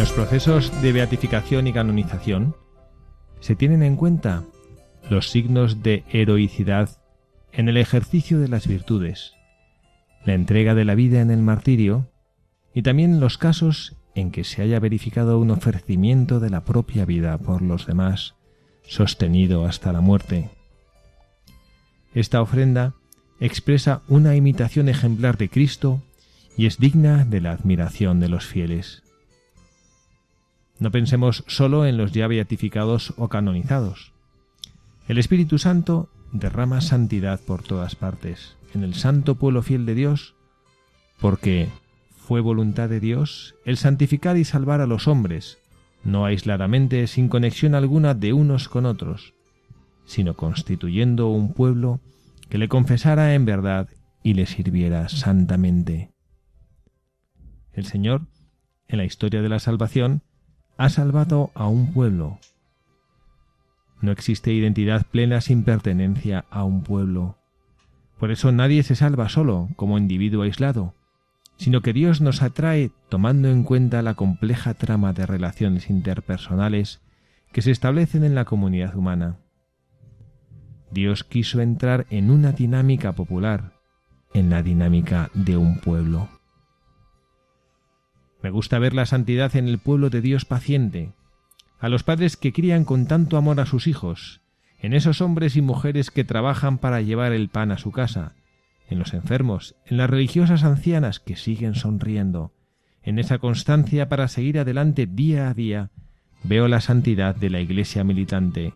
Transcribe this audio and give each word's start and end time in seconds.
Los 0.00 0.12
procesos 0.12 0.72
de 0.80 0.92
beatificación 0.92 1.66
y 1.66 1.74
canonización 1.74 2.56
se 3.40 3.54
tienen 3.54 3.82
en 3.82 3.96
cuenta 3.96 4.44
los 5.10 5.28
signos 5.28 5.82
de 5.82 6.04
heroicidad 6.10 6.88
en 7.52 7.68
el 7.68 7.76
ejercicio 7.76 8.40
de 8.40 8.48
las 8.48 8.66
virtudes, 8.66 9.34
la 10.24 10.32
entrega 10.32 10.74
de 10.74 10.86
la 10.86 10.94
vida 10.94 11.20
en 11.20 11.30
el 11.30 11.42
martirio 11.42 12.08
y 12.72 12.80
también 12.80 13.20
los 13.20 13.36
casos 13.36 13.94
en 14.14 14.30
que 14.30 14.42
se 14.42 14.62
haya 14.62 14.80
verificado 14.80 15.38
un 15.38 15.50
ofrecimiento 15.50 16.40
de 16.40 16.48
la 16.48 16.64
propia 16.64 17.04
vida 17.04 17.36
por 17.36 17.60
los 17.60 17.86
demás, 17.86 18.36
sostenido 18.80 19.66
hasta 19.66 19.92
la 19.92 20.00
muerte. 20.00 20.48
Esta 22.14 22.40
ofrenda 22.40 22.94
expresa 23.38 24.00
una 24.08 24.34
imitación 24.34 24.88
ejemplar 24.88 25.36
de 25.36 25.50
Cristo 25.50 26.02
y 26.56 26.64
es 26.64 26.78
digna 26.78 27.26
de 27.26 27.42
la 27.42 27.52
admiración 27.52 28.18
de 28.18 28.30
los 28.30 28.46
fieles. 28.46 29.02
No 30.80 30.90
pensemos 30.90 31.44
solo 31.46 31.86
en 31.86 31.98
los 31.98 32.12
ya 32.12 32.26
beatificados 32.26 33.12
o 33.18 33.28
canonizados. 33.28 34.12
El 35.06 35.18
Espíritu 35.18 35.58
Santo 35.58 36.08
derrama 36.32 36.80
santidad 36.80 37.38
por 37.38 37.62
todas 37.62 37.94
partes, 37.94 38.56
en 38.74 38.82
el 38.82 38.94
santo 38.94 39.34
pueblo 39.34 39.62
fiel 39.62 39.84
de 39.84 39.94
Dios, 39.94 40.34
porque 41.20 41.68
fue 42.16 42.40
voluntad 42.40 42.88
de 42.88 42.98
Dios 42.98 43.54
el 43.66 43.76
santificar 43.76 44.38
y 44.38 44.44
salvar 44.44 44.80
a 44.80 44.86
los 44.86 45.06
hombres, 45.06 45.58
no 46.02 46.24
aisladamente 46.24 47.06
sin 47.08 47.28
conexión 47.28 47.74
alguna 47.74 48.14
de 48.14 48.32
unos 48.32 48.68
con 48.68 48.86
otros, 48.86 49.34
sino 50.06 50.34
constituyendo 50.34 51.28
un 51.28 51.52
pueblo 51.52 52.00
que 52.48 52.56
le 52.56 52.68
confesara 52.68 53.34
en 53.34 53.44
verdad 53.44 53.88
y 54.22 54.32
le 54.32 54.46
sirviera 54.46 55.10
santamente. 55.10 56.12
El 57.72 57.84
Señor, 57.84 58.22
en 58.88 58.98
la 58.98 59.04
historia 59.04 59.42
de 59.42 59.48
la 59.50 59.58
salvación, 59.58 60.22
ha 60.80 60.88
salvado 60.88 61.50
a 61.52 61.68
un 61.68 61.92
pueblo. 61.92 62.38
No 64.00 64.12
existe 64.12 64.50
identidad 64.50 65.04
plena 65.04 65.42
sin 65.42 65.62
pertenencia 65.62 66.46
a 66.48 66.64
un 66.64 66.84
pueblo. 66.84 67.36
Por 68.18 68.30
eso 68.30 68.50
nadie 68.50 68.82
se 68.82 68.94
salva 68.94 69.28
solo, 69.28 69.68
como 69.76 69.98
individuo 69.98 70.42
aislado, 70.42 70.94
sino 71.58 71.82
que 71.82 71.92
Dios 71.92 72.22
nos 72.22 72.40
atrae 72.40 72.92
tomando 73.10 73.50
en 73.50 73.62
cuenta 73.62 74.00
la 74.00 74.14
compleja 74.14 74.72
trama 74.72 75.12
de 75.12 75.26
relaciones 75.26 75.90
interpersonales 75.90 77.02
que 77.52 77.60
se 77.60 77.72
establecen 77.72 78.24
en 78.24 78.34
la 78.34 78.46
comunidad 78.46 78.96
humana. 78.96 79.36
Dios 80.90 81.24
quiso 81.24 81.60
entrar 81.60 82.06
en 82.08 82.30
una 82.30 82.52
dinámica 82.52 83.12
popular, 83.12 83.74
en 84.32 84.48
la 84.48 84.62
dinámica 84.62 85.28
de 85.34 85.58
un 85.58 85.76
pueblo. 85.76 86.39
Me 88.42 88.50
gusta 88.50 88.78
ver 88.78 88.94
la 88.94 89.06
santidad 89.06 89.54
en 89.56 89.68
el 89.68 89.78
pueblo 89.78 90.10
de 90.10 90.20
Dios 90.20 90.44
paciente, 90.44 91.12
a 91.78 91.88
los 91.88 92.02
padres 92.02 92.36
que 92.36 92.52
crían 92.52 92.84
con 92.84 93.06
tanto 93.06 93.36
amor 93.36 93.60
a 93.60 93.66
sus 93.66 93.86
hijos, 93.86 94.40
en 94.80 94.94
esos 94.94 95.20
hombres 95.20 95.56
y 95.56 95.62
mujeres 95.62 96.10
que 96.10 96.24
trabajan 96.24 96.78
para 96.78 97.00
llevar 97.00 97.32
el 97.32 97.48
pan 97.48 97.70
a 97.70 97.78
su 97.78 97.92
casa, 97.92 98.34
en 98.88 98.98
los 98.98 99.14
enfermos, 99.14 99.76
en 99.86 99.96
las 99.96 100.10
religiosas 100.10 100.64
ancianas 100.64 101.20
que 101.20 101.36
siguen 101.36 101.74
sonriendo, 101.74 102.52
en 103.02 103.18
esa 103.18 103.38
constancia 103.38 104.08
para 104.08 104.28
seguir 104.28 104.58
adelante 104.58 105.06
día 105.06 105.48
a 105.48 105.54
día, 105.54 105.90
veo 106.42 106.68
la 106.68 106.80
santidad 106.80 107.34
de 107.34 107.50
la 107.50 107.60
Iglesia 107.60 108.04
militante. 108.04 108.74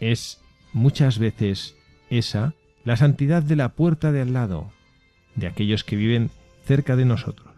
Es 0.00 0.40
muchas 0.72 1.18
veces 1.18 1.76
esa 2.10 2.54
la 2.84 2.96
santidad 2.96 3.42
de 3.42 3.56
la 3.56 3.70
puerta 3.70 4.12
de 4.12 4.22
al 4.22 4.32
lado, 4.32 4.70
de 5.34 5.48
aquellos 5.48 5.82
que 5.82 5.96
viven 5.96 6.30
cerca 6.64 6.94
de 6.94 7.04
nosotros. 7.04 7.48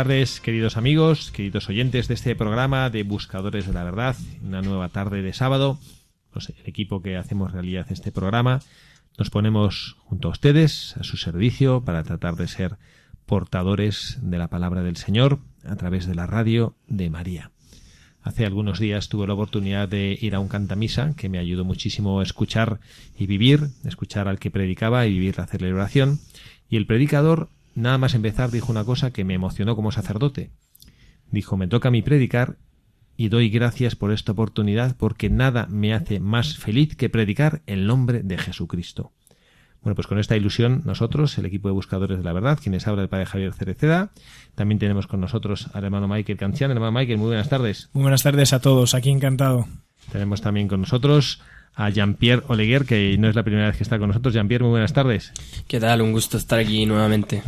Tardes, 0.00 0.40
queridos 0.40 0.78
amigos, 0.78 1.30
queridos 1.30 1.68
oyentes 1.68 2.08
de 2.08 2.14
este 2.14 2.34
programa 2.34 2.88
de 2.88 3.02
Buscadores 3.02 3.66
de 3.66 3.74
la 3.74 3.84
Verdad, 3.84 4.16
una 4.42 4.62
nueva 4.62 4.88
tarde 4.88 5.20
de 5.20 5.34
sábado. 5.34 5.78
Pues 6.30 6.48
el 6.48 6.54
equipo 6.64 7.02
que 7.02 7.18
hacemos 7.18 7.52
realidad 7.52 7.86
este 7.90 8.10
programa 8.10 8.60
nos 9.18 9.28
ponemos 9.28 9.98
junto 9.98 10.28
a 10.28 10.30
ustedes 10.30 10.96
a 10.96 11.04
su 11.04 11.18
servicio 11.18 11.84
para 11.84 12.02
tratar 12.02 12.36
de 12.36 12.48
ser 12.48 12.78
portadores 13.26 14.16
de 14.22 14.38
la 14.38 14.48
palabra 14.48 14.82
del 14.82 14.96
Señor 14.96 15.40
a 15.66 15.76
través 15.76 16.06
de 16.06 16.14
la 16.14 16.26
radio 16.26 16.76
de 16.86 17.10
María. 17.10 17.50
Hace 18.22 18.46
algunos 18.46 18.78
días 18.78 19.10
tuve 19.10 19.26
la 19.26 19.34
oportunidad 19.34 19.86
de 19.86 20.16
ir 20.18 20.34
a 20.34 20.40
un 20.40 20.48
cantamisa 20.48 21.12
que 21.14 21.28
me 21.28 21.38
ayudó 21.38 21.66
muchísimo 21.66 22.20
a 22.20 22.22
escuchar 22.22 22.80
y 23.18 23.26
vivir, 23.26 23.68
escuchar 23.84 24.28
al 24.28 24.38
que 24.38 24.50
predicaba 24.50 25.06
y 25.06 25.12
vivir 25.12 25.36
la 25.36 25.46
celebración. 25.46 26.20
Y 26.70 26.78
el 26.78 26.86
predicador 26.86 27.50
nada 27.74 27.98
más 27.98 28.14
empezar 28.14 28.50
dijo 28.50 28.72
una 28.72 28.84
cosa 28.84 29.12
que 29.12 29.24
me 29.24 29.34
emocionó 29.34 29.76
como 29.76 29.92
sacerdote. 29.92 30.50
Dijo, 31.30 31.56
me 31.56 31.68
toca 31.68 31.88
a 31.88 31.90
mí 31.92 32.02
predicar 32.02 32.56
y 33.16 33.28
doy 33.28 33.50
gracias 33.50 33.96
por 33.96 34.12
esta 34.12 34.32
oportunidad 34.32 34.96
porque 34.96 35.30
nada 35.30 35.66
me 35.68 35.92
hace 35.94 36.20
más 36.20 36.56
feliz 36.56 36.96
que 36.96 37.10
predicar 37.10 37.62
el 37.66 37.86
nombre 37.86 38.22
de 38.22 38.38
Jesucristo. 38.38 39.12
Bueno, 39.82 39.94
pues 39.94 40.06
con 40.06 40.18
esta 40.18 40.36
ilusión 40.36 40.82
nosotros, 40.84 41.38
el 41.38 41.46
equipo 41.46 41.68
de 41.68 41.72
buscadores 41.72 42.18
de 42.18 42.24
la 42.24 42.34
verdad, 42.34 42.58
quienes 42.62 42.86
habla 42.86 43.02
el 43.02 43.08
padre 43.08 43.26
Javier 43.26 43.54
Cereceda, 43.54 44.10
también 44.54 44.78
tenemos 44.78 45.06
con 45.06 45.20
nosotros 45.20 45.70
al 45.72 45.84
hermano 45.84 46.06
Michael 46.06 46.38
Cancian. 46.38 46.70
Hermano 46.70 46.92
Michael, 46.92 47.18
muy 47.18 47.28
buenas 47.28 47.48
tardes. 47.48 47.88
Muy 47.94 48.02
buenas 48.02 48.22
tardes 48.22 48.52
a 48.52 48.60
todos, 48.60 48.94
aquí 48.94 49.10
encantado. 49.10 49.66
Tenemos 50.12 50.42
también 50.42 50.68
con 50.68 50.80
nosotros 50.80 51.40
a 51.74 51.88
Jean-Pierre 51.90 52.42
Oleguer, 52.48 52.84
que 52.84 53.16
no 53.18 53.28
es 53.28 53.34
la 53.34 53.42
primera 53.42 53.66
vez 53.68 53.76
que 53.76 53.82
está 53.82 53.98
con 53.98 54.08
nosotros. 54.08 54.34
Jean-Pierre, 54.34 54.64
muy 54.64 54.70
buenas 54.70 54.92
tardes. 54.92 55.32
¿Qué 55.66 55.80
tal? 55.80 56.02
Un 56.02 56.12
gusto 56.12 56.36
estar 56.36 56.58
aquí 56.58 56.84
nuevamente. 56.86 57.42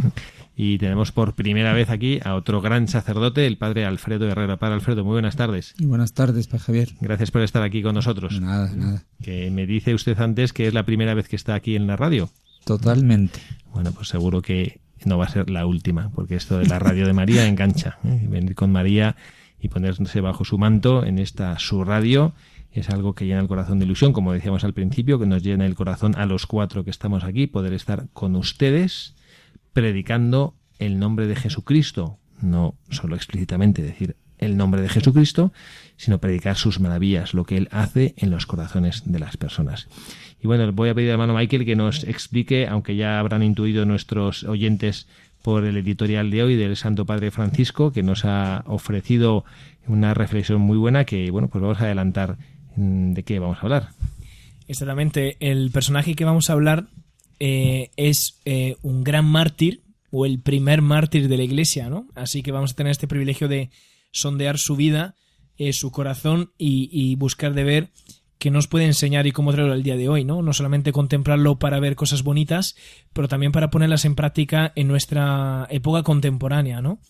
y 0.57 0.79
tenemos 0.79 1.13
por 1.13 1.35
primera 1.35 1.73
vez 1.73 1.91
aquí 1.91 2.21
a 2.25 2.35
otro 2.35 2.61
gran 2.61 2.89
sacerdote, 2.89 3.47
el 3.47 3.57
padre 3.59 3.85
Alfredo 3.85 4.29
Herrera. 4.29 4.57
Padre 4.59 4.75
Alfredo, 4.77 5.05
muy 5.05 5.13
buenas 5.15 5.37
tardes. 5.37 5.75
buenas 5.81 6.13
tardes, 6.13 6.47
Padre 6.47 6.65
Javier. 6.65 6.89
Gracias 7.01 7.31
por 7.31 7.43
estar 7.43 7.63
aquí 7.63 7.83
con 7.83 7.95
nosotros. 7.95 8.41
Nada, 8.41 8.71
nada. 8.75 9.05
Que 9.23 9.51
me 9.51 9.67
dice 9.67 9.95
usted 9.95 10.19
antes 10.21 10.53
que 10.53 10.67
es 10.67 10.75
la 10.75 10.85
primera 10.85 11.15
vez 11.15 11.29
que 11.29 11.37
está 11.37 11.55
aquí 11.55 11.77
en 11.77 11.87
la 11.87 11.97
radio. 11.97 12.31
Totalmente. 12.65 13.41
Bueno, 13.73 13.93
pues 13.93 14.09
seguro 14.09 14.41
que 14.43 14.81
no 15.05 15.19
va 15.19 15.25
a 15.25 15.29
ser 15.29 15.51
la 15.51 15.67
última, 15.67 16.11
porque 16.15 16.37
esto 16.37 16.59
de 16.59 16.67
la 16.67 16.79
radio 16.79 17.07
de 17.07 17.13
María 17.13 17.47
engancha. 17.49 17.99
¿eh? 18.05 18.27
Venir 18.29 18.55
con 18.55 18.71
María 18.73 19.17
y 19.61 19.69
ponerse 19.69 20.21
bajo 20.21 20.45
su 20.45 20.59
manto 20.59 21.05
en 21.05 21.19
esta 21.19 21.59
su 21.59 21.85
radio 21.85 22.33
es 22.81 22.91
algo 22.91 23.15
que 23.15 23.27
llena 23.27 23.41
el 23.41 23.49
corazón 23.49 23.79
de 23.79 23.85
ilusión, 23.85 24.13
como 24.13 24.33
decíamos 24.33 24.65
al 24.65 24.73
principio, 24.73 25.19
que 25.19 25.27
nos 25.27 25.43
llena 25.43 25.67
el 25.67 25.75
corazón 25.75 26.15
a 26.17 26.27
los 26.27 26.47
cuatro 26.47 26.85
que 26.85 26.91
estamos 26.91 27.25
aquí, 27.25 27.47
poder 27.47 27.73
estar 27.73 28.09
con 28.13 28.37
ustedes 28.37 29.15
predicando 29.73 30.55
el 30.79 30.99
nombre 30.99 31.27
de 31.27 31.37
Jesucristo, 31.37 32.19
no 32.41 32.75
solo 32.91 33.17
explícitamente 33.17 33.83
decir 33.83 34.17
el 34.39 34.57
nombre 34.57 34.83
de 34.83 34.89
Jesucristo, 34.89 35.53
sino 35.97 36.19
predicar 36.19 36.57
sus 36.57 36.81
maravillas, 36.81 37.33
lo 37.33 37.45
que 37.45 37.57
Él 37.57 37.69
hace 37.71 38.15
en 38.17 38.31
los 38.31 38.47
corazones 38.47 39.03
de 39.07 39.21
las 39.21 39.37
personas. 39.37 39.89
Y 40.43 40.49
bueno, 40.49 40.71
voy 40.73 40.89
a 40.89 40.95
pedir 40.95 41.11
a 41.11 41.13
hermano 41.13 41.35
Michael 41.35 41.65
que 41.65 41.77
nos 41.77 42.03
explique, 42.05 42.67
aunque 42.67 42.97
ya 42.97 43.21
habrán 43.21 43.45
intuido 43.45 43.87
nuestros 43.87 44.43
oyentes 44.43 45.07
por 45.43 45.65
el 45.65 45.77
editorial 45.77 46.31
de 46.31 46.43
hoy 46.43 46.57
del 46.57 46.77
Santo 46.77 47.07
Padre 47.07 47.31
Francisco, 47.31 47.93
que 47.93 48.03
nos 48.03 48.25
ha 48.25 48.65
ofrecido 48.67 49.45
una 49.87 50.15
reflexión 50.15 50.61
muy 50.61 50.77
buena 50.77 51.05
que, 51.05 51.31
bueno, 51.31 51.49
pues 51.49 51.63
vamos 51.63 51.81
a 51.81 51.85
adelantar 51.85 52.37
de 52.77 53.23
qué 53.23 53.39
vamos 53.39 53.59
a 53.59 53.63
hablar. 53.63 53.89
Exactamente, 54.69 55.37
el 55.41 55.71
personaje 55.71 56.15
que 56.15 56.25
vamos 56.25 56.49
a 56.49 56.55
hablar 56.55 56.87
eh, 57.41 57.91
es 57.97 58.41
eh, 58.45 58.77
un 58.83 59.03
gran 59.03 59.25
mártir 59.25 59.83
o 60.11 60.27
el 60.27 60.41
primer 60.41 60.83
mártir 60.83 61.29
de 61.29 61.37
la 61.37 61.43
iglesia, 61.43 61.89
¿no? 61.91 62.07
Así 62.15 62.43
que 62.43 62.53
vamos 62.53 62.73
a 62.73 62.77
tener 62.77 62.93
este 62.93 63.09
privilegio 63.09 63.49
de 63.49 63.71
sondear 64.13 64.59
su 64.59 64.77
vida, 64.77 65.17
eh, 65.57 65.73
su 65.73 65.91
corazón 65.91 66.53
y, 66.57 67.15
buscar 67.17 67.55
de 67.55 67.65
ver 67.65 67.91
qué 68.39 68.51
nos 68.51 68.67
puede 68.67 68.85
enseñar 68.85 69.27
y 69.27 69.33
cómo 69.33 69.53
traerlo 69.53 69.73
al 69.73 69.83
día 69.83 69.97
de 69.97 70.09
hoy, 70.09 70.25
¿no? 70.25 70.43
No 70.43 70.53
solamente 70.53 70.93
contemplarlo 70.93 71.59
para 71.59 71.81
ver 71.81 71.97
cosas 71.97 72.23
bonitas, 72.23 72.77
pero 73.13 73.29
también 73.29 73.53
para 73.53 73.71
ponerlas 73.71 74.05
en 74.05 74.15
práctica 74.15 74.73
en 74.77 74.89
nuestra 74.89 75.67
época 75.71 76.03
contemporánea, 76.03 76.81
¿no? 76.81 77.01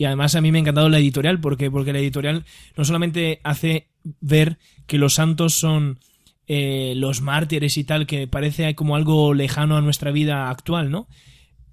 Y 0.00 0.06
además 0.06 0.34
a 0.34 0.40
mí 0.40 0.50
me 0.50 0.56
ha 0.56 0.62
encantado 0.62 0.88
la 0.88 0.98
editorial, 0.98 1.42
porque, 1.42 1.70
porque 1.70 1.92
la 1.92 1.98
editorial 1.98 2.46
no 2.74 2.86
solamente 2.86 3.38
hace 3.44 3.90
ver 4.22 4.56
que 4.86 4.96
los 4.96 5.12
santos 5.12 5.56
son 5.56 5.98
eh, 6.46 6.94
los 6.96 7.20
mártires 7.20 7.76
y 7.76 7.84
tal, 7.84 8.06
que 8.06 8.26
parece 8.26 8.74
como 8.74 8.96
algo 8.96 9.34
lejano 9.34 9.76
a 9.76 9.82
nuestra 9.82 10.10
vida 10.10 10.48
actual, 10.48 10.90
¿no? 10.90 11.06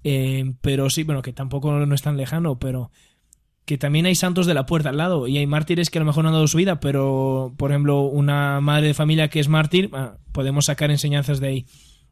Eh, 0.04 0.52
pero 0.60 0.90
sí, 0.90 1.04
bueno, 1.04 1.22
que 1.22 1.32
tampoco 1.32 1.72
no 1.72 1.94
es 1.94 2.02
tan 2.02 2.18
lejano, 2.18 2.58
pero 2.58 2.90
que 3.64 3.78
también 3.78 4.04
hay 4.04 4.14
santos 4.14 4.44
de 4.44 4.52
la 4.52 4.66
puerta 4.66 4.90
al 4.90 4.98
lado 4.98 5.26
y 5.26 5.38
hay 5.38 5.46
mártires 5.46 5.88
que 5.88 5.96
a 5.96 6.02
lo 6.02 6.06
mejor 6.06 6.24
no 6.24 6.28
han 6.28 6.34
dado 6.34 6.48
su 6.48 6.58
vida, 6.58 6.80
pero 6.80 7.54
por 7.56 7.70
ejemplo 7.70 8.02
una 8.02 8.60
madre 8.60 8.88
de 8.88 8.94
familia 8.94 9.28
que 9.28 9.40
es 9.40 9.48
mártir, 9.48 9.88
ah, 9.94 10.18
podemos 10.32 10.66
sacar 10.66 10.90
enseñanzas 10.90 11.40
de 11.40 11.48
ahí. 11.48 11.66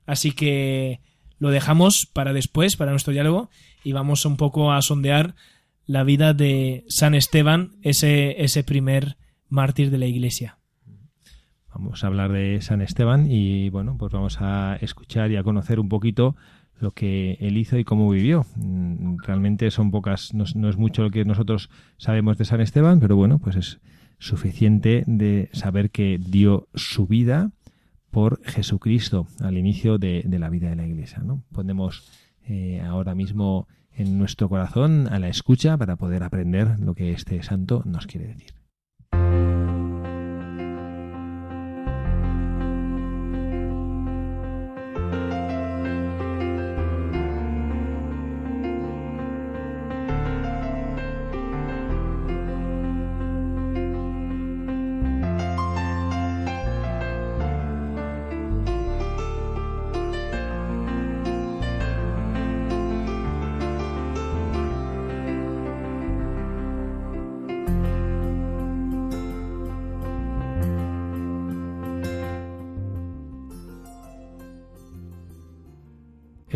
Así 0.06 0.32
que 0.32 1.02
lo 1.38 1.50
dejamos 1.50 2.06
para 2.06 2.32
después, 2.32 2.76
para 2.76 2.92
nuestro 2.92 3.12
diálogo, 3.12 3.50
y 3.84 3.92
vamos 3.92 4.24
un 4.24 4.38
poco 4.38 4.72
a 4.72 4.80
sondear 4.80 5.34
la 5.86 6.04
vida 6.04 6.34
de 6.34 6.84
San 6.88 7.14
Esteban, 7.14 7.72
ese, 7.82 8.42
ese 8.42 8.64
primer 8.64 9.16
mártir 9.48 9.90
de 9.90 9.98
la 9.98 10.06
iglesia. 10.06 10.58
Vamos 11.72 12.02
a 12.02 12.06
hablar 12.06 12.32
de 12.32 12.60
San 12.62 12.80
Esteban 12.80 13.30
y 13.30 13.68
bueno, 13.70 13.96
pues 13.98 14.12
vamos 14.12 14.38
a 14.40 14.76
escuchar 14.80 15.30
y 15.30 15.36
a 15.36 15.42
conocer 15.42 15.78
un 15.78 15.88
poquito 15.88 16.34
lo 16.80 16.92
que 16.92 17.36
él 17.40 17.56
hizo 17.56 17.78
y 17.78 17.84
cómo 17.84 18.08
vivió. 18.10 18.46
Mm, 18.56 19.18
realmente 19.18 19.70
son 19.70 19.90
pocas, 19.90 20.34
no, 20.34 20.44
es 20.44 20.76
mucho 20.76 21.02
lo 21.02 21.10
que 21.10 21.24
nosotros 21.24 21.70
sabemos 21.98 22.38
de 22.38 22.44
San 22.44 22.60
Esteban, 22.60 23.00
pero 23.00 23.16
bueno, 23.16 23.38
pues 23.38 23.56
es 23.56 23.80
suficiente 24.18 25.04
de 25.06 25.50
saber 25.52 25.90
que 25.90 26.18
dio 26.18 26.68
su 26.74 27.06
vida 27.06 27.50
por 28.10 28.42
Jesucristo 28.44 29.26
al 29.40 29.58
inicio 29.58 29.98
de, 29.98 30.24
la 30.26 30.48
vida 30.48 30.70
de 30.70 30.76
la 30.76 30.86
Iglesia. 30.86 31.18
¿no? 31.18 31.42
Ponemos 31.52 32.10
eh, 32.48 32.80
ahora 32.82 33.14
mismo 33.14 33.68
en 33.96 34.18
nuestro 34.18 34.48
corazón 34.48 35.08
a 35.10 35.18
la 35.18 35.28
escucha 35.28 35.76
para 35.76 35.96
poder 35.96 36.22
aprender 36.22 36.78
lo 36.80 36.94
que 36.94 37.12
este 37.12 37.42
santo 37.42 37.82
nos 37.84 38.06
quiere 38.06 38.28
decir. 38.28 38.55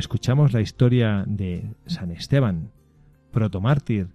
Escuchamos 0.01 0.55
la 0.55 0.63
historia 0.63 1.25
de 1.27 1.75
San 1.87 2.11
Esteban, 2.11 2.73
protomártir, 3.33 4.09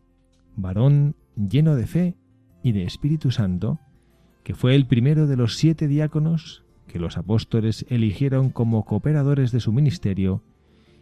varón 0.56 1.16
lleno 1.36 1.76
de 1.76 1.86
fe 1.86 2.16
y 2.64 2.72
de 2.72 2.84
Espíritu 2.84 3.30
Santo, 3.30 3.80
que 4.44 4.56
fue 4.56 4.76
el 4.76 4.88
primero 4.88 5.28
de 5.28 5.38
los 5.38 5.58
siete 5.58 5.88
diáconos 5.88 6.64
que 6.88 6.98
los 6.98 7.18
apóstoles 7.18 7.86
eligieron 7.88 8.50
como 8.50 8.84
cooperadores 8.84 9.52
de 9.52 9.60
su 9.60 9.72
ministerio, 9.72 10.44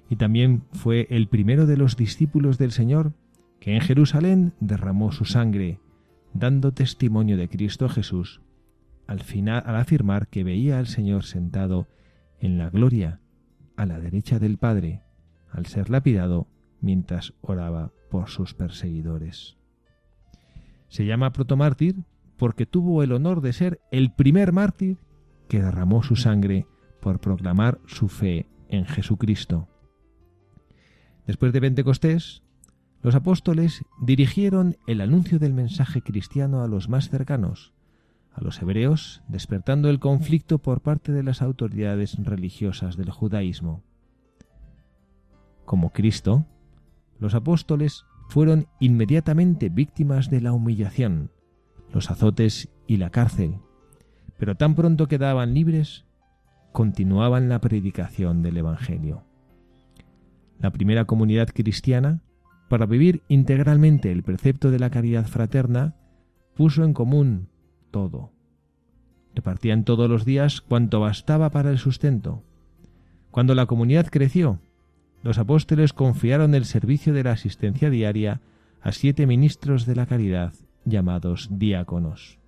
y 0.10 0.18
también 0.18 0.64
fue 0.74 1.08
el 1.10 1.28
primero 1.30 1.66
de 1.66 1.78
los 1.78 1.96
discípulos 1.96 2.58
del 2.58 2.74
Señor 2.74 3.14
que 3.62 3.76
en 3.76 3.82
Jerusalén 3.82 4.54
derramó 4.60 5.14
su 5.14 5.24
sangre, 5.24 5.80
dando 6.34 6.74
testimonio 6.74 7.38
de 7.38 7.48
Cristo 7.48 7.88
Jesús, 7.88 8.42
al 9.08 9.22
final 9.22 9.64
al 9.66 9.78
afirmar 9.78 10.28
que 10.28 10.44
veía 10.44 10.78
al 10.78 10.88
Señor 10.88 11.24
sentado 11.24 11.88
en 12.42 12.58
la 12.58 12.70
gloria 12.70 13.22
a 13.76 13.86
la 13.86 14.00
derecha 14.00 14.40
del 14.40 14.58
Padre, 14.58 15.02
al 15.52 15.66
ser 15.66 15.90
lapidado 15.90 16.48
mientras 16.82 17.34
oraba 17.42 17.92
por 18.10 18.30
sus 18.30 18.54
perseguidores. 18.54 19.58
Se 20.90 21.06
llama 21.06 21.34
protomártir 21.34 22.04
porque 22.38 22.66
tuvo 22.66 23.04
el 23.04 23.12
honor 23.12 23.42
de 23.42 23.54
ser 23.54 23.80
el 23.92 24.12
primer 24.12 24.52
mártir 24.52 24.98
que 25.48 25.62
derramó 25.62 26.04
su 26.04 26.16
sangre 26.16 26.68
por 27.00 27.20
proclamar 27.20 27.80
su 27.86 28.10
fe 28.10 28.48
en 28.70 28.86
Jesucristo. 28.86 29.68
Después 31.26 31.54
de 31.54 31.62
Pentecostés, 31.62 32.44
los 33.02 33.16
apóstoles 33.16 33.84
dirigieron 34.02 34.78
el 34.88 35.02
anuncio 35.02 35.40
del 35.40 35.54
mensaje 35.54 36.02
cristiano 36.02 36.64
a 36.64 36.68
los 36.68 36.90
más 36.90 37.10
cercanos, 37.10 37.74
a 38.34 38.42
los 38.42 38.62
hebreos, 38.62 39.22
despertando 39.28 39.90
el 39.90 40.00
conflicto 40.00 40.58
por 40.58 40.82
parte 40.82 41.12
de 41.12 41.24
las 41.24 41.42
autoridades 41.42 42.18
religiosas 42.24 42.98
del 42.98 43.12
judaísmo. 43.12 43.84
Como 45.66 45.92
Cristo, 45.92 46.46
los 47.20 47.36
apóstoles 47.36 48.06
fueron 48.30 48.68
inmediatamente 48.80 49.70
víctimas 49.70 50.30
de 50.30 50.42
la 50.42 50.54
humillación, 50.54 51.32
los 51.94 52.10
azotes 52.10 52.70
y 52.88 52.98
la 52.98 53.12
cárcel, 53.12 53.60
pero 54.38 54.56
tan 54.56 54.76
pronto 54.76 55.08
quedaban 55.08 55.54
libres, 55.54 56.06
continuaban 56.72 57.50
la 57.50 57.62
predicación 57.62 58.42
del 58.42 58.58
Evangelio. 58.58 59.24
La 60.60 60.72
primera 60.72 61.06
comunidad 61.06 61.50
cristiana, 61.54 62.22
para 62.68 62.88
vivir 62.88 63.22
integralmente 63.28 64.12
el 64.12 64.24
precepto 64.24 64.72
de 64.72 64.80
la 64.80 64.90
caridad 64.90 65.28
fraterna, 65.28 65.96
puso 66.56 66.84
en 66.84 66.94
común 66.94 67.50
todo. 67.94 68.32
Repartían 69.36 69.86
todos 69.86 70.10
los 70.10 70.26
días 70.26 70.60
cuanto 70.60 71.00
bastaba 71.00 71.52
para 71.52 71.70
el 71.70 71.78
sustento. 71.78 72.44
Cuando 73.32 73.56
la 73.56 73.68
comunidad 73.68 74.08
creció, 74.08 74.60
los 75.22 75.38
apóstoles 75.38 75.94
confiaron 75.94 76.56
el 76.56 76.66
servicio 76.66 77.14
de 77.14 77.24
la 77.24 77.32
asistencia 77.32 77.90
diaria 77.90 78.42
a 78.82 78.92
siete 78.92 79.26
ministros 79.26 79.86
de 79.86 79.96
la 79.96 80.08
caridad, 80.08 80.54
llamados 80.84 81.48
diáconos. 81.52 82.40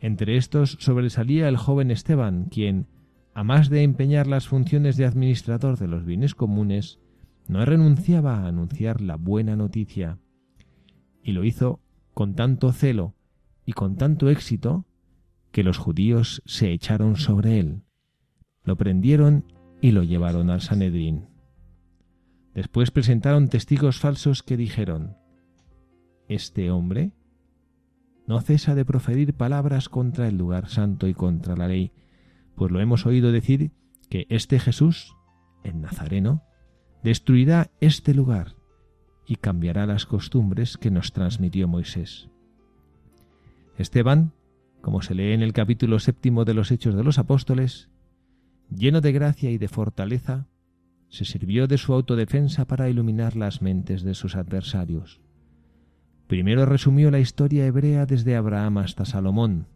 Entre 0.00 0.36
estos 0.36 0.76
sobresalía 0.80 1.46
el 1.46 1.56
joven 1.56 1.90
Esteban, 1.90 2.46
quien, 2.46 2.86
a 3.34 3.44
más 3.44 3.68
de 3.68 3.82
empeñar 3.84 4.26
las 4.26 4.48
funciones 4.48 4.96
de 4.96 5.04
administrador 5.04 5.78
de 5.78 5.86
los 5.86 6.04
bienes 6.04 6.34
comunes, 6.34 6.98
no 7.46 7.64
renunciaba 7.64 8.38
a 8.38 8.46
anunciar 8.48 9.00
la 9.02 9.16
buena 9.16 9.54
noticia, 9.54 10.18
y 11.22 11.32
lo 11.32 11.44
hizo 11.44 11.80
con 12.14 12.34
tanto 12.34 12.72
celo 12.72 13.14
y 13.70 13.72
con 13.72 13.94
tanto 13.94 14.28
éxito 14.30 14.84
que 15.52 15.62
los 15.62 15.78
judíos 15.78 16.42
se 16.44 16.72
echaron 16.72 17.14
sobre 17.14 17.60
él, 17.60 17.84
lo 18.64 18.76
prendieron 18.76 19.44
y 19.80 19.92
lo 19.92 20.02
llevaron 20.02 20.50
al 20.50 20.60
Sanedrín. 20.60 21.28
Después 22.52 22.90
presentaron 22.90 23.46
testigos 23.46 24.00
falsos 24.00 24.42
que 24.42 24.56
dijeron, 24.56 25.16
Este 26.26 26.72
hombre 26.72 27.12
no 28.26 28.40
cesa 28.40 28.74
de 28.74 28.84
proferir 28.84 29.34
palabras 29.34 29.88
contra 29.88 30.26
el 30.26 30.36
lugar 30.36 30.68
santo 30.68 31.06
y 31.06 31.14
contra 31.14 31.54
la 31.54 31.68
ley, 31.68 31.92
pues 32.56 32.72
lo 32.72 32.80
hemos 32.80 33.06
oído 33.06 33.30
decir 33.30 33.70
que 34.08 34.26
este 34.30 34.58
Jesús, 34.58 35.14
el 35.62 35.80
Nazareno, 35.80 36.42
destruirá 37.04 37.70
este 37.80 38.14
lugar 38.14 38.56
y 39.28 39.36
cambiará 39.36 39.86
las 39.86 40.06
costumbres 40.06 40.76
que 40.76 40.90
nos 40.90 41.12
transmitió 41.12 41.68
Moisés. 41.68 42.30
Esteban, 43.80 44.32
como 44.82 45.00
se 45.00 45.14
lee 45.14 45.32
en 45.32 45.40
el 45.40 45.54
capítulo 45.54 45.98
séptimo 46.00 46.44
de 46.44 46.52
los 46.52 46.70
Hechos 46.70 46.94
de 46.94 47.02
los 47.02 47.18
Apóstoles, 47.18 47.88
lleno 48.68 49.00
de 49.00 49.10
gracia 49.10 49.50
y 49.50 49.56
de 49.56 49.68
fortaleza, 49.68 50.48
se 51.08 51.24
sirvió 51.24 51.66
de 51.66 51.78
su 51.78 51.94
autodefensa 51.94 52.66
para 52.66 52.90
iluminar 52.90 53.36
las 53.36 53.62
mentes 53.62 54.02
de 54.02 54.14
sus 54.14 54.36
adversarios. 54.36 55.22
Primero 56.26 56.66
resumió 56.66 57.10
la 57.10 57.20
historia 57.20 57.64
hebrea 57.64 58.04
desde 58.04 58.36
Abraham 58.36 58.78
hasta 58.78 59.06
Salomón, 59.06 59.66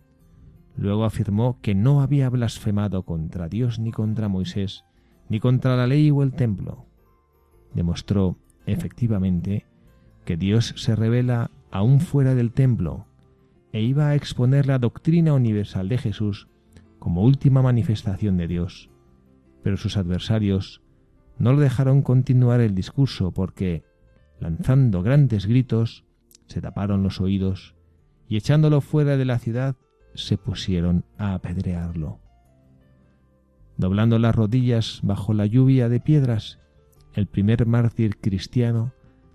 luego 0.76 1.04
afirmó 1.04 1.58
que 1.62 1.74
no 1.74 2.02
había 2.02 2.28
blasfemado 2.28 3.04
contra 3.04 3.48
Dios 3.48 3.78
ni 3.78 3.90
contra 3.90 4.28
Moisés, 4.28 4.84
ni 5.30 5.40
contra 5.40 5.76
la 5.76 5.86
ley 5.86 6.10
o 6.10 6.22
el 6.22 6.32
templo. 6.34 6.84
Demostró, 7.72 8.36
efectivamente, 8.66 9.64
que 10.26 10.36
Dios 10.36 10.74
se 10.76 10.94
revela 10.94 11.50
aún 11.70 12.00
fuera 12.00 12.34
del 12.34 12.52
templo, 12.52 13.06
e 13.74 13.82
iba 13.82 14.08
a 14.08 14.14
exponer 14.14 14.66
la 14.66 14.78
doctrina 14.78 15.34
universal 15.34 15.88
de 15.88 15.98
Jesús 15.98 16.46
como 17.00 17.24
última 17.24 17.60
manifestación 17.60 18.36
de 18.36 18.46
Dios. 18.46 18.88
Pero 19.64 19.76
sus 19.76 19.96
adversarios 19.96 20.80
no 21.38 21.52
lo 21.52 21.60
dejaron 21.60 22.02
continuar 22.02 22.60
el 22.60 22.76
discurso 22.76 23.32
porque, 23.32 23.82
lanzando 24.38 25.02
grandes 25.02 25.46
gritos, 25.46 26.04
se 26.46 26.60
taparon 26.60 27.02
los 27.02 27.20
oídos 27.20 27.74
y 28.28 28.36
echándolo 28.36 28.80
fuera 28.80 29.16
de 29.16 29.24
la 29.24 29.40
ciudad 29.40 29.74
se 30.14 30.38
pusieron 30.38 31.04
a 31.18 31.34
apedrearlo. 31.34 32.20
Doblando 33.76 34.20
las 34.20 34.36
rodillas 34.36 35.00
bajo 35.02 35.34
la 35.34 35.46
lluvia 35.46 35.88
de 35.88 35.98
piedras, 35.98 36.60
el 37.12 37.26
primer 37.26 37.66
mártir 37.66 38.18
cristiano 38.20 38.92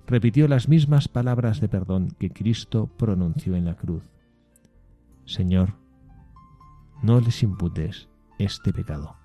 repitió 0.08 0.48
las 0.48 0.70
mismas 0.70 1.10
palabras 1.10 1.60
de 1.60 1.68
perdón 1.68 2.16
que 2.18 2.30
Cristo 2.30 2.90
pronunció 2.98 3.58
en 3.58 3.66
la 3.66 3.76
cruz. 3.76 4.04
Señor, 5.30 5.76
no 7.04 7.20
les 7.22 7.44
imputes 7.44 8.10
este 8.40 8.74
pecado. 8.74 9.19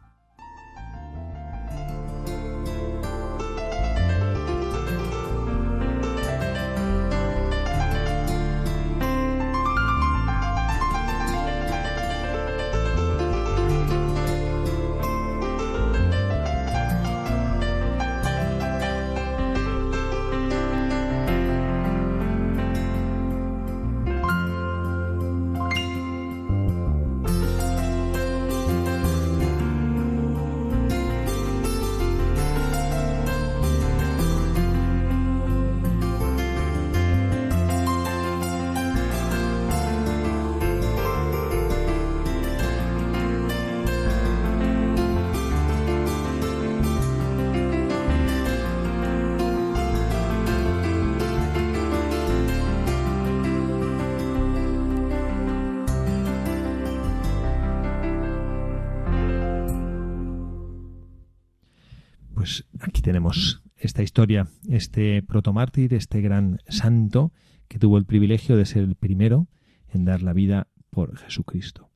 Historia, 64.25 64.47
este 64.71 65.23
protomártir, 65.23 65.93
este 65.93 66.23
gran 66.23 66.59
santo 66.66 67.31
que 67.69 67.78
tuvo 67.78 67.99
el 67.99 68.07
privilegio 68.07 68.57
de 68.57 68.64
ser 68.64 68.83
el 68.83 68.95
primero 68.95 69.49
en 69.93 70.07
dar 70.07 70.23
la 70.23 70.33
vida 70.33 70.69
por 70.88 71.19
Jesucristo. 71.19 71.90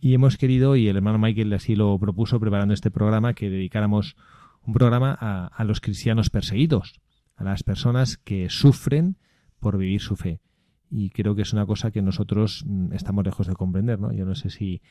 Y 0.00 0.14
hemos 0.14 0.36
querido, 0.36 0.74
y 0.74 0.88
el 0.88 0.96
hermano 0.96 1.18
Michael 1.18 1.52
así 1.52 1.76
lo 1.76 1.96
propuso 2.00 2.40
preparando 2.40 2.74
este 2.74 2.90
programa, 2.90 3.34
que 3.34 3.50
dedicáramos 3.50 4.16
un 4.66 4.74
programa 4.74 5.12
a, 5.12 5.62
los 5.62 5.80
cristianos 5.80 6.28
perseguidos, 6.28 7.00
a 7.36 7.44
las 7.44 7.62
personas 7.62 8.16
que 8.16 8.50
sufren 8.50 9.16
por 9.60 9.78
vivir 9.78 10.00
su 10.00 10.16
fe. 10.16 10.40
Y 10.90 11.10
creo 11.10 11.36
que 11.36 11.42
es 11.42 11.52
una 11.52 11.66
cosa 11.66 11.92
que 11.92 12.02
nosotros 12.02 12.64
mm, 12.66 12.94
estamos 12.94 13.24
lejos 13.24 13.46
de 13.46 13.54
comprender, 13.54 14.00
¿no? 14.00 14.12
Yo 14.12 14.24
no 14.24 14.34
sé 14.34 14.50
si 14.50 14.82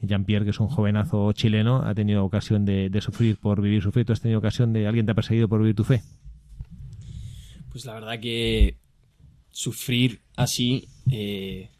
Jean-Pierre, 0.00 0.46
que 0.46 0.50
es 0.50 0.58
un 0.58 0.66
jovenazo 0.66 1.32
chileno, 1.32 1.82
ha 1.82 1.94
tenido 1.94 2.24
ocasión 2.24 2.64
de, 2.64 2.90
de 2.90 3.00
sufrir 3.00 3.38
por 3.38 3.62
vivir 3.62 3.82
su 3.82 3.92
fe. 3.92 4.04
¿Tú 4.04 4.12
has 4.12 4.20
tenido 4.20 4.40
ocasión 4.40 4.72
de 4.72 4.88
alguien 4.88 5.06
te 5.06 5.12
ha 5.12 5.14
perseguido 5.14 5.48
por 5.48 5.60
vivir 5.60 5.76
tu 5.76 5.84
fe? 5.84 6.02
Pues 7.74 7.86
la 7.86 7.94
verdad 7.94 8.20
que 8.20 8.76
sufrir 9.50 10.20
así 10.36 10.86
eh, 11.10 11.70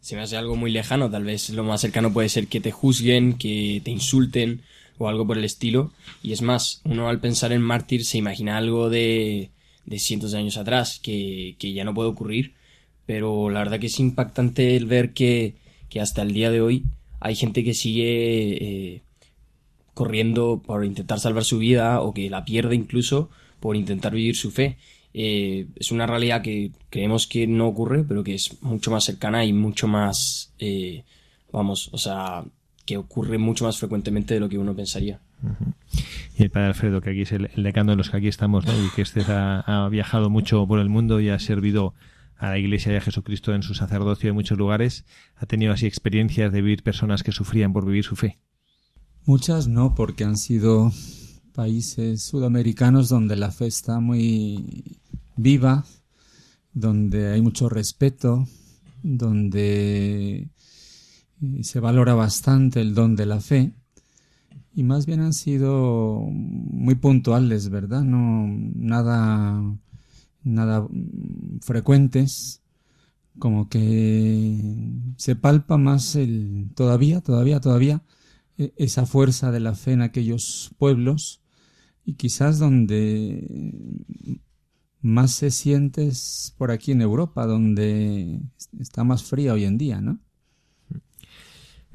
se 0.00 0.16
me 0.16 0.22
hace 0.22 0.36
algo 0.36 0.56
muy 0.56 0.72
lejano. 0.72 1.08
Tal 1.08 1.22
vez 1.22 1.48
lo 1.50 1.62
más 1.62 1.80
cercano 1.80 2.12
puede 2.12 2.28
ser 2.28 2.48
que 2.48 2.60
te 2.60 2.72
juzguen, 2.72 3.34
que 3.34 3.80
te 3.84 3.92
insulten 3.92 4.62
o 4.98 5.06
algo 5.06 5.28
por 5.28 5.38
el 5.38 5.44
estilo. 5.44 5.92
Y 6.24 6.32
es 6.32 6.42
más, 6.42 6.82
uno 6.84 7.08
al 7.08 7.20
pensar 7.20 7.52
en 7.52 7.62
mártir 7.62 8.04
se 8.04 8.18
imagina 8.18 8.56
algo 8.56 8.90
de, 8.90 9.52
de 9.86 9.98
cientos 10.00 10.32
de 10.32 10.38
años 10.38 10.56
atrás 10.56 10.98
que, 11.00 11.54
que, 11.60 11.72
ya 11.72 11.84
no 11.84 11.94
puede 11.94 12.08
ocurrir. 12.08 12.54
Pero 13.06 13.48
la 13.48 13.60
verdad 13.60 13.78
que 13.78 13.86
es 13.86 14.00
impactante 14.00 14.74
el 14.74 14.86
ver 14.86 15.12
que, 15.12 15.54
que 15.88 16.00
hasta 16.00 16.22
el 16.22 16.32
día 16.32 16.50
de 16.50 16.62
hoy 16.62 16.84
hay 17.20 17.36
gente 17.36 17.62
que 17.62 17.74
sigue 17.74 18.94
eh, 18.94 19.02
corriendo 19.94 20.60
por 20.66 20.84
intentar 20.84 21.20
salvar 21.20 21.44
su 21.44 21.58
vida 21.58 22.00
o 22.00 22.12
que 22.12 22.28
la 22.28 22.44
pierde 22.44 22.74
incluso 22.74 23.30
por 23.60 23.76
intentar 23.76 24.12
vivir 24.12 24.34
su 24.34 24.50
fe. 24.50 24.78
Eh, 25.16 25.68
es 25.76 25.92
una 25.92 26.08
realidad 26.08 26.42
que 26.42 26.72
creemos 26.90 27.28
que 27.28 27.46
no 27.46 27.68
ocurre, 27.68 28.02
pero 28.02 28.24
que 28.24 28.34
es 28.34 28.60
mucho 28.62 28.90
más 28.90 29.04
cercana 29.04 29.44
y 29.44 29.52
mucho 29.52 29.86
más, 29.86 30.52
eh, 30.58 31.04
vamos, 31.52 31.88
o 31.92 31.98
sea, 31.98 32.42
que 32.84 32.96
ocurre 32.96 33.38
mucho 33.38 33.64
más 33.64 33.78
frecuentemente 33.78 34.34
de 34.34 34.40
lo 34.40 34.48
que 34.48 34.58
uno 34.58 34.74
pensaría. 34.74 35.20
Uh 35.42 35.46
-huh. 35.46 35.74
Y 36.36 36.42
el 36.42 36.50
padre 36.50 36.66
Alfredo, 36.68 37.00
que 37.00 37.10
aquí 37.10 37.20
es 37.20 37.30
el, 37.30 37.48
el, 37.54 37.62
decano 37.62 37.92
de 37.92 37.96
los 37.96 38.10
que 38.10 38.16
aquí 38.16 38.26
estamos, 38.26 38.66
¿no? 38.66 38.72
y 38.72 38.90
que 38.90 39.02
este 39.02 39.20
ha, 39.22 39.60
ha, 39.60 39.88
viajado 39.88 40.30
mucho 40.30 40.66
por 40.66 40.80
el 40.80 40.88
mundo 40.88 41.20
y 41.20 41.28
ha 41.28 41.38
servido 41.38 41.94
a 42.36 42.50
la 42.50 42.58
Iglesia 42.58 42.92
de 42.92 43.00
Jesucristo 43.00 43.54
en 43.54 43.62
su 43.62 43.74
sacerdocio 43.74 44.30
en 44.30 44.34
muchos 44.34 44.58
lugares, 44.58 45.04
ha 45.36 45.46
tenido 45.46 45.72
así 45.72 45.86
experiencias 45.86 46.52
de 46.52 46.60
vivir 46.60 46.82
personas 46.82 47.22
que 47.22 47.30
sufrían 47.30 47.72
por 47.72 47.86
vivir 47.86 48.02
su 48.02 48.16
fe. 48.16 48.40
Muchas 49.26 49.68
no, 49.68 49.94
porque 49.94 50.24
han 50.24 50.36
sido 50.36 50.92
países 51.54 52.22
sudamericanos 52.22 53.08
donde 53.08 53.36
la 53.36 53.52
fe 53.52 53.68
está 53.68 54.00
muy 54.00 54.98
viva, 55.36 55.84
donde 56.72 57.32
hay 57.32 57.42
mucho 57.42 57.68
respeto, 57.68 58.46
donde 59.02 60.48
se 61.62 61.80
valora 61.80 62.14
bastante 62.14 62.80
el 62.80 62.94
don 62.94 63.16
de 63.16 63.26
la 63.26 63.40
fe 63.40 63.72
y 64.74 64.82
más 64.82 65.06
bien 65.06 65.20
han 65.20 65.32
sido 65.32 66.20
muy 66.30 66.96
puntuales, 66.96 67.68
¿verdad? 67.68 68.02
No 68.02 68.46
nada 68.74 69.62
nada 70.42 70.86
frecuentes, 71.60 72.62
como 73.38 73.68
que 73.68 74.58
se 75.16 75.36
palpa 75.36 75.76
más 75.78 76.16
el 76.16 76.70
todavía, 76.74 77.20
todavía, 77.20 77.60
todavía 77.60 78.02
esa 78.56 79.06
fuerza 79.06 79.50
de 79.50 79.60
la 79.60 79.74
fe 79.74 79.92
en 79.92 80.02
aquellos 80.02 80.72
pueblos 80.78 81.40
y 82.04 82.14
quizás 82.14 82.58
donde 82.58 84.40
más 85.04 85.32
se 85.32 85.50
siente 85.50 86.06
es 86.06 86.54
por 86.56 86.70
aquí 86.70 86.92
en 86.92 87.02
Europa, 87.02 87.46
donde 87.46 88.40
está 88.80 89.04
más 89.04 89.22
fría 89.22 89.52
hoy 89.52 89.64
en 89.64 89.76
día, 89.76 90.00
¿no? 90.00 90.18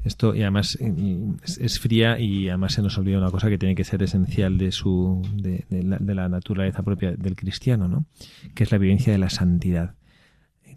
Esto 0.04 0.34
y 0.34 0.42
además 0.42 0.78
es 0.80 1.80
fría 1.80 2.20
y 2.20 2.48
además 2.48 2.72
se 2.72 2.82
nos 2.82 2.96
olvida 2.96 3.18
una 3.18 3.32
cosa 3.32 3.50
que 3.50 3.58
tiene 3.58 3.74
que 3.74 3.82
ser 3.82 4.02
esencial 4.04 4.56
de 4.56 4.70
su 4.70 5.20
de, 5.34 5.66
la, 5.82 6.28
naturaleza 6.28 6.82
propia 6.84 7.10
del 7.12 7.34
cristiano, 7.34 7.88
¿no? 7.88 8.06
Que 8.54 8.62
es 8.62 8.70
la 8.70 8.78
vivencia 8.78 9.12
de 9.12 9.18
la 9.18 9.28
santidad. 9.28 9.96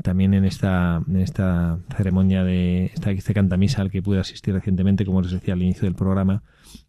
También 0.01 0.33
en 0.33 0.43
esta 0.43 1.03
en 1.07 1.17
esta 1.17 1.79
ceremonia 1.95 2.43
de 2.43 2.85
esta 2.85 3.11
este 3.11 3.35
cantamisa 3.35 3.83
al 3.83 3.91
que 3.91 4.01
pude 4.01 4.19
asistir 4.19 4.55
recientemente, 4.55 5.05
como 5.05 5.21
les 5.21 5.31
decía 5.31 5.53
al 5.53 5.61
inicio 5.61 5.83
del 5.83 5.93
programa, 5.93 6.41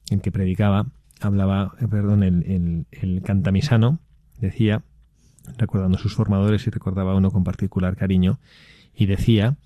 en 0.08 0.20
que 0.20 0.32
predicaba, 0.32 0.86
hablaba, 1.20 1.74
perdón, 1.90 2.22
el, 2.22 2.42
el, 2.46 2.86
el 2.90 3.22
cantamisano 3.22 4.00
decía, 4.40 4.82
recordando 5.56 5.98
sus 5.98 6.14
formadores 6.14 6.66
y 6.66 6.70
recordaba 6.70 7.12
a 7.12 7.16
uno 7.16 7.30
con 7.30 7.44
particular 7.44 7.96
cariño, 7.96 8.40
y 8.94 9.06
decía 9.06 9.56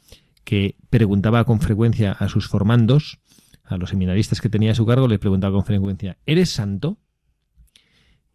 que 0.44 0.76
preguntaba 0.90 1.44
con 1.44 1.60
frecuencia 1.60 2.12
a 2.12 2.28
sus 2.28 2.48
formandos, 2.48 3.18
a 3.64 3.76
los 3.76 3.90
seminaristas 3.90 4.40
que 4.40 4.48
tenía 4.48 4.72
a 4.72 4.74
su 4.74 4.86
cargo, 4.86 5.08
le 5.08 5.18
preguntaba 5.18 5.54
con 5.54 5.64
frecuencia, 5.64 6.16
¿eres 6.24 6.50
santo? 6.50 6.98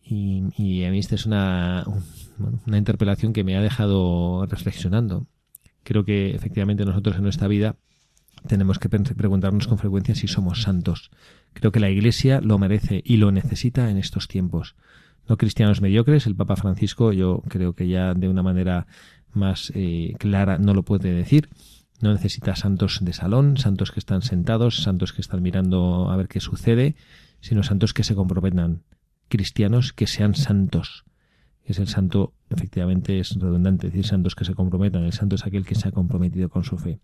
Y, 0.05 0.83
a 0.83 0.91
mí 0.91 1.00
esta 1.00 1.15
es 1.15 1.25
una, 1.25 1.85
una 2.67 2.77
interpelación 2.77 3.33
que 3.33 3.43
me 3.43 3.57
ha 3.57 3.62
dejado 3.62 4.45
reflexionando. 4.45 5.27
Creo 5.83 6.05
que 6.05 6.35
efectivamente 6.35 6.85
nosotros 6.85 7.15
en 7.15 7.23
nuestra 7.23 7.47
vida 7.47 7.77
tenemos 8.47 8.79
que 8.79 8.89
preguntarnos 8.89 9.67
con 9.67 9.77
frecuencia 9.77 10.15
si 10.15 10.27
somos 10.27 10.62
santos. 10.62 11.12
Creo 11.53 11.71
que 11.71 11.79
la 11.79 11.89
Iglesia 11.89 12.41
lo 12.41 12.59
merece 12.59 13.01
y 13.05 13.17
lo 13.17 13.31
necesita 13.31 13.89
en 13.89 13.97
estos 13.97 14.27
tiempos. 14.27 14.75
No 15.27 15.37
cristianos 15.37 15.81
mediocres, 15.81 16.27
el 16.27 16.35
Papa 16.35 16.55
Francisco 16.55 17.13
yo 17.13 17.41
creo 17.47 17.73
que 17.73 17.87
ya 17.87 18.13
de 18.13 18.27
una 18.27 18.43
manera 18.43 18.87
más 19.31 19.71
eh, 19.75 20.13
clara 20.19 20.57
no 20.57 20.73
lo 20.73 20.83
puede 20.83 21.13
decir. 21.13 21.49
No 22.01 22.11
necesita 22.11 22.55
santos 22.55 22.99
de 23.01 23.13
salón, 23.13 23.57
santos 23.57 23.91
que 23.91 23.99
están 23.99 24.21
sentados, 24.21 24.83
santos 24.83 25.13
que 25.13 25.21
están 25.21 25.41
mirando 25.41 26.09
a 26.09 26.17
ver 26.17 26.27
qué 26.27 26.41
sucede, 26.41 26.95
sino 27.39 27.63
santos 27.63 27.93
que 27.93 28.03
se 28.03 28.15
comprometan, 28.15 28.83
cristianos 29.29 29.93
que 29.93 30.07
sean 30.07 30.35
santos. 30.35 31.05
Es 31.63 31.79
el 31.79 31.87
santo, 31.87 32.33
efectivamente 32.49 33.19
es 33.19 33.35
redundante 33.39 33.87
decir 33.87 34.05
santos 34.05 34.35
que 34.35 34.43
se 34.43 34.53
comprometan, 34.53 35.03
el 35.03 35.13
santo 35.13 35.35
es 35.35 35.45
aquel 35.45 35.65
que 35.65 35.75
se 35.75 35.87
ha 35.87 35.91
comprometido 35.91 36.49
con 36.49 36.65
su 36.65 36.77
fe. 36.77 36.99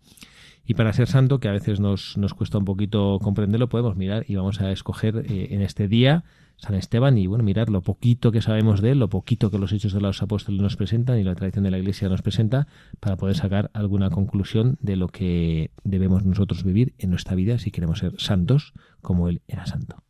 Y 0.66 0.74
para 0.74 0.92
ser 0.92 1.08
santo, 1.08 1.40
que 1.40 1.48
a 1.48 1.52
veces 1.52 1.80
nos, 1.80 2.18
nos 2.18 2.34
cuesta 2.34 2.58
un 2.58 2.66
poquito 2.66 3.18
comprenderlo, 3.22 3.70
podemos 3.70 3.96
mirar 3.96 4.26
y 4.28 4.34
vamos 4.34 4.60
a 4.60 4.70
escoger 4.70 5.24
eh, 5.26 5.48
en 5.50 5.62
este 5.62 5.88
día 5.88 6.24
San 6.60 6.74
Esteban 6.74 7.16
y 7.16 7.26
bueno, 7.26 7.42
mirar 7.42 7.70
lo 7.70 7.80
poquito 7.80 8.32
que 8.32 8.42
sabemos 8.42 8.82
de 8.82 8.90
él, 8.90 8.98
lo 8.98 9.08
poquito 9.08 9.50
que 9.50 9.58
los 9.58 9.72
hechos 9.72 9.94
de 9.94 10.00
los 10.00 10.22
apóstoles 10.22 10.60
nos 10.60 10.76
presentan 10.76 11.18
y 11.18 11.24
la 11.24 11.34
tradición 11.34 11.64
de 11.64 11.70
la 11.70 11.78
Iglesia 11.78 12.08
nos 12.08 12.20
presenta 12.20 12.68
para 13.00 13.16
poder 13.16 13.34
sacar 13.34 13.70
alguna 13.72 14.10
conclusión 14.10 14.76
de 14.80 14.96
lo 14.96 15.08
que 15.08 15.70
debemos 15.84 16.24
nosotros 16.24 16.62
vivir 16.62 16.94
en 16.98 17.10
nuestra 17.10 17.34
vida 17.34 17.58
si 17.58 17.70
queremos 17.70 18.00
ser 18.00 18.12
santos 18.18 18.74
como 19.00 19.28
él 19.28 19.40
era 19.48 19.66
santo. 19.66 20.04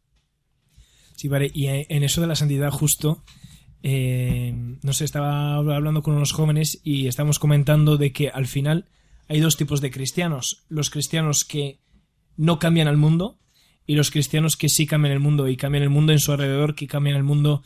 Sí, 1.14 1.28
vale, 1.28 1.50
y 1.54 1.66
en 1.66 2.02
eso 2.02 2.20
de 2.20 2.26
la 2.26 2.34
santidad 2.34 2.70
justo, 2.70 3.22
eh, 3.82 4.52
no 4.82 4.92
sé, 4.92 5.04
estaba 5.04 5.54
hablando 5.54 6.02
con 6.02 6.14
unos 6.14 6.32
jóvenes 6.32 6.80
y 6.82 7.06
estamos 7.06 7.38
comentando 7.38 7.96
de 7.96 8.12
que 8.12 8.28
al 8.28 8.46
final 8.46 8.86
hay 9.28 9.38
dos 9.38 9.56
tipos 9.56 9.80
de 9.80 9.92
cristianos. 9.92 10.64
Los 10.68 10.90
cristianos 10.90 11.44
que 11.44 11.78
no 12.36 12.58
cambian 12.58 12.88
al 12.88 12.96
mundo 12.96 13.38
y 13.90 13.96
los 13.96 14.12
cristianos 14.12 14.56
que 14.56 14.68
sí 14.68 14.86
cambian 14.86 15.12
el 15.12 15.18
mundo 15.18 15.48
y 15.48 15.56
cambian 15.56 15.82
el 15.82 15.90
mundo 15.90 16.12
en 16.12 16.20
su 16.20 16.30
alrededor, 16.30 16.76
que 16.76 16.86
cambian 16.86 17.16
el 17.16 17.24
mundo 17.24 17.64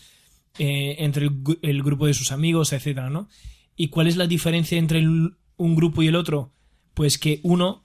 eh, 0.59 0.97
entre 1.01 1.29
el, 1.61 1.83
grupo 1.83 2.07
de 2.07 2.15
sus 2.15 2.33
amigos, 2.33 2.73
etcétera, 2.73 3.11
¿no? 3.11 3.29
¿Y 3.77 3.89
cuál 3.89 4.07
es 4.07 4.17
la 4.17 4.27
diferencia 4.27 4.79
entre 4.79 5.07
un 5.07 5.75
grupo 5.77 6.03
y 6.03 6.07
el 6.07 6.17
otro? 6.17 6.51
Pues 6.95 7.19
que 7.19 7.41
uno 7.43 7.85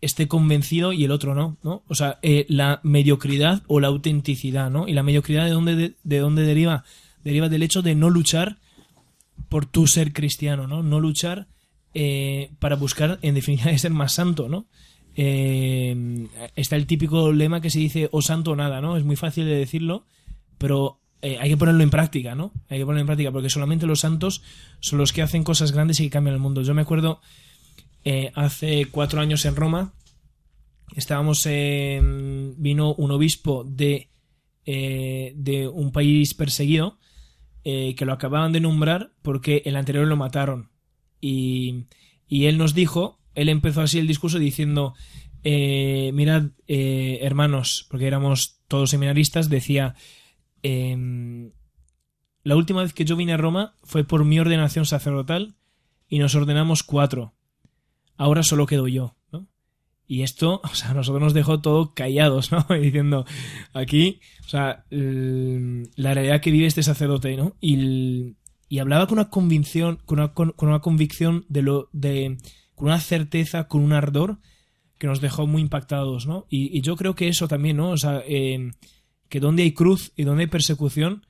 esté 0.00 0.28
convencido 0.28 0.92
y 0.92 1.02
el 1.02 1.10
otro 1.10 1.34
no, 1.34 1.58
¿no? 1.64 1.82
O 1.88 1.96
sea, 1.96 2.20
eh, 2.22 2.46
la 2.48 2.78
mediocridad 2.84 3.64
o 3.66 3.80
la 3.80 3.88
autenticidad, 3.88 4.70
¿no? 4.70 4.86
Y 4.86 4.92
la 4.92 5.02
mediocridad 5.02 5.44
de 5.44 5.50
dónde, 5.50 5.96
de 6.00 6.18
dónde 6.20 6.42
deriva? 6.42 6.84
Deriva 7.24 7.48
del 7.48 7.64
hecho 7.64 7.82
de 7.82 7.96
no 7.96 8.10
luchar 8.10 8.60
por 9.48 9.66
tu 9.66 9.88
ser 9.88 10.12
cristiano, 10.12 10.68
¿no? 10.68 10.84
No 10.84 11.00
luchar 11.00 11.48
eh, 11.94 12.52
para 12.60 12.76
buscar, 12.76 13.18
en 13.22 13.34
definitiva, 13.34 13.76
ser 13.78 13.90
más 13.90 14.12
santo, 14.12 14.48
¿no? 14.48 14.68
Eh, 15.16 16.28
está 16.54 16.76
el 16.76 16.86
típico 16.86 17.32
lema 17.32 17.60
que 17.60 17.70
se 17.70 17.78
dice 17.78 18.08
o 18.12 18.22
santo 18.22 18.52
o 18.52 18.56
nada, 18.56 18.80
¿no? 18.80 18.96
Es 18.96 19.04
muy 19.04 19.16
fácil 19.16 19.46
de 19.46 19.56
decirlo, 19.56 20.04
pero 20.58 21.00
eh, 21.22 21.38
hay 21.40 21.50
que 21.50 21.56
ponerlo 21.56 21.82
en 21.82 21.90
práctica, 21.90 22.34
¿no? 22.34 22.52
Hay 22.68 22.78
que 22.78 22.84
ponerlo 22.84 23.00
en 23.00 23.06
práctica, 23.06 23.32
porque 23.32 23.50
solamente 23.50 23.86
los 23.86 24.00
santos 24.00 24.42
son 24.80 24.98
los 24.98 25.12
que 25.12 25.22
hacen 25.22 25.42
cosas 25.42 25.72
grandes 25.72 26.00
y 26.00 26.04
que 26.04 26.10
cambian 26.10 26.34
el 26.34 26.40
mundo. 26.40 26.62
Yo 26.62 26.74
me 26.74 26.82
acuerdo 26.82 27.20
hace 28.36 28.86
cuatro 28.92 29.20
años 29.20 29.44
en 29.46 29.56
Roma, 29.56 29.92
estábamos 30.94 31.44
vino 31.44 32.94
un 32.94 33.10
obispo 33.10 33.64
de, 33.64 34.10
de 34.64 35.68
un 35.74 35.90
país 35.90 36.32
perseguido 36.34 37.00
que 37.64 38.04
lo 38.04 38.12
acababan 38.12 38.52
de 38.52 38.60
nombrar 38.60 39.10
porque 39.22 39.62
el 39.64 39.74
anterior 39.74 40.06
lo 40.06 40.16
mataron 40.16 40.70
y, 41.20 41.86
él 42.28 42.58
nos 42.58 42.74
dijo, 42.74 43.18
él 43.36 43.48
empezó 43.48 43.82
así 43.82 43.98
el 43.98 44.08
discurso 44.08 44.38
diciendo, 44.38 44.94
eh, 45.44 46.10
mirad, 46.12 46.50
eh, 46.66 47.20
hermanos, 47.22 47.86
porque 47.88 48.06
éramos 48.06 48.58
todos 48.66 48.90
seminaristas, 48.90 49.48
decía, 49.48 49.94
em, 50.62 51.52
la 52.42 52.56
última 52.56 52.82
vez 52.82 52.92
que 52.92 53.04
yo 53.04 53.14
vine 53.14 53.34
a 53.34 53.36
Roma 53.36 53.74
fue 53.84 54.02
por 54.02 54.24
mi 54.24 54.40
ordenación 54.40 54.86
sacerdotal 54.86 55.54
y 56.08 56.18
nos 56.18 56.34
ordenamos 56.34 56.82
cuatro. 56.82 57.34
Ahora 58.16 58.42
solo 58.42 58.66
quedo 58.66 58.88
yo, 58.88 59.16
¿no? 59.30 59.46
Y 60.08 60.22
esto, 60.22 60.62
o 60.64 60.74
sea, 60.74 60.90
a 60.90 60.94
nosotros 60.94 61.22
nos 61.22 61.34
dejó 61.34 61.60
todo 61.60 61.94
callados, 61.94 62.50
¿no? 62.50 62.66
diciendo, 62.80 63.26
aquí, 63.72 64.20
o 64.44 64.48
sea, 64.48 64.84
la 64.90 66.14
realidad 66.14 66.40
que 66.40 66.50
vive 66.50 66.66
este 66.66 66.82
sacerdote, 66.82 67.36
¿no? 67.36 67.54
Y, 67.60 68.34
y 68.68 68.78
hablaba 68.78 69.06
con 69.06 69.18
una 69.18 69.30
convicción, 69.30 70.00
con 70.06 70.18
una, 70.20 70.32
con, 70.32 70.54
una 70.58 70.80
convicción 70.80 71.44
de 71.48 71.62
lo, 71.62 71.88
de, 71.92 72.38
con 72.76 72.88
una 72.88 73.00
certeza, 73.00 73.66
con 73.66 73.82
un 73.82 73.92
ardor 73.92 74.38
que 74.98 75.08
nos 75.08 75.20
dejó 75.20 75.46
muy 75.46 75.62
impactados, 75.62 76.26
¿no? 76.26 76.46
Y, 76.48 76.80
yo 76.82 76.96
creo 76.96 77.14
que 77.14 77.28
eso 77.28 77.48
también, 77.48 77.78
¿no? 77.78 77.90
O 77.90 77.96
sea, 77.96 78.22
eh, 78.26 78.70
que 79.28 79.40
donde 79.40 79.64
hay 79.64 79.72
cruz 79.72 80.12
y 80.16 80.22
donde 80.22 80.44
hay 80.44 80.48
persecución, 80.48 81.26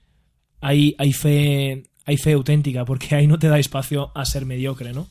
hay, 0.61 0.95
hay 0.99 1.13
fe, 1.13 1.85
hay 2.05 2.17
fe 2.19 2.33
auténtica, 2.33 2.85
porque 2.85 3.15
ahí 3.15 3.27
no 3.27 3.39
te 3.39 3.49
da 3.49 3.59
espacio 3.59 4.13
a 4.15 4.25
ser 4.25 4.45
mediocre, 4.45 4.93
¿no? 4.93 5.09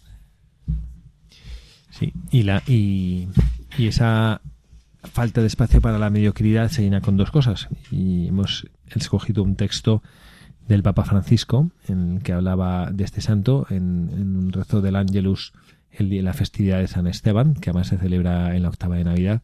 Sí, 1.90 2.14
y 2.32 2.44
la, 2.44 2.62
y, 2.68 3.28
esa 3.78 4.42
falta 5.04 5.42
de 5.42 5.48
espacio 5.48 5.82
para 5.82 6.00
la 6.00 6.10
mediocridad 6.10 6.70
se 6.70 6.82
llena 6.82 7.02
con 7.02 7.18
dos 7.18 7.32
cosas. 7.32 7.70
Y 7.92 8.28
hemos 8.28 8.68
escogido 8.88 9.44
un 9.44 9.56
texto 9.56 10.02
del 10.68 10.84
Papa 10.84 11.04
Francisco, 11.04 11.70
en 11.88 12.16
el 12.16 12.24
que 12.24 12.34
hablaba 12.34 12.90
de 12.92 13.04
este 13.04 13.22
santo, 13.22 13.68
en, 13.70 14.10
un 14.12 14.52
rezo 14.52 14.82
del 14.82 14.96
Ángelus, 14.96 15.54
el 15.98 16.10
día, 16.10 16.22
la 16.22 16.34
festividad 16.34 16.80
de 16.80 16.88
San 16.88 17.08
Esteban, 17.08 17.54
que 17.54 17.70
además 17.70 17.88
se 17.88 17.98
celebra 17.98 18.56
en 18.56 18.64
la 18.64 18.70
octava 18.70 18.96
de 18.96 19.04
Navidad. 19.04 19.42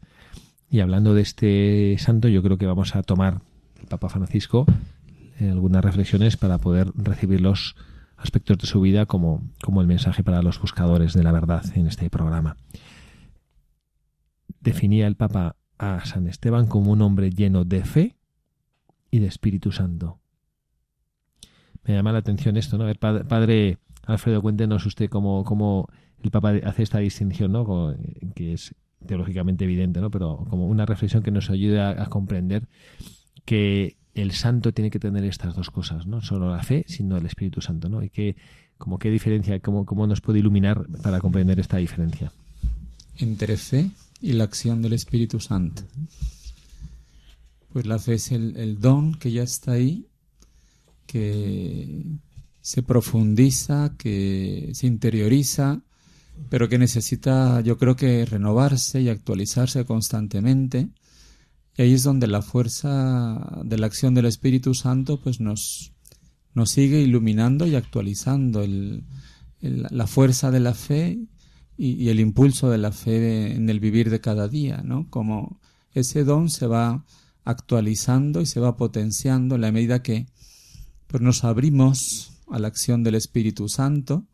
Y 0.70 0.80
hablando 0.80 1.14
de 1.14 1.22
este 1.22 1.96
santo, 1.98 2.28
yo 2.28 2.42
creo 2.42 2.58
que 2.58 2.66
vamos 2.66 2.94
a 2.96 3.02
tomar 3.02 3.42
el 3.80 3.86
Papa 3.86 4.08
Francisco 4.08 4.66
en 5.38 5.50
algunas 5.50 5.84
reflexiones 5.84 6.36
para 6.36 6.58
poder 6.58 6.92
recibir 6.94 7.40
los 7.40 7.76
aspectos 8.16 8.58
de 8.58 8.66
su 8.66 8.80
vida 8.80 9.06
como, 9.06 9.42
como 9.62 9.80
el 9.80 9.86
mensaje 9.86 10.22
para 10.22 10.42
los 10.42 10.60
buscadores 10.60 11.12
de 11.14 11.22
la 11.22 11.32
verdad 11.32 11.64
en 11.74 11.86
este 11.86 12.08
programa. 12.08 12.56
Definía 14.60 15.06
el 15.06 15.16
Papa 15.16 15.56
a 15.78 16.04
San 16.04 16.28
Esteban 16.28 16.66
como 16.66 16.92
un 16.92 17.02
hombre 17.02 17.30
lleno 17.30 17.64
de 17.64 17.84
fe 17.84 18.16
y 19.10 19.18
de 19.18 19.26
Espíritu 19.26 19.72
Santo 19.72 20.22
me 21.84 21.94
llama 21.94 22.12
la 22.12 22.18
atención 22.18 22.56
esto, 22.56 22.78
¿no? 22.78 22.88
El 22.88 22.96
padre, 22.96 23.78
Alfredo, 24.06 24.42
cuéntenos 24.42 24.86
usted 24.86 25.08
cómo, 25.08 25.44
cómo 25.44 25.88
el 26.22 26.30
Papa 26.30 26.54
hace 26.64 26.82
esta 26.82 26.98
distinción, 26.98 27.52
¿no? 27.52 27.94
que 28.34 28.52
es 28.52 28.74
teológicamente 29.06 29.64
evidente, 29.64 30.00
¿no? 30.00 30.10
Pero 30.10 30.46
como 30.48 30.66
una 30.68 30.86
reflexión 30.86 31.22
que 31.22 31.30
nos 31.30 31.50
ayuda 31.50 32.02
a, 32.02 32.06
comprender 32.06 32.68
que 33.44 33.96
el 34.14 34.32
santo 34.32 34.72
tiene 34.72 34.90
que 34.90 35.00
tener 35.00 35.24
estas 35.24 35.56
dos 35.56 35.70
cosas, 35.70 36.06
no 36.06 36.20
solo 36.20 36.54
la 36.54 36.62
fe, 36.62 36.84
sino 36.86 37.16
el 37.16 37.26
Espíritu 37.26 37.60
Santo, 37.60 37.88
¿no? 37.88 38.02
Y 38.02 38.10
que, 38.10 38.36
como 38.78 38.98
qué 38.98 39.10
diferencia, 39.10 39.58
cómo, 39.60 39.84
cómo 39.84 40.06
nos 40.06 40.20
puede 40.20 40.38
iluminar 40.38 40.86
para 41.02 41.20
comprender 41.20 41.58
esta 41.58 41.78
diferencia. 41.78 42.32
Entre 43.16 43.56
fe 43.56 43.90
y 44.20 44.34
la 44.34 44.44
acción 44.44 44.82
del 44.82 44.92
Espíritu 44.92 45.40
Santo. 45.40 45.82
Pues 47.72 47.86
la 47.86 47.98
fe 47.98 48.14
es 48.14 48.30
el 48.30 48.78
don 48.78 49.14
que 49.14 49.32
ya 49.32 49.42
está 49.42 49.72
ahí 49.72 50.06
que 51.06 52.04
se 52.62 52.82
profundiza, 52.82 53.94
que 53.98 54.70
se 54.72 54.86
interioriza, 54.86 55.82
pero 56.48 56.68
que 56.68 56.78
necesita, 56.78 57.60
yo 57.60 57.78
creo 57.78 57.96
que 57.96 58.24
renovarse 58.24 59.00
y 59.00 59.08
actualizarse 59.08 59.84
constantemente. 59.84 60.88
Y 61.76 61.82
ahí 61.82 61.94
es 61.94 62.02
donde 62.02 62.26
la 62.26 62.42
fuerza 62.42 63.62
de 63.64 63.78
la 63.78 63.86
acción 63.86 64.14
del 64.14 64.26
Espíritu 64.26 64.74
Santo 64.74 65.20
pues 65.20 65.40
nos, 65.40 65.92
nos 66.54 66.70
sigue 66.70 67.00
iluminando 67.00 67.66
y 67.66 67.74
actualizando 67.74 68.64
la 69.60 70.06
fuerza 70.06 70.50
de 70.50 70.60
la 70.60 70.74
fe 70.74 71.20
y, 71.76 72.08
el 72.08 72.20
impulso 72.20 72.70
de 72.70 72.78
la 72.78 72.92
fe 72.92 73.54
en 73.54 73.68
el 73.70 73.80
vivir 73.80 74.10
de 74.10 74.20
cada 74.20 74.48
día, 74.48 74.82
¿no? 74.84 75.08
Como 75.08 75.60
ese 75.92 76.24
don 76.24 76.50
se 76.50 76.66
va 76.66 77.04
actualizando 77.44 78.40
y 78.40 78.46
se 78.46 78.60
va 78.60 78.76
potenciando 78.76 79.56
en 79.56 79.62
la 79.62 79.72
medida 79.72 80.02
que 80.02 80.26
pues 81.06 81.22
nos 81.22 81.44
abrimos 81.44 82.32
a 82.50 82.58
la 82.58 82.68
acción 82.68 83.02
del 83.02 83.14
Espíritu 83.14 83.68
Santo, 83.68 84.26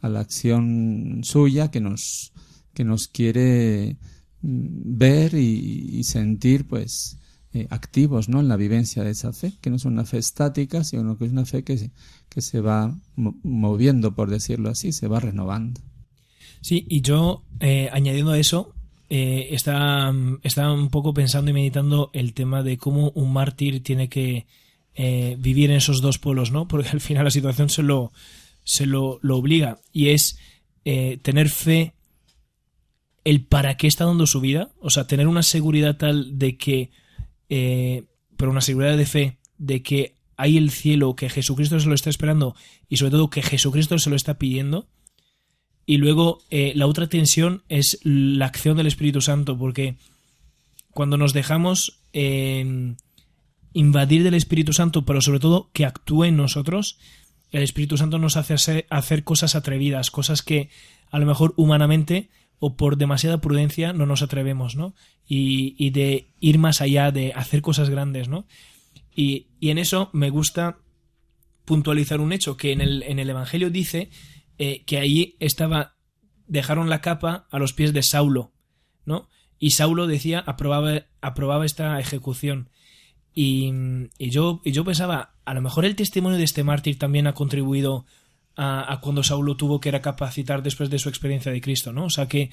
a 0.00 0.08
la 0.08 0.20
acción 0.20 1.20
suya 1.22 1.70
que 1.70 1.80
nos, 1.80 2.32
que 2.74 2.84
nos 2.84 3.08
quiere 3.08 3.96
mm, 4.42 4.98
ver 4.98 5.34
y, 5.34 6.02
sentir 6.04 6.66
pues 6.66 7.18
eh, 7.52 7.66
activos 7.70 8.28
¿no? 8.28 8.40
en 8.40 8.48
la 8.48 8.56
vivencia 8.56 9.04
de 9.04 9.10
esa 9.10 9.32
fe, 9.32 9.52
que 9.60 9.70
no 9.70 9.76
es 9.76 9.84
una 9.84 10.04
fe 10.04 10.18
estática, 10.18 10.82
sino 10.84 11.18
que 11.18 11.26
es 11.26 11.32
una 11.32 11.44
fe 11.44 11.62
que 11.62 11.90
que 12.30 12.40
se 12.40 12.60
va 12.60 12.96
moviendo, 13.16 14.14
por 14.14 14.30
decirlo 14.30 14.70
así, 14.70 14.92
se 14.92 15.08
va 15.08 15.20
renovando. 15.20 15.80
Sí, 16.62 16.86
y 16.88 17.02
yo, 17.02 17.42
eh, 17.58 17.90
añadiendo 17.92 18.30
a 18.30 18.38
eso, 18.38 18.72
eh, 19.10 19.48
está, 19.50 20.14
está, 20.42 20.72
un 20.72 20.88
poco 20.90 21.12
pensando 21.12 21.50
y 21.50 21.54
meditando 21.54 22.10
el 22.14 22.32
tema 22.32 22.62
de 22.62 22.78
cómo 22.78 23.10
un 23.10 23.32
mártir 23.32 23.82
tiene 23.82 24.08
que 24.08 24.46
eh, 24.94 25.36
vivir 25.40 25.70
en 25.70 25.78
esos 25.78 26.00
dos 26.00 26.18
polos, 26.18 26.52
¿no? 26.52 26.68
Porque 26.68 26.88
al 26.88 27.00
final 27.00 27.24
la 27.24 27.30
situación 27.30 27.68
se 27.68 27.82
lo, 27.82 28.12
se 28.64 28.86
lo, 28.86 29.18
lo 29.22 29.36
obliga. 29.36 29.78
Y 29.92 30.08
es 30.08 30.38
tener 31.22 31.50
fe 31.50 31.94
el 33.24 33.44
para 33.44 33.76
qué 33.76 33.86
está 33.86 34.06
dando 34.06 34.26
su 34.26 34.40
vida, 34.40 34.70
o 34.80 34.90
sea, 34.90 35.06
tener 35.06 35.28
una 35.28 35.42
seguridad 35.42 35.96
tal 35.96 36.38
de 36.38 36.56
que 36.56 36.90
eh, 37.50 38.04
pero 38.36 38.52
una 38.52 38.60
seguridad 38.62 38.96
de 38.96 39.04
fe 39.04 39.36
de 39.58 39.82
que 39.82 40.14
hay 40.36 40.56
el 40.56 40.70
cielo, 40.70 41.16
que 41.16 41.28
Jesucristo 41.28 41.78
se 41.78 41.88
lo 41.88 41.94
está 41.94 42.08
esperando 42.08 42.56
y 42.88 42.96
sobre 42.96 43.10
todo 43.10 43.28
que 43.28 43.42
Jesucristo 43.42 43.98
se 43.98 44.08
lo 44.08 44.16
está 44.16 44.38
pidiendo. 44.38 44.88
Y 45.84 45.98
luego 45.98 46.38
eh, 46.50 46.72
la 46.76 46.86
otra 46.86 47.08
tensión 47.08 47.62
es 47.68 47.98
la 48.04 48.46
acción 48.46 48.76
del 48.76 48.86
Espíritu 48.86 49.20
Santo, 49.20 49.58
porque 49.58 49.96
cuando 50.92 51.18
nos 51.18 51.32
dejamos 51.32 52.00
eh, 52.12 52.94
invadir 53.74 54.22
del 54.22 54.34
Espíritu 54.34 54.72
Santo, 54.72 55.04
pero 55.04 55.20
sobre 55.20 55.40
todo 55.40 55.68
que 55.72 55.84
actúe 55.84 56.24
en 56.24 56.36
nosotros, 56.36 56.98
el 57.50 57.62
Espíritu 57.62 57.96
Santo 57.96 58.18
nos 58.18 58.36
hace 58.36 58.86
hacer 58.90 59.24
cosas 59.24 59.54
atrevidas, 59.54 60.10
cosas 60.10 60.42
que 60.42 60.70
a 61.10 61.18
lo 61.18 61.26
mejor 61.26 61.54
humanamente 61.56 62.30
o 62.58 62.76
por 62.76 62.96
demasiada 62.96 63.40
prudencia 63.40 63.92
no 63.92 64.06
nos 64.06 64.22
atrevemos, 64.22 64.76
¿no? 64.76 64.94
Y, 65.26 65.90
de 65.90 66.28
ir 66.40 66.58
más 66.58 66.80
allá, 66.80 67.10
de 67.10 67.32
hacer 67.32 67.62
cosas 67.62 67.88
grandes, 67.88 68.28
¿no? 68.28 68.46
Y, 69.14 69.48
en 69.60 69.78
eso 69.78 70.10
me 70.12 70.30
gusta 70.30 70.78
puntualizar 71.64 72.20
un 72.20 72.32
hecho 72.32 72.56
que 72.56 72.72
en 72.72 72.80
el, 72.80 73.02
en 73.04 73.18
el 73.18 73.30
Evangelio 73.30 73.70
dice 73.70 74.10
eh, 74.58 74.84
que 74.84 74.98
ahí 74.98 75.36
estaba, 75.40 75.94
dejaron 76.46 76.90
la 76.90 77.00
capa 77.00 77.46
a 77.50 77.58
los 77.58 77.72
pies 77.72 77.92
de 77.92 78.02
Saulo, 78.02 78.52
¿no? 79.04 79.28
Y 79.58 79.70
Saulo 79.70 80.06
decía, 80.06 80.40
aprobaba, 80.40 81.06
aprobaba 81.20 81.66
esta 81.66 81.98
ejecución. 81.98 82.68
Y, 83.32 83.72
y, 84.18 84.30
yo, 84.30 84.60
y 84.64 84.72
yo 84.72 84.84
pensaba, 84.84 85.34
a 85.44 85.54
lo 85.54 85.62
mejor 85.62 85.84
el 85.84 85.96
testimonio 85.96 86.38
de 86.38 86.44
este 86.44 86.64
mártir 86.64 86.98
también 86.98 87.26
ha 87.26 87.34
contribuido 87.34 88.04
a, 88.56 88.98
cuando 89.00 89.22
Saulo 89.22 89.56
tuvo 89.56 89.80
que 89.80 89.90
recapacitar 89.90 90.62
después 90.62 90.90
de 90.90 90.98
su 90.98 91.08
experiencia 91.08 91.50
de 91.50 91.60
Cristo, 91.60 91.92
¿no? 91.92 92.04
O 92.04 92.10
sea 92.10 92.26
que 92.26 92.50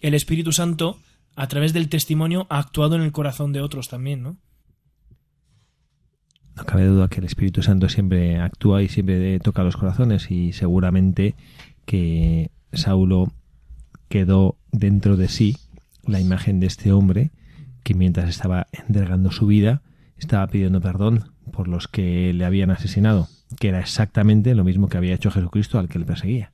el 0.00 0.14
Espíritu 0.14 0.52
Santo, 0.52 1.00
a 1.34 1.48
través 1.48 1.72
del 1.72 1.88
testimonio, 1.88 2.46
ha 2.50 2.58
actuado 2.58 2.96
en 2.96 3.02
el 3.02 3.12
corazón 3.12 3.52
de 3.52 3.62
otros 3.62 3.88
también, 3.88 4.22
¿no? 4.22 4.36
No 6.56 6.64
cabe 6.64 6.86
duda 6.86 7.08
que 7.08 7.20
el 7.20 7.26
Espíritu 7.26 7.62
Santo 7.62 7.88
siempre 7.88 8.38
actúa 8.38 8.82
y 8.82 8.88
siempre 8.88 9.38
toca 9.40 9.62
los 9.62 9.76
corazones 9.76 10.30
y 10.30 10.52
seguramente 10.52 11.34
que 11.84 12.50
Saulo 12.72 13.32
quedó 14.08 14.58
dentro 14.72 15.16
de 15.16 15.28
sí 15.28 15.56
la 16.04 16.20
imagen 16.20 16.60
de 16.60 16.66
este 16.66 16.92
hombre 16.92 17.30
que 17.82 17.94
mientras 17.94 18.28
estaba 18.28 18.68
entregando 18.72 19.30
su 19.30 19.46
vida 19.46 19.82
estaba 20.16 20.46
pidiendo 20.46 20.80
perdón 20.80 21.35
por 21.56 21.68
los 21.68 21.88
que 21.88 22.32
le 22.32 22.44
habían 22.44 22.70
asesinado 22.70 23.28
que 23.58 23.68
era 23.68 23.80
exactamente 23.80 24.54
lo 24.54 24.64
mismo 24.64 24.88
que 24.88 24.96
había 24.96 25.14
hecho 25.14 25.30
Jesucristo 25.30 25.78
al 25.78 25.88
que 25.88 25.98
le 25.98 26.04
perseguía. 26.04 26.52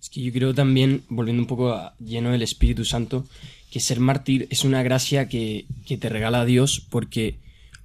Es 0.00 0.10
que 0.10 0.20
yo 0.20 0.32
creo 0.32 0.54
también, 0.54 1.02
volviendo 1.08 1.42
un 1.42 1.48
poco 1.48 1.92
lleno 1.98 2.30
del 2.30 2.42
Espíritu 2.42 2.84
Santo, 2.84 3.26
que 3.70 3.80
ser 3.80 4.00
mártir 4.00 4.46
es 4.50 4.64
una 4.64 4.82
gracia 4.82 5.28
que, 5.28 5.66
te 5.86 6.08
regala 6.08 6.44
Dios 6.44 6.86
porque 6.90 7.38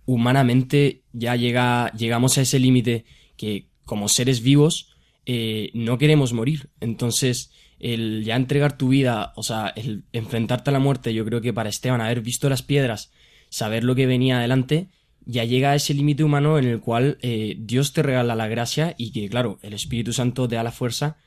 humanamente 0.05 1.01
ya 1.13 1.35
llega, 1.35 1.91
llegamos 1.93 2.37
a 2.37 2.41
ese 2.41 2.59
límite 2.59 3.05
que 3.37 3.67
como 3.85 4.09
seres 4.09 4.41
vivos 4.41 4.89
eh, 5.25 5.71
no 5.73 5.97
queremos 5.97 6.33
morir. 6.33 6.69
Entonces, 6.81 7.51
el 7.79 8.23
ya 8.25 8.35
entregar 8.35 8.77
tu 8.77 8.89
vida, 8.89 9.31
o 9.35 9.43
sea, 9.43 9.67
el 9.75 10.03
enfrentarte 10.11 10.69
a 10.69 10.73
la 10.73 10.79
muerte, 10.79 11.13
yo 11.13 11.23
creo 11.23 11.41
que 11.41 11.53
para 11.53 11.69
Esteban 11.69 12.01
haber 12.01 12.21
visto 12.21 12.49
las 12.49 12.63
piedras, 12.63 13.11
saber 13.49 13.85
lo 13.85 13.95
que 13.95 14.07
venía 14.07 14.39
adelante, 14.39 14.87
ya 15.25 15.43
llega 15.45 15.71
a 15.71 15.75
ese 15.75 15.93
límite 15.93 16.23
humano 16.23 16.57
en 16.57 16.65
el 16.65 16.79
cual 16.79 17.17
eh, 17.21 17.55
Dios 17.59 17.93
te 17.93 18.03
regala 18.03 18.35
la 18.35 18.47
gracia 18.47 18.95
y 18.97 19.11
que, 19.11 19.29
claro, 19.29 19.59
el 19.61 19.73
Espíritu 19.73 20.13
Santo 20.13 20.47
te 20.47 20.55
da 20.55 20.63
la 20.63 20.71
fuerza. 20.71 21.17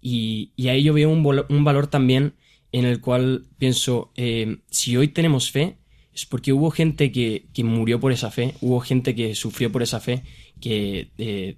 Y, 0.00 0.52
ahí 0.68 0.82
yo 0.82 0.94
veo 0.94 1.10
un, 1.10 1.64
valor 1.64 1.86
también 1.88 2.34
en 2.72 2.84
el 2.84 3.00
cual 3.00 3.46
pienso, 3.58 4.12
eh, 4.16 4.58
si 4.70 4.96
hoy 4.96 5.08
tenemos 5.08 5.50
fe, 5.50 5.76
es 6.14 6.26
porque 6.26 6.52
hubo 6.52 6.70
gente 6.70 7.12
que, 7.12 7.46
murió 7.62 8.00
por 8.00 8.12
esa 8.12 8.30
fe, 8.30 8.54
hubo 8.60 8.80
gente 8.80 9.14
que 9.14 9.34
sufrió 9.34 9.70
por 9.70 9.82
esa 9.82 10.00
fe, 10.00 10.22
que 10.60 11.10
eh, 11.18 11.56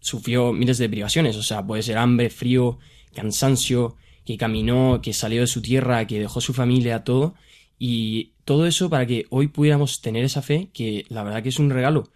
sufrió 0.00 0.52
miles 0.52 0.78
de 0.78 0.88
privaciones, 0.88 1.36
o 1.36 1.42
sea, 1.42 1.66
puede 1.66 1.82
ser 1.82 1.98
hambre, 1.98 2.30
frío, 2.30 2.78
cansancio, 3.14 3.96
que 4.24 4.36
caminó, 4.36 5.00
que 5.02 5.12
salió 5.12 5.40
de 5.40 5.46
su 5.46 5.62
tierra, 5.62 6.06
que 6.06 6.20
dejó 6.20 6.40
su 6.40 6.52
familia, 6.52 7.04
todo, 7.04 7.34
y 7.78 8.32
todo 8.44 8.66
eso 8.66 8.90
para 8.90 9.06
que 9.06 9.26
hoy 9.30 9.48
pudiéramos 9.48 10.00
tener 10.00 10.24
esa 10.24 10.42
fe, 10.42 10.70
que 10.72 11.04
la 11.08 11.22
verdad 11.22 11.42
que 11.42 11.48
es 11.48 11.58
un 11.58 11.70
regalo. 11.70 12.10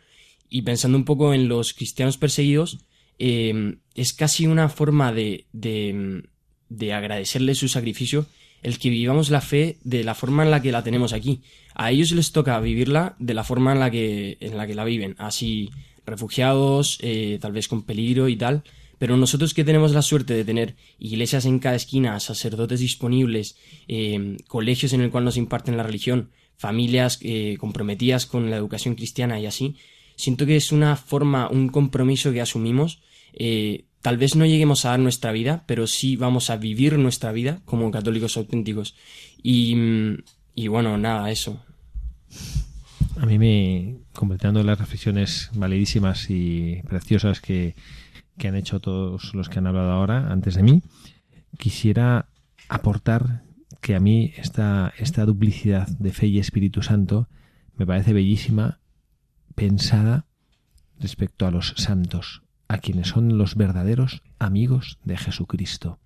Y 0.48 0.62
pensando 0.62 0.96
un 0.96 1.04
poco 1.04 1.34
en 1.34 1.48
los 1.48 1.72
cristianos 1.72 2.18
perseguidos, 2.18 2.78
em, 3.18 3.78
es 3.94 4.12
casi 4.12 4.46
una 4.46 4.68
forma 4.68 5.12
de, 5.12 5.46
de, 5.52 6.22
de 6.68 6.92
agradecerle 6.92 7.54
su 7.54 7.68
sacrificio 7.68 8.26
el 8.62 8.78
que 8.78 8.90
vivamos 8.90 9.30
la 9.30 9.40
fe 9.40 9.78
de 9.84 10.02
la 10.02 10.14
forma 10.14 10.42
en 10.42 10.50
la 10.50 10.60
que 10.60 10.72
la 10.72 10.82
tenemos 10.82 11.12
aquí. 11.12 11.42
A 11.74 11.90
ellos 11.90 12.12
les 12.12 12.32
toca 12.32 12.58
vivirla 12.60 13.14
de 13.18 13.34
la 13.34 13.44
forma 13.44 13.72
en 13.72 13.80
la 13.80 13.90
que, 13.90 14.38
en 14.40 14.56
la, 14.56 14.66
que 14.66 14.74
la 14.74 14.84
viven, 14.84 15.14
así 15.18 15.70
refugiados, 16.04 16.98
eh, 17.00 17.38
tal 17.40 17.52
vez 17.52 17.68
con 17.68 17.82
peligro 17.82 18.28
y 18.28 18.36
tal, 18.36 18.62
pero 18.98 19.16
nosotros 19.16 19.54
que 19.54 19.64
tenemos 19.64 19.92
la 19.92 20.02
suerte 20.02 20.34
de 20.34 20.44
tener 20.44 20.76
iglesias 20.98 21.44
en 21.44 21.58
cada 21.58 21.76
esquina, 21.76 22.18
sacerdotes 22.20 22.80
disponibles, 22.80 23.56
eh, 23.88 24.36
colegios 24.48 24.92
en 24.92 25.02
el 25.02 25.10
cual 25.10 25.24
nos 25.24 25.36
imparten 25.36 25.76
la 25.76 25.82
religión, 25.82 26.30
familias 26.56 27.18
eh, 27.22 27.56
comprometidas 27.58 28.26
con 28.26 28.50
la 28.50 28.56
educación 28.56 28.94
cristiana 28.94 29.38
y 29.38 29.46
así, 29.46 29.76
siento 30.16 30.46
que 30.46 30.56
es 30.56 30.72
una 30.72 30.96
forma, 30.96 31.48
un 31.50 31.68
compromiso 31.68 32.32
que 32.32 32.40
asumimos. 32.40 33.02
Eh, 33.34 33.84
tal 34.00 34.16
vez 34.16 34.36
no 34.36 34.46
lleguemos 34.46 34.84
a 34.84 34.90
dar 34.90 35.00
nuestra 35.00 35.32
vida, 35.32 35.64
pero 35.66 35.86
sí 35.86 36.16
vamos 36.16 36.48
a 36.48 36.56
vivir 36.56 36.98
nuestra 36.98 37.32
vida 37.32 37.60
como 37.64 37.90
católicos 37.90 38.36
auténticos. 38.36 38.94
Y, 39.42 39.76
y 40.54 40.68
bueno, 40.68 40.96
nada, 40.96 41.30
eso. 41.30 41.62
A 43.18 43.26
mí 43.26 43.38
me, 43.38 43.96
completando 44.12 44.62
las 44.62 44.78
reflexiones 44.78 45.50
validísimas 45.54 46.28
y 46.28 46.82
preciosas 46.88 47.40
que, 47.40 47.74
que 48.38 48.48
han 48.48 48.54
hecho 48.54 48.80
todos 48.80 49.34
los 49.34 49.48
que 49.48 49.58
han 49.58 49.66
hablado 49.66 49.90
ahora 49.90 50.30
antes 50.30 50.54
de 50.54 50.62
mí, 50.62 50.82
quisiera 51.58 52.28
aportar 52.68 53.42
que 53.80 53.94
a 53.94 54.00
mí 54.00 54.32
esta, 54.36 54.92
esta 54.98 55.24
duplicidad 55.24 55.88
de 55.88 56.12
fe 56.12 56.26
y 56.26 56.38
Espíritu 56.38 56.82
Santo 56.82 57.28
me 57.76 57.86
parece 57.86 58.12
bellísima, 58.12 58.80
pensada 59.54 60.26
respecto 60.98 61.46
a 61.46 61.50
los 61.50 61.74
santos, 61.76 62.42
a 62.68 62.78
quienes 62.78 63.08
son 63.08 63.38
los 63.38 63.54
verdaderos 63.54 64.22
amigos 64.38 64.98
de 65.04 65.16
Jesucristo. 65.16 65.98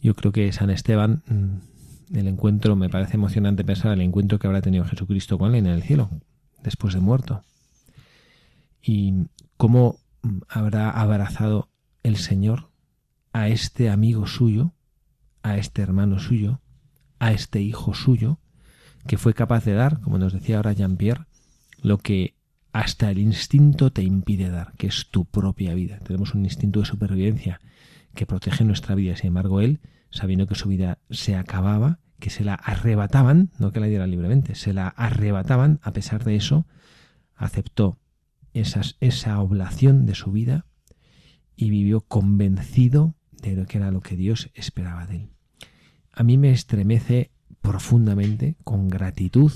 Yo 0.00 0.14
creo 0.14 0.32
que 0.32 0.52
San 0.52 0.70
Esteban, 0.70 1.22
mm, 1.26 2.16
el 2.16 2.28
encuentro, 2.28 2.76
me 2.76 2.88
parece 2.88 3.14
emocionante 3.14 3.64
pensar 3.64 3.92
el 3.92 4.00
encuentro 4.00 4.38
que 4.38 4.46
habrá 4.46 4.62
tenido 4.62 4.84
Jesucristo 4.84 5.38
con 5.38 5.54
él 5.54 5.66
en 5.66 5.66
el 5.66 5.82
cielo, 5.82 6.10
después 6.62 6.94
de 6.94 7.00
muerto. 7.00 7.42
Y 8.82 9.26
cómo 9.56 9.98
habrá 10.48 10.90
abrazado 10.90 11.68
el 12.02 12.16
Señor 12.16 12.70
a 13.32 13.48
este 13.48 13.90
amigo 13.90 14.26
suyo, 14.26 14.72
a 15.42 15.58
este 15.58 15.82
hermano 15.82 16.18
suyo, 16.18 16.60
a 17.18 17.32
este 17.32 17.60
hijo 17.60 17.94
suyo, 17.94 18.38
que 19.06 19.18
fue 19.18 19.34
capaz 19.34 19.64
de 19.64 19.74
dar, 19.74 20.00
como 20.00 20.18
nos 20.18 20.32
decía 20.32 20.56
ahora 20.56 20.72
Jean-Pierre, 20.72 21.26
lo 21.82 21.98
que 21.98 22.34
hasta 22.72 23.10
el 23.10 23.18
instinto 23.18 23.90
te 23.90 24.02
impide 24.02 24.50
dar, 24.50 24.72
que 24.76 24.88
es 24.88 25.08
tu 25.10 25.24
propia 25.24 25.74
vida. 25.74 25.98
Tenemos 26.00 26.34
un 26.34 26.44
instinto 26.44 26.80
de 26.80 26.86
supervivencia 26.86 27.60
que 28.14 28.26
protege 28.26 28.64
nuestra 28.64 28.94
vida, 28.94 29.16
sin 29.16 29.28
embargo 29.28 29.60
él, 29.60 29.80
sabiendo 30.10 30.46
que 30.46 30.54
su 30.54 30.68
vida 30.68 30.98
se 31.10 31.36
acababa, 31.36 31.98
que 32.18 32.30
se 32.30 32.44
la 32.44 32.54
arrebataban, 32.54 33.50
no 33.58 33.72
que 33.72 33.80
la 33.80 33.86
diera 33.86 34.06
libremente, 34.06 34.54
se 34.54 34.72
la 34.72 34.88
arrebataban, 34.88 35.80
a 35.82 35.92
pesar 35.92 36.24
de 36.24 36.36
eso, 36.36 36.66
aceptó 37.36 37.98
esa 38.60 39.40
oblación 39.40 40.06
de 40.06 40.14
su 40.14 40.32
vida 40.32 40.66
y 41.56 41.70
vivió 41.70 42.00
convencido 42.02 43.14
de 43.42 43.56
lo 43.56 43.66
que 43.66 43.78
era 43.78 43.90
lo 43.90 44.00
que 44.00 44.16
Dios 44.16 44.50
esperaba 44.54 45.06
de 45.06 45.16
él. 45.16 45.30
A 46.12 46.22
mí 46.22 46.38
me 46.38 46.50
estremece 46.50 47.30
profundamente, 47.60 48.56
con 48.64 48.88
gratitud 48.88 49.52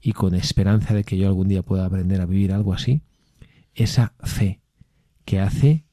y 0.00 0.12
con 0.12 0.34
esperanza 0.34 0.94
de 0.94 1.04
que 1.04 1.16
yo 1.16 1.28
algún 1.28 1.48
día 1.48 1.62
pueda 1.62 1.86
aprender 1.86 2.20
a 2.20 2.26
vivir 2.26 2.52
algo 2.52 2.72
así, 2.72 3.02
esa 3.74 4.14
fe 4.22 4.60
que 5.24 5.40
hace 5.40 5.84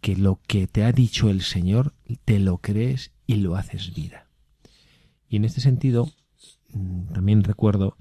que 0.00 0.16
lo 0.16 0.40
que 0.46 0.66
te 0.66 0.84
ha 0.84 0.92
dicho 0.92 1.28
el 1.28 1.42
Señor 1.42 1.94
te 2.24 2.38
lo 2.38 2.58
crees 2.58 3.12
y 3.26 3.36
lo 3.36 3.56
haces 3.56 3.94
vida. 3.94 4.28
Y 5.28 5.36
en 5.36 5.44
este 5.44 5.60
sentido, 5.60 6.10
mm, 6.72 7.12
también 7.12 7.44
recuerdo 7.44 7.96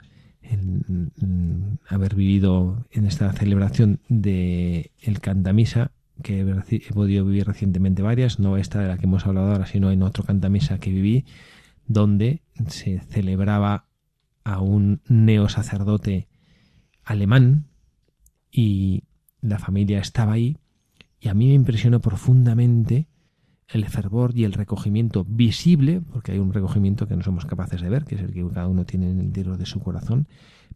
en 0.51 1.79
haber 1.87 2.15
vivido 2.15 2.85
en 2.91 3.05
esta 3.05 3.31
celebración 3.33 3.99
de 4.09 4.91
el 5.01 5.19
cantamisa 5.21 5.91
que 6.21 6.41
he 6.41 6.93
podido 6.93 7.25
vivir 7.25 7.47
recientemente 7.47 8.01
varias, 8.01 8.39
no 8.39 8.57
esta 8.57 8.81
de 8.81 8.87
la 8.87 8.97
que 8.97 9.05
hemos 9.05 9.25
hablado 9.25 9.51
ahora, 9.51 9.65
sino 9.65 9.91
en 9.91 10.03
otro 10.03 10.23
cantamisa 10.23 10.79
que 10.79 10.91
viví, 10.91 11.25
donde 11.87 12.41
se 12.67 12.99
celebraba 12.99 13.85
a 14.43 14.61
un 14.61 15.01
neosacerdote 15.07 16.27
alemán 17.03 17.65
y 18.51 19.03
la 19.41 19.59
familia 19.59 19.99
estaba 19.99 20.33
ahí 20.33 20.57
y 21.19 21.29
a 21.29 21.33
mí 21.33 21.47
me 21.47 21.53
impresionó 21.53 21.99
profundamente 21.99 23.07
el 23.71 23.85
fervor 23.87 24.35
y 24.35 24.43
el 24.43 24.53
recogimiento 24.53 25.25
visible, 25.25 26.01
porque 26.01 26.31
hay 26.31 26.39
un 26.39 26.53
recogimiento 26.53 27.07
que 27.07 27.15
no 27.15 27.23
somos 27.23 27.45
capaces 27.45 27.81
de 27.81 27.89
ver, 27.89 28.05
que 28.05 28.15
es 28.15 28.21
el 28.21 28.33
que 28.33 28.47
cada 28.47 28.67
uno 28.67 28.85
tiene 28.85 29.09
en 29.09 29.19
el 29.19 29.25
interior 29.25 29.57
de 29.57 29.65
su 29.65 29.79
corazón, 29.79 30.27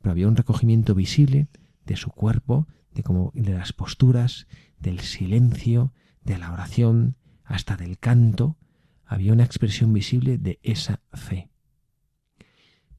pero 0.01 0.11
había 0.11 0.27
un 0.27 0.35
recogimiento 0.35 0.93
visible 0.93 1.47
de 1.85 1.95
su 1.95 2.11
cuerpo, 2.11 2.67
de, 2.93 3.03
como, 3.03 3.31
de 3.33 3.53
las 3.53 3.73
posturas, 3.73 4.47
del 4.79 4.99
silencio, 4.99 5.93
de 6.23 6.37
la 6.37 6.51
oración, 6.51 7.15
hasta 7.43 7.75
del 7.75 7.97
canto, 7.97 8.57
había 9.05 9.33
una 9.33 9.43
expresión 9.43 9.91
visible 9.91 10.37
de 10.37 10.59
esa 10.63 11.01
fe. 11.11 11.49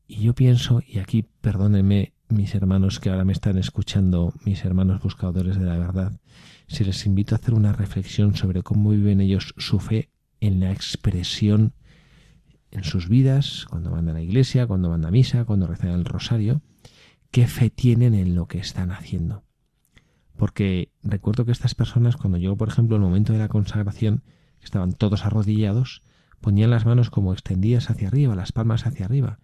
Y 0.06 0.22
yo 0.22 0.34
pienso, 0.34 0.82
y 0.86 0.98
aquí 0.98 1.22
perdónenme 1.40 2.12
mis 2.28 2.54
hermanos 2.54 3.00
que 3.00 3.10
ahora 3.10 3.24
me 3.24 3.32
están 3.32 3.58
escuchando, 3.58 4.34
mis 4.44 4.64
hermanos 4.64 5.02
buscadores 5.02 5.58
de 5.58 5.64
la 5.64 5.78
verdad, 5.78 6.20
si 6.66 6.84
les 6.84 7.06
invito 7.06 7.34
a 7.34 7.38
hacer 7.38 7.54
una 7.54 7.72
reflexión 7.72 8.34
sobre 8.34 8.62
cómo 8.62 8.90
viven 8.90 9.20
ellos 9.20 9.54
su 9.58 9.80
fe 9.80 10.10
en 10.40 10.60
la 10.60 10.72
expresión 10.72 11.74
en 12.70 12.84
sus 12.84 13.08
vidas, 13.08 13.66
cuando 13.70 13.90
van 13.90 14.08
a 14.08 14.12
la 14.12 14.20
iglesia, 14.20 14.66
cuando 14.66 14.90
van 14.90 15.04
a 15.04 15.10
misa, 15.10 15.44
cuando 15.44 15.66
rezan 15.68 15.90
el 15.90 16.04
rosario, 16.04 16.60
qué 17.30 17.46
fe 17.46 17.70
tienen 17.70 18.14
en 18.14 18.34
lo 18.34 18.46
que 18.46 18.58
están 18.58 18.90
haciendo. 18.90 19.44
Porque 20.36 20.90
recuerdo 21.02 21.44
que 21.44 21.52
estas 21.52 21.76
personas, 21.76 22.16
cuando 22.16 22.38
llegó, 22.38 22.56
por 22.56 22.68
ejemplo, 22.68 22.96
el 22.96 23.02
momento 23.02 23.32
de 23.32 23.38
la 23.38 23.48
consagración, 23.48 24.24
estaban 24.60 24.92
todos 24.92 25.24
arrodillados, 25.24 26.02
ponían 26.40 26.70
las 26.70 26.84
manos 26.84 27.10
como 27.10 27.32
extendidas 27.32 27.90
hacia 27.90 28.08
arriba, 28.08 28.34
las 28.34 28.50
palmas 28.50 28.86
hacia 28.86 29.06
arriba, 29.06 29.38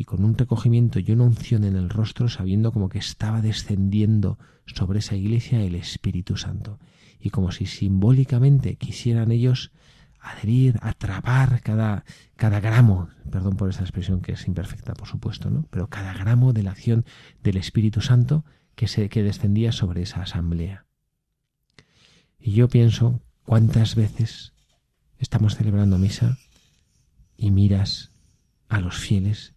y 0.00 0.04
con 0.04 0.24
un 0.24 0.34
recogimiento 0.34 0.98
y 0.98 1.12
una 1.12 1.24
unción 1.24 1.62
en 1.62 1.76
el 1.76 1.90
rostro, 1.90 2.30
sabiendo 2.30 2.72
como 2.72 2.88
que 2.88 2.98
estaba 2.98 3.42
descendiendo 3.42 4.38
sobre 4.64 5.00
esa 5.00 5.14
iglesia 5.14 5.62
el 5.62 5.74
Espíritu 5.74 6.38
Santo, 6.38 6.78
y 7.20 7.28
como 7.28 7.52
si 7.52 7.66
simbólicamente 7.66 8.76
quisieran 8.76 9.30
ellos 9.30 9.72
adherir, 10.18 10.78
atrapar 10.80 11.60
cada, 11.60 12.06
cada 12.36 12.60
gramo, 12.60 13.10
perdón 13.30 13.58
por 13.58 13.68
esa 13.68 13.82
expresión 13.82 14.22
que 14.22 14.32
es 14.32 14.48
imperfecta, 14.48 14.94
por 14.94 15.06
supuesto, 15.06 15.50
¿no? 15.50 15.66
Pero 15.68 15.88
cada 15.88 16.14
gramo 16.14 16.54
de 16.54 16.62
la 16.62 16.70
acción 16.70 17.04
del 17.42 17.58
Espíritu 17.58 18.00
Santo 18.00 18.46
que, 18.76 18.88
se, 18.88 19.10
que 19.10 19.22
descendía 19.22 19.70
sobre 19.70 20.00
esa 20.00 20.22
asamblea. 20.22 20.86
Y 22.38 22.52
yo 22.52 22.70
pienso 22.70 23.20
cuántas 23.44 23.96
veces 23.96 24.54
estamos 25.18 25.56
celebrando 25.56 25.98
misa 25.98 26.38
y 27.36 27.50
miras 27.50 28.12
a 28.70 28.80
los 28.80 28.96
fieles 28.96 29.52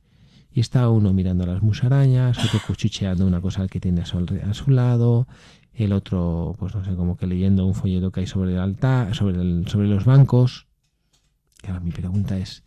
y 0.53 0.59
está 0.59 0.89
uno 0.89 1.13
mirando 1.13 1.45
las 1.45 1.63
musarañas, 1.63 2.37
otro 2.37 2.59
cuchicheando 2.67 3.25
una 3.25 3.41
cosa 3.41 3.67
que 3.67 3.79
tiene 3.79 4.01
a 4.01 4.05
su, 4.05 4.19
a 4.19 4.53
su, 4.53 4.69
lado, 4.69 5.27
el 5.73 5.93
otro, 5.93 6.55
pues 6.59 6.75
no 6.75 6.83
sé, 6.83 6.95
como 6.95 7.17
que 7.17 7.25
leyendo 7.25 7.65
un 7.65 7.73
folleto 7.73 8.11
que 8.11 8.21
hay 8.21 8.27
sobre 8.27 8.53
el 8.53 8.59
altar, 8.59 9.15
sobre, 9.15 9.67
sobre 9.67 9.87
los 9.87 10.05
bancos. 10.05 10.67
Claro, 11.57 11.81
mi 11.81 11.91
pregunta 11.91 12.37
es, 12.37 12.63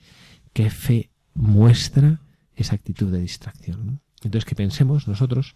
¿qué 0.53 0.68
fe 0.70 1.11
muestra 1.35 2.20
esa 2.57 2.75
actitud 2.75 3.12
de 3.12 3.20
distracción? 3.20 4.01
Entonces, 4.22 4.44
que 4.44 4.57
pensemos 4.57 5.07
nosotros 5.07 5.55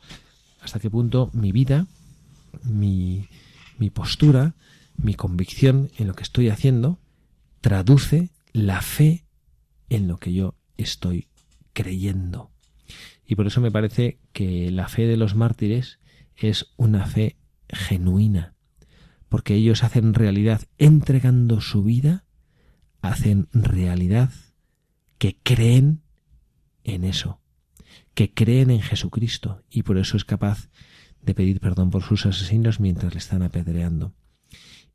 hasta 0.60 0.78
qué 0.78 0.88
punto 0.88 1.30
mi 1.32 1.50
vida, 1.50 1.86
mi, 2.62 3.26
mi 3.78 3.90
postura, 3.90 4.54
mi 4.96 5.14
convicción 5.14 5.90
en 5.96 6.06
lo 6.06 6.14
que 6.14 6.22
estoy 6.22 6.48
haciendo, 6.48 7.00
traduce 7.60 8.30
la 8.52 8.82
fe 8.82 9.24
en 9.88 10.06
lo 10.06 10.18
que 10.18 10.32
yo 10.32 10.54
estoy 10.76 11.26
creyendo. 11.72 12.50
Y 13.26 13.36
por 13.36 13.46
eso 13.46 13.60
me 13.60 13.70
parece 13.70 14.18
que 14.32 14.70
la 14.70 14.88
fe 14.88 15.06
de 15.06 15.16
los 15.16 15.34
mártires 15.34 16.00
es 16.36 16.72
una 16.76 17.06
fe 17.06 17.36
genuina, 17.68 18.54
porque 19.28 19.54
ellos 19.54 19.84
hacen 19.84 20.14
realidad 20.14 20.62
entregando 20.78 21.60
su 21.60 21.82
vida, 21.82 22.24
hacen 23.02 23.48
realidad 23.52 24.30
que 25.18 25.38
creen 25.42 26.02
en 26.82 27.04
eso, 27.04 27.40
que 28.14 28.32
creen 28.32 28.70
en 28.70 28.80
Jesucristo 28.80 29.62
y 29.70 29.82
por 29.82 29.98
eso 29.98 30.16
es 30.16 30.24
capaz 30.24 30.70
de 31.22 31.34
pedir 31.34 31.60
perdón 31.60 31.90
por 31.90 32.02
sus 32.02 32.26
asesinos 32.26 32.80
mientras 32.80 33.12
le 33.12 33.18
están 33.18 33.42
apedreando. 33.42 34.14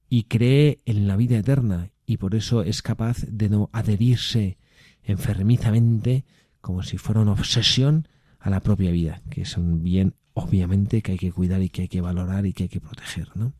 Y 0.09 0.23
cree 0.23 0.81
en 0.85 1.07
la 1.07 1.15
vida 1.15 1.37
eterna 1.37 1.91
y 2.05 2.17
por 2.17 2.35
eso 2.35 2.63
es 2.63 2.81
capaz 2.81 3.23
de 3.27 3.49
no 3.49 3.69
adherirse 3.73 4.57
enfermizamente 5.03 6.25
como 6.65 6.81
si 6.81 6.97
fuera 6.97 7.21
una 7.21 7.33
obsesión 7.33 8.07
a 8.39 8.49
la 8.49 8.59
propia 8.59 8.89
vida, 8.89 9.21
que 9.29 9.43
es 9.43 9.55
un 9.55 9.83
bien 9.83 10.15
obviamente 10.33 11.03
que 11.03 11.11
hay 11.11 11.17
que 11.19 11.31
cuidar 11.31 11.61
y 11.61 11.69
que 11.69 11.83
hay 11.83 11.87
que 11.87 12.01
valorar 12.01 12.47
y 12.47 12.53
que 12.53 12.63
hay 12.63 12.69
que 12.69 12.81
proteger, 12.81 13.29
¿no? 13.35 13.53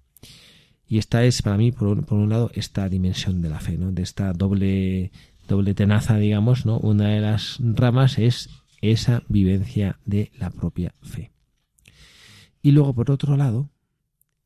Y 0.88 0.98
esta 0.98 1.24
es 1.24 1.44
para 1.44 1.56
mí, 1.56 1.72
por 1.72 1.88
un, 1.88 2.30
lado, 2.30 2.50
esta 2.56 2.90
dimensión 2.90 3.44
de 3.44 3.50
la 3.50 3.60
fe, 3.60 3.78
¿no? 3.78 3.92
De 3.92 4.02
esta 4.02 4.34
doble, 4.34 5.12
doble 5.48 5.76
tenaza, 5.76 6.18
digamos, 6.18 6.66
¿no? 6.66 6.80
Una 6.80 7.10
de 7.10 7.22
las 7.22 7.60
ramas 7.60 8.18
es 8.18 8.50
esa 8.82 9.22
vivencia 9.28 10.00
de 10.06 10.32
la 10.40 10.50
propia 10.50 10.92
fe. 11.04 11.32
Y 12.64 12.72
luego, 12.72 12.96
por 12.96 13.12
otro 13.12 13.38
lado, 13.38 13.70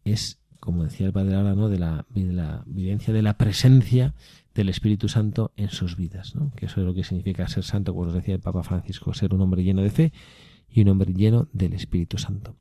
es, 0.03 0.37
como 0.59 0.83
decía 0.83 1.07
el 1.07 1.13
padre 1.13 1.35
ahora, 1.35 1.55
¿no? 1.55 1.69
De 1.69 1.79
la, 1.79 2.05
de 2.09 2.33
la 2.33 2.63
vivencia 2.65 3.13
de 3.13 3.21
la 3.21 3.37
presencia 3.37 4.15
del 4.59 4.67
Espíritu 4.67 5.07
Santo 5.07 5.53
en 5.55 5.69
sus 5.69 5.95
vidas, 5.95 6.35
¿no? 6.35 6.51
que 6.51 6.65
eso 6.65 6.81
es 6.81 6.85
lo 6.85 6.93
que 6.93 7.05
significa 7.05 7.47
ser 7.47 7.63
santo, 7.63 7.93
como 7.93 8.07
nos 8.07 8.13
decía 8.13 8.35
el 8.35 8.41
Papa 8.41 8.61
Francisco, 8.61 9.13
ser 9.13 9.33
un 9.33 9.39
hombre 9.39 9.63
lleno 9.63 9.81
de 9.81 9.89
fe 9.89 10.11
y 10.69 10.81
un 10.81 10.89
hombre 10.89 11.13
lleno 11.13 11.47
del 11.53 11.73
Espíritu 11.73 12.17
Santo. 12.17 12.57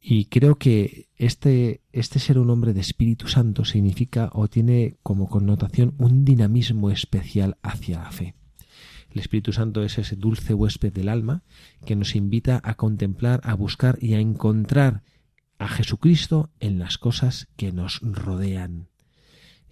Y 0.00 0.24
creo 0.24 0.56
que 0.56 1.08
este, 1.16 1.82
este 1.92 2.18
ser 2.18 2.40
un 2.40 2.50
hombre 2.50 2.74
de 2.74 2.80
Espíritu 2.80 3.28
Santo 3.28 3.64
significa 3.64 4.28
o 4.32 4.48
tiene 4.48 4.96
como 5.04 5.28
connotación 5.28 5.94
un 5.98 6.24
dinamismo 6.24 6.90
especial 6.90 7.58
hacia 7.62 8.02
la 8.02 8.10
fe. 8.10 8.34
El 9.08 9.20
Espíritu 9.20 9.52
Santo 9.52 9.84
es 9.84 9.96
ese 9.98 10.16
dulce 10.16 10.52
huésped 10.52 10.92
del 10.92 11.08
alma 11.08 11.44
que 11.86 11.94
nos 11.94 12.16
invita 12.16 12.60
a 12.64 12.74
contemplar, 12.74 13.40
a 13.44 13.54
buscar 13.54 13.98
y 14.00 14.14
a 14.14 14.18
encontrar 14.18 15.04
a 15.58 15.68
Jesucristo 15.68 16.50
en 16.58 16.80
las 16.80 16.98
cosas 16.98 17.46
que 17.56 17.70
nos 17.70 18.00
rodean. 18.02 18.88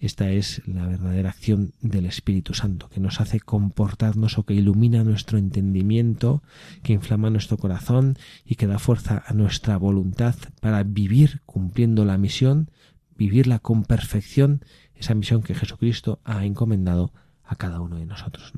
Esta 0.03 0.31
es 0.31 0.61
la 0.65 0.85
verdadera 0.85 1.29
acción 1.29 1.71
del 1.79 2.05
Espíritu 2.05 2.53
Santo, 2.53 2.89
que 2.89 2.99
nos 2.99 3.21
hace 3.21 3.39
comportarnos 3.39 4.37
o 4.37 4.43
que 4.43 4.53
ilumina 4.53 5.05
nuestro 5.05 5.37
entendimiento, 5.37 6.43
que 6.83 6.91
inflama 6.91 7.29
nuestro 7.29 7.55
corazón 7.55 8.17
y 8.43 8.55
que 8.55 8.67
da 8.67 8.79
fuerza 8.79 9.23
a 9.25 9.31
nuestra 9.31 9.77
voluntad 9.77 10.35
para 10.59 10.83
vivir 10.83 11.39
cumpliendo 11.45 12.03
la 12.03 12.17
misión, 12.17 12.69
vivirla 13.15 13.59
con 13.59 13.85
perfección, 13.85 14.65
esa 14.93 15.15
misión 15.15 15.41
que 15.41 15.55
Jesucristo 15.55 16.19
ha 16.25 16.45
encomendado 16.45 17.13
a 17.45 17.55
cada 17.55 17.79
uno 17.79 17.95
de 17.95 18.05
nosotros. 18.05 18.51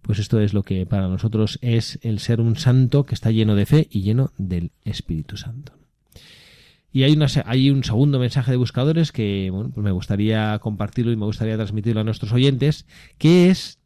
Pues 0.00 0.18
esto 0.18 0.40
es 0.40 0.52
lo 0.52 0.64
que 0.64 0.84
para 0.84 1.06
nosotros 1.06 1.60
es 1.62 2.00
el 2.02 2.18
ser 2.18 2.40
un 2.40 2.56
santo 2.56 3.06
que 3.06 3.14
está 3.14 3.30
lleno 3.30 3.54
de 3.54 3.66
fe 3.66 3.86
y 3.88 4.02
lleno 4.02 4.32
del 4.36 4.72
Espíritu 4.84 5.36
Santo. 5.36 5.81
Y 6.92 7.04
hay, 7.04 7.14
una, 7.14 7.26
hay 7.46 7.70
un 7.70 7.84
segundo 7.84 8.18
mensaje 8.18 8.50
de 8.50 8.58
buscadores 8.58 9.12
que 9.12 9.48
bueno, 9.50 9.70
pues 9.70 9.82
me 9.82 9.92
gustaría 9.92 10.58
compartirlo 10.58 11.10
y 11.10 11.16
me 11.16 11.24
gustaría 11.24 11.56
transmitirlo 11.56 12.02
a 12.02 12.04
nuestros 12.04 12.32
oyentes, 12.32 12.86
que 13.16 13.48
es 13.48 13.78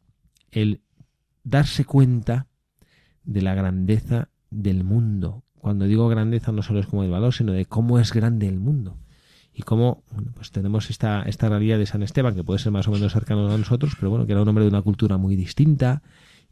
el 0.50 0.80
darse 1.44 1.84
cuenta 1.84 2.48
de 3.22 3.42
la 3.42 3.54
grandeza 3.54 4.28
del 4.50 4.82
mundo. 4.82 5.44
Cuando 5.54 5.86
digo 5.86 6.08
grandeza 6.08 6.50
no 6.50 6.62
solo 6.62 6.80
es 6.80 6.86
como 6.86 7.04
el 7.04 7.10
valor, 7.10 7.32
sino 7.32 7.52
de 7.52 7.66
cómo 7.66 8.00
es 8.00 8.12
grande 8.12 8.48
el 8.48 8.58
mundo. 8.58 8.98
Y 9.54 9.62
cómo 9.62 10.02
bueno, 10.10 10.32
pues 10.34 10.50
tenemos 10.50 10.90
esta, 10.90 11.22
esta 11.22 11.48
realidad 11.48 11.78
de 11.78 11.86
San 11.86 12.02
Esteban, 12.02 12.34
que 12.34 12.44
puede 12.44 12.58
ser 12.58 12.72
más 12.72 12.88
o 12.88 12.90
menos 12.90 13.12
cercano 13.12 13.50
a 13.50 13.56
nosotros, 13.56 13.94
pero 13.98 14.10
bueno, 14.10 14.26
que 14.26 14.32
era 14.32 14.42
un 14.42 14.48
hombre 14.48 14.64
de 14.64 14.70
una 14.70 14.82
cultura 14.82 15.16
muy 15.16 15.36
distinta 15.36 16.02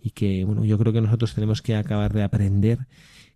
y 0.01 0.11
que 0.11 0.45
bueno, 0.45 0.65
yo 0.65 0.79
creo 0.79 0.93
que 0.93 1.01
nosotros 1.01 1.35
tenemos 1.35 1.63
que 1.63 1.75
acabar 1.75 2.13
de 2.13 2.23
aprender 2.23 2.87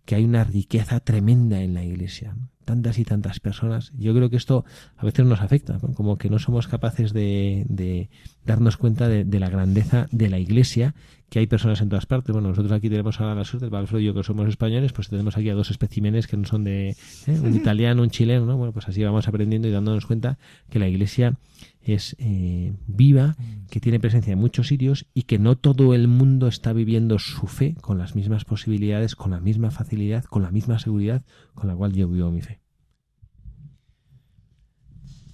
que 0.05 0.15
hay 0.15 0.23
una 0.23 0.45
riqueza 0.45 1.01
tremenda 1.01 1.61
en 1.61 1.73
la 1.73 1.83
iglesia 1.83 2.35
tantas 2.69 2.99
y 2.99 3.03
tantas 3.03 3.39
personas. 3.39 3.91
Yo 3.97 4.13
creo 4.13 4.29
que 4.29 4.35
esto 4.35 4.63
a 4.95 5.03
veces 5.03 5.25
nos 5.25 5.41
afecta, 5.41 5.79
como 5.95 6.19
que 6.19 6.29
no 6.29 6.37
somos 6.37 6.67
capaces 6.67 7.13
de, 7.13 7.65
de 7.67 8.11
darnos 8.45 8.77
cuenta 8.77 9.07
de, 9.07 9.23
de, 9.25 9.39
la 9.39 9.49
grandeza 9.49 10.05
de 10.11 10.29
la 10.29 10.37
Iglesia, 10.37 10.93
que 11.31 11.39
hay 11.39 11.47
personas 11.47 11.81
en 11.81 11.89
todas 11.89 12.05
partes. 12.05 12.31
Bueno, 12.31 12.49
nosotros 12.49 12.71
aquí 12.71 12.87
tenemos 12.87 13.19
ahora 13.19 13.33
la 13.33 13.43
suerte, 13.43 13.65
el 13.65 13.71
Pablo 13.71 13.99
y 13.99 14.05
yo 14.05 14.13
que 14.13 14.23
somos 14.23 14.47
españoles, 14.47 14.93
pues 14.93 15.09
tenemos 15.09 15.35
aquí 15.35 15.49
a 15.49 15.55
dos 15.55 15.71
especímenes 15.71 16.27
que 16.27 16.37
no 16.37 16.45
son 16.45 16.63
de 16.63 16.89
¿eh? 16.89 17.39
un 17.41 17.55
italiano, 17.55 18.03
un 18.03 18.11
chileno, 18.11 18.45
¿no? 18.45 18.55
Bueno, 18.55 18.71
pues 18.71 18.87
así 18.87 19.03
vamos 19.03 19.27
aprendiendo 19.27 19.67
y 19.67 19.71
dándonos 19.71 20.05
cuenta 20.05 20.37
que 20.69 20.77
la 20.77 20.87
Iglesia 20.87 21.37
es 21.81 22.15
eh, 22.19 22.73
viva, 22.85 23.35
que 23.69 23.79
tiene 23.79 23.99
presencia 23.99 24.33
en 24.33 24.39
muchos 24.39 24.67
sitios 24.67 25.05
y 25.13 25.23
que 25.23 25.39
no 25.39 25.57
todo 25.57 25.93
el 25.93 26.07
mundo 26.07 26.47
está 26.47 26.73
viviendo 26.73 27.19
su 27.19 27.47
fe 27.47 27.75
con 27.81 27.97
las 27.97 28.15
mismas 28.15 28.45
posibilidades, 28.45 29.15
con 29.15 29.31
la 29.31 29.39
misma 29.39 29.71
facilidad, 29.71 30.25
con 30.25 30.41
la 30.41 30.51
misma 30.51 30.79
seguridad 30.79 31.23
con 31.53 31.67
la 31.67 31.75
cual 31.75 31.93
yo 31.93 32.07
vivo 32.07 32.31
mi 32.31 32.41
fe. 32.41 32.59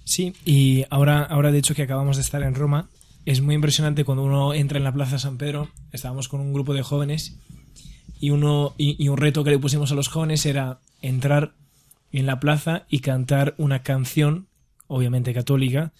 Sí, 0.04 0.34
y 0.44 0.84
ahora, 0.90 1.22
ahora 1.22 1.50
de 1.50 1.58
hecho 1.58 1.74
que 1.74 1.82
acabamos 1.82 2.16
de 2.16 2.22
estar 2.22 2.42
en 2.42 2.54
Roma, 2.54 2.90
es 3.24 3.40
muy 3.40 3.56
impresionante 3.56 4.04
cuando 4.04 4.24
uno 4.24 4.54
entra 4.54 4.78
en 4.78 4.84
la 4.84 4.92
Plaza 4.92 5.18
San 5.18 5.36
Pedro, 5.36 5.68
estábamos 5.90 6.28
con 6.28 6.40
un 6.40 6.52
grupo 6.52 6.74
de 6.74 6.82
jóvenes 6.82 7.40
y, 8.20 8.30
uno, 8.30 8.74
y, 8.78 9.02
y 9.02 9.08
un 9.08 9.16
reto 9.16 9.42
que 9.42 9.50
le 9.50 9.58
pusimos 9.58 9.90
a 9.90 9.96
los 9.96 10.08
jóvenes 10.08 10.46
era 10.46 10.80
entrar 11.02 11.54
en 12.12 12.26
la 12.26 12.38
plaza 12.38 12.86
y 12.88 13.00
cantar 13.00 13.54
una 13.58 13.82
canción, 13.82 14.46
obviamente 14.86 15.34
católica, 15.34 15.92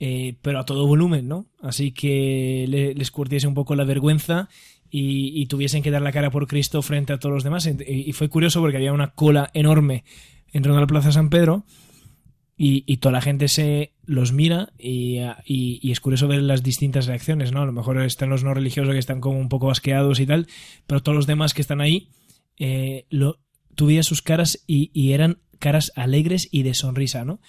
eh, 0.00 0.36
pero 0.42 0.60
a 0.60 0.64
todo 0.64 0.86
volumen, 0.86 1.28
¿no? 1.28 1.46
Así 1.60 1.92
que 1.92 2.66
le, 2.68 2.94
les 2.94 3.10
curtiese 3.10 3.46
un 3.46 3.54
poco 3.54 3.74
la 3.74 3.84
vergüenza 3.84 4.48
y, 4.90 5.40
y, 5.40 5.46
tuviesen 5.46 5.82
que 5.82 5.90
dar 5.90 6.02
la 6.02 6.12
cara 6.12 6.30
por 6.30 6.46
Cristo 6.46 6.80
frente 6.82 7.12
a 7.12 7.18
todos 7.18 7.34
los 7.34 7.44
demás. 7.44 7.66
Y, 7.66 8.12
fue 8.12 8.28
curioso 8.28 8.60
porque 8.60 8.76
había 8.78 8.92
una 8.92 9.12
cola 9.12 9.50
enorme 9.54 10.04
entrando 10.52 10.78
a 10.78 10.82
la 10.82 10.86
Plaza 10.86 11.12
San 11.12 11.30
Pedro 11.30 11.64
y, 12.56 12.96
toda 12.96 13.12
la 13.12 13.20
gente 13.20 13.46
se 13.48 13.92
los 14.04 14.32
mira 14.32 14.72
y, 14.78 15.20
es 15.90 16.00
curioso 16.00 16.26
ver 16.26 16.42
las 16.42 16.62
distintas 16.62 17.06
reacciones, 17.06 17.52
¿no? 17.52 17.62
A 17.62 17.66
lo 17.66 17.72
mejor 17.72 18.00
están 18.02 18.30
los 18.30 18.42
no 18.42 18.52
religiosos 18.52 18.92
que 18.92 18.98
están 18.98 19.20
como 19.20 19.38
un 19.38 19.48
poco 19.48 19.70
asqueados 19.70 20.18
y 20.20 20.26
tal, 20.26 20.48
pero 20.86 21.02
todos 21.02 21.14
los 21.14 21.26
demás 21.26 21.54
que 21.54 21.62
están 21.62 21.80
ahí, 21.80 22.08
eh, 22.58 23.06
sus 24.02 24.22
caras 24.22 24.64
y, 24.66 25.12
eran 25.12 25.38
caras 25.60 25.92
alegres 25.94 26.48
y 26.50 26.62
de 26.62 26.74
sonrisa, 26.74 27.24
¿no? 27.24 27.40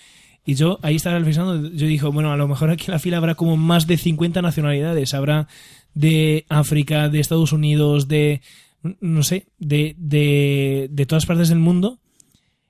Y 0.50 0.56
yo 0.56 0.80
ahí 0.82 0.96
estaba 0.96 1.20
reflexionando, 1.20 1.70
yo 1.70 1.86
dije, 1.86 2.08
bueno, 2.08 2.32
a 2.32 2.36
lo 2.36 2.48
mejor 2.48 2.72
aquí 2.72 2.86
en 2.88 2.94
la 2.94 2.98
fila 2.98 3.18
habrá 3.18 3.36
como 3.36 3.56
más 3.56 3.86
de 3.86 3.98
50 3.98 4.42
nacionalidades, 4.42 5.14
habrá 5.14 5.48
de 5.94 6.48
África, 6.50 7.08
de 7.08 7.20
Estados 7.20 7.54
Unidos, 7.54 8.08
de, 8.08 8.42
no 9.00 9.22
sé, 9.22 9.46
de, 9.60 9.94
de, 10.00 10.88
de 10.90 11.06
todas 11.06 11.28
partes 11.28 11.50
del 11.50 11.60
mundo. 11.60 12.00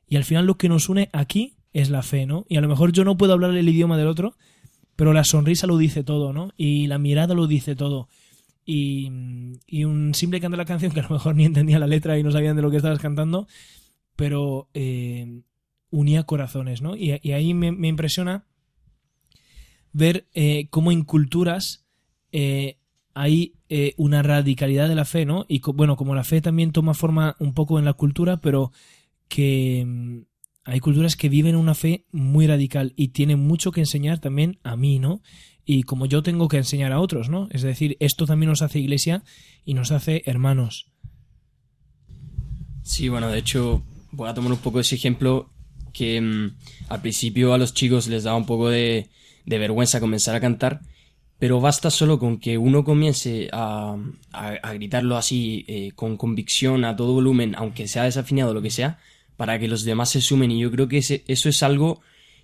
Y 0.10 0.18
al 0.18 0.26
final 0.26 0.46
lo 0.46 0.58
que 0.58 0.68
nos 0.68 0.90
une 0.90 1.08
aquí 1.14 1.56
es 1.72 1.90
la 1.90 2.04
fe, 2.04 2.26
¿no? 2.26 2.46
Y 2.50 2.58
a 2.58 2.62
lo 2.62 2.68
mejor 2.68 2.92
yo 2.92 3.06
no 3.06 3.16
puedo 3.16 3.32
hablar 3.32 3.56
el 3.56 3.70
idioma 3.70 3.98
del 3.98 4.08
otro, 4.08 4.36
pero 4.98 5.14
la 5.14 5.24
sonrisa 5.24 5.66
lo 5.66 5.78
dice 5.78 6.04
todo, 6.04 6.34
¿no? 6.34 6.52
Y 6.58 6.88
la 6.88 6.98
mirada 6.98 7.34
lo 7.34 7.48
dice 7.48 7.78
todo. 7.78 8.10
Y, 8.66 9.10
y 9.68 9.86
un 9.86 10.14
simple 10.16 10.42
canto 10.42 10.58
de 10.58 10.64
la 10.64 10.66
canción 10.66 10.92
que 10.92 11.00
a 11.00 11.04
lo 11.04 11.12
mejor 11.12 11.34
ni 11.34 11.46
entendía 11.46 11.80
la 11.80 11.88
letra 11.88 12.20
y 12.20 12.24
no 12.24 12.32
sabían 12.34 12.58
de 12.58 12.62
lo 12.62 12.72
que 12.72 12.76
estabas 12.76 13.00
cantando, 13.00 13.48
pero 14.18 14.68
eh, 14.74 15.44
unía 15.90 16.24
corazones, 16.24 16.82
¿no? 16.82 16.96
Y, 16.96 17.12
ahí 17.32 17.54
me, 17.54 17.72
me, 17.72 17.88
impresiona 17.88 18.46
ver 19.92 20.28
eh, 20.34 20.68
cómo 20.70 20.92
en 20.92 21.04
culturas 21.04 21.86
eh, 22.32 22.78
hay 23.14 23.56
eh, 23.70 23.94
una 23.98 24.22
radicalidad 24.22 24.88
de 24.88 24.96
la 24.96 25.06
fe, 25.06 25.26
¿no? 25.26 25.46
Y 25.48 25.62
bueno, 25.74 25.96
como 25.96 26.16
la 26.16 26.24
fe 26.24 26.42
también 26.42 26.72
toma 26.72 26.94
forma 26.94 27.36
un 27.40 27.54
poco 27.54 27.80
en 27.80 27.86
la 27.86 27.94
cultura, 27.94 28.40
pero 28.40 28.72
que 29.28 29.84
mm, 29.86 30.20
hay 30.64 30.80
culturas 30.80 31.16
que 31.16 31.30
viven 31.30 31.56
una 31.56 31.76
fe 31.76 32.06
muy 32.12 32.48
radical 32.48 32.94
y 32.96 33.10
tienen 33.10 33.40
mucho 33.40 33.72
que 33.72 33.82
enseñar 33.82 34.20
también 34.20 34.60
a 34.64 34.76
mí, 34.76 35.00
¿no? 35.00 35.22
Y 35.66 35.84
como 35.84 36.06
yo 36.06 36.24
tengo 36.24 36.48
que 36.48 36.58
enseñar 36.58 36.92
a 36.92 37.00
otros, 37.00 37.30
¿no? 37.30 37.48
Es 37.52 37.62
decir, 37.62 37.98
esto 38.00 38.26
también 38.26 38.50
nos 38.50 38.62
hace 38.62 38.80
iglesia 38.80 39.24
y 39.66 39.74
nos 39.74 39.92
hace 39.92 40.24
hermanos. 40.26 40.92
Sí, 42.84 43.10
bueno, 43.10 43.30
de 43.30 43.38
hecho, 43.38 43.84
voy 44.12 44.30
a 44.30 44.34
tomar 44.34 44.52
un 44.52 44.58
poco 44.58 44.80
ese 44.80 44.96
ejemplo 44.96 45.50
que 45.92 46.20
mmm, 46.22 46.52
al 46.90 47.02
principio 47.02 47.54
a 47.54 47.58
los 47.58 47.74
chicos 47.74 48.08
les 48.08 48.24
daba 48.24 48.38
un 48.38 48.46
poco 48.46 48.70
de, 48.70 49.08
de 49.46 49.58
vergüenza 49.58 50.00
comenzar 50.00 50.36
a 50.36 50.40
cantar, 50.40 50.82
pero 51.40 51.62
basta 51.62 51.90
solo 51.90 52.20
con 52.20 52.38
que 52.38 52.58
uno 52.58 52.84
comience 52.84 53.50
a, 53.54 53.98
a, 54.34 54.74
gritarlo 54.74 55.16
así, 55.16 55.64
eh, 55.68 55.92
con 55.96 56.18
convicción, 56.18 56.84
a 56.84 56.98
todo 56.98 57.14
volumen, 57.14 57.56
aunque 57.58 57.88
sea 57.88 58.04
desafinado 58.04 58.54
lo 58.54 58.62
que 58.62 58.72
sea, 58.72 59.00
para 59.38 59.58
que 59.58 59.70
los 59.70 59.86
demás 59.86 60.10
se 60.10 60.20
sumen. 60.20 60.52
Y 60.52 60.60
yo 60.60 60.70
creo 60.70 60.90
que 60.90 60.98
ese, 60.98 61.24
eso 61.28 61.48
es 61.48 61.64
algo 61.64 62.02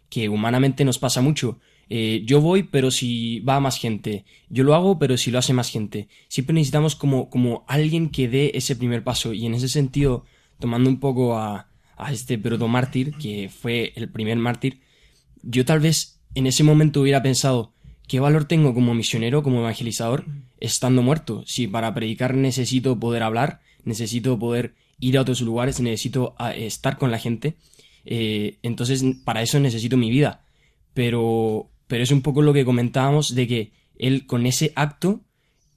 que 0.09 0.29
humanamente 0.29 0.85
nos 0.85 0.97
pasa 0.97 1.21
mucho. 1.21 1.59
Eh, 1.89 2.23
yo 2.25 2.39
voy, 2.39 2.63
pero 2.63 2.89
si 2.89 3.41
va 3.41 3.59
más 3.59 3.77
gente. 3.77 4.23
Yo 4.49 4.63
lo 4.63 4.73
hago, 4.73 4.97
pero 4.97 5.17
si 5.17 5.29
lo 5.29 5.39
hace 5.39 5.51
más 5.51 5.69
gente. 5.69 6.07
Siempre 6.29 6.53
necesitamos 6.53 6.95
como, 6.95 7.29
como 7.29 7.65
alguien 7.67 8.09
que 8.09 8.29
dé 8.29 8.51
ese 8.55 8.77
primer 8.77 9.03
paso. 9.03 9.33
Y 9.33 9.45
en 9.45 9.55
ese 9.55 9.67
sentido, 9.67 10.23
tomando 10.57 10.89
un 10.89 11.01
poco 11.01 11.37
a, 11.37 11.67
a 11.97 12.11
este 12.11 12.37
proto 12.37 12.67
mártir, 12.67 13.13
que 13.13 13.49
fue 13.49 13.93
el 13.95 14.09
primer 14.09 14.37
mártir, 14.37 14.81
yo 15.43 15.65
tal 15.65 15.79
vez 15.79 16.19
en 16.33 16.47
ese 16.47 16.63
momento 16.63 17.01
hubiera 17.01 17.21
pensado, 17.21 17.73
¿qué 18.07 18.19
valor 18.19 18.45
tengo 18.45 18.73
como 18.73 18.93
misionero, 18.93 19.43
como 19.43 19.59
evangelizador, 19.59 20.25
estando 20.59 21.01
muerto? 21.01 21.43
Si 21.45 21.67
para 21.67 21.93
predicar 21.93 22.35
necesito 22.35 22.99
poder 22.99 23.23
hablar, 23.23 23.61
necesito 23.83 24.37
poder 24.37 24.75
ir 24.99 25.17
a 25.17 25.21
otros 25.21 25.41
lugares, 25.41 25.79
necesito 25.79 26.35
ah, 26.37 26.53
estar 26.53 26.97
con 26.97 27.11
la 27.11 27.19
gente. 27.19 27.55
Eh, 28.05 28.57
entonces, 28.63 29.03
para 29.23 29.41
eso 29.41 29.59
necesito 29.59 29.97
mi 29.97 30.09
vida. 30.09 30.43
Pero, 30.93 31.69
pero 31.87 32.03
es 32.03 32.11
un 32.11 32.21
poco 32.21 32.41
lo 32.41 32.53
que 32.53 32.65
comentábamos 32.65 33.35
de 33.35 33.47
que 33.47 33.71
él 33.97 34.25
con 34.25 34.45
ese 34.45 34.73
acto 34.75 35.21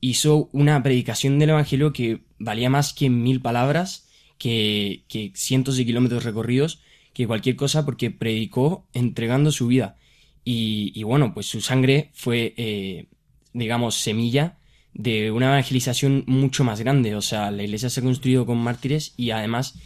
hizo 0.01 0.49
una 0.53 0.83
predicación 0.83 1.39
del 1.39 1.51
Evangelio 1.51 1.93
que 1.93 2.23
valía 2.39 2.71
más 2.71 2.93
que 2.93 3.11
mil 3.11 3.41
palabras, 3.41 4.08
que, 4.39 5.05
que 5.09 5.33
cientos 5.35 5.77
de 5.77 5.85
kilómetros 5.85 6.25
recorridos, 6.25 6.81
que 7.13 7.27
cualquier 7.27 7.57
cosa, 7.57 7.85
porque 7.85 8.11
predicó 8.11 8.87
entregando 8.93 9.53
su 9.53 9.67
vida. 9.67 9.97
Y, 10.45 10.93
y 10.95 11.03
bueno, 11.03 11.35
pues 11.35 11.47
su 11.47 11.61
sangre 11.61 12.11
fue, 12.15 12.55
eh, 12.57 13.07
digamos, 13.53 13.97
semilla 13.97 14.59
de 14.95 15.31
una 15.31 15.47
evangelización 15.49 16.25
mucho 16.27 16.65
más 16.65 16.81
grande. 16.81 17.15
O 17.17 17.21
sea, 17.21 17.51
la 17.51 17.65
iglesia 17.65 17.91
se 17.91 18.01
ha 18.01 18.05
construido 18.05 18.47
con 18.47 18.59
mártires 18.59 19.15
y 19.17 19.31
además 19.31 19.79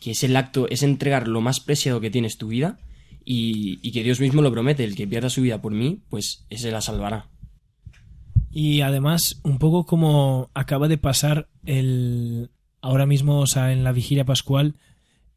que 0.00 0.12
es 0.12 0.24
el 0.24 0.36
acto, 0.36 0.68
es 0.68 0.82
entregar 0.82 1.28
lo 1.28 1.40
más 1.40 1.60
preciado 1.60 2.00
que 2.00 2.10
tienes 2.10 2.38
tu 2.38 2.48
vida 2.48 2.78
y, 3.24 3.78
y 3.82 3.92
que 3.92 4.02
Dios 4.02 4.20
mismo 4.20 4.42
lo 4.42 4.52
promete, 4.52 4.84
el 4.84 4.94
que 4.94 5.06
pierda 5.08 5.28
su 5.28 5.42
vida 5.42 5.60
por 5.60 5.72
mí, 5.72 6.02
pues 6.08 6.46
ese 6.50 6.70
la 6.70 6.80
salvará. 6.80 7.28
Y 8.50 8.80
además, 8.80 9.40
un 9.42 9.58
poco 9.58 9.84
como 9.86 10.50
acaba 10.54 10.88
de 10.88 10.98
pasar 10.98 11.48
el 11.66 12.50
ahora 12.80 13.06
mismo, 13.06 13.40
o 13.40 13.46
sea, 13.46 13.72
en 13.72 13.84
la 13.84 13.92
vigilia 13.92 14.24
pascual, 14.24 14.76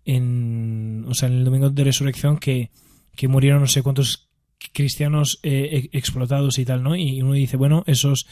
en, 0.05 1.05
o 1.07 1.13
sea, 1.13 1.29
en 1.29 1.35
el 1.35 1.45
domingo 1.45 1.69
de 1.69 1.83
resurrección, 1.83 2.37
que, 2.37 2.71
que 3.15 3.27
murieron 3.27 3.61
no 3.61 3.67
sé 3.67 3.83
cuántos 3.83 4.29
cristianos 4.73 5.39
eh, 5.43 5.89
explotados 5.91 6.59
y 6.59 6.65
tal, 6.65 6.83
¿no? 6.83 6.95
Y 6.95 7.21
uno 7.21 7.33
dice, 7.33 7.57
bueno, 7.57 7.83
esos 7.87 8.27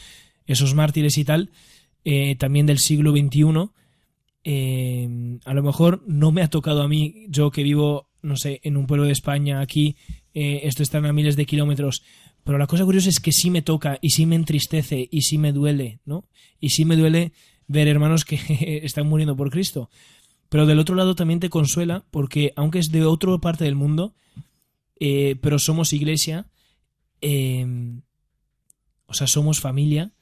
esos 0.46 0.74
mártires 0.74 1.16
y 1.16 1.24
tal, 1.24 1.50
eh, 2.04 2.34
también 2.36 2.66
del 2.66 2.78
siglo 2.78 3.12
XXI, 3.12 3.70
eh, 4.42 5.38
a 5.44 5.54
lo 5.54 5.62
mejor 5.62 6.02
no 6.08 6.32
me 6.32 6.42
ha 6.42 6.48
tocado 6.48 6.82
a 6.82 6.88
mí, 6.88 7.26
yo 7.28 7.50
que 7.50 7.62
vivo, 7.62 8.08
no 8.22 8.36
sé, 8.36 8.60
en 8.64 8.76
un 8.76 8.86
pueblo 8.86 9.06
de 9.06 9.12
España, 9.12 9.60
aquí, 9.60 9.96
esto 10.32 10.82
está 10.82 10.98
a 10.98 11.12
miles 11.12 11.36
de 11.36 11.46
kilómetros, 11.46 12.02
pero 12.42 12.58
la 12.58 12.66
cosa 12.66 12.84
curiosa 12.84 13.10
es 13.10 13.20
que 13.20 13.32
sí 13.32 13.50
me 13.50 13.62
toca 13.62 13.98
y 14.00 14.10
sí 14.10 14.26
me 14.26 14.36
entristece 14.36 15.08
y 15.10 15.22
sí 15.22 15.38
me 15.38 15.52
duele, 15.52 16.00
¿no? 16.04 16.24
Y 16.58 16.70
sí 16.70 16.84
me 16.84 16.96
duele 16.96 17.32
ver 17.70 17.88
hermanos 17.88 18.24
que 18.24 18.38
están 18.84 19.08
muriendo 19.08 19.36
por 19.36 19.50
Cristo. 19.50 19.90
Pero 20.48 20.66
del 20.66 20.78
otro 20.78 20.96
lado 20.96 21.14
también 21.14 21.40
te 21.40 21.50
consuela 21.50 22.04
porque 22.10 22.52
aunque 22.56 22.80
es 22.80 22.90
de 22.90 23.04
otra 23.04 23.38
parte 23.38 23.64
del 23.64 23.76
mundo, 23.76 24.14
eh, 24.98 25.36
pero 25.40 25.58
somos 25.58 25.92
iglesia, 25.92 26.48
eh, 27.20 27.66
o 29.06 29.14
sea, 29.14 29.26
somos 29.26 29.60
familia, 29.60 30.12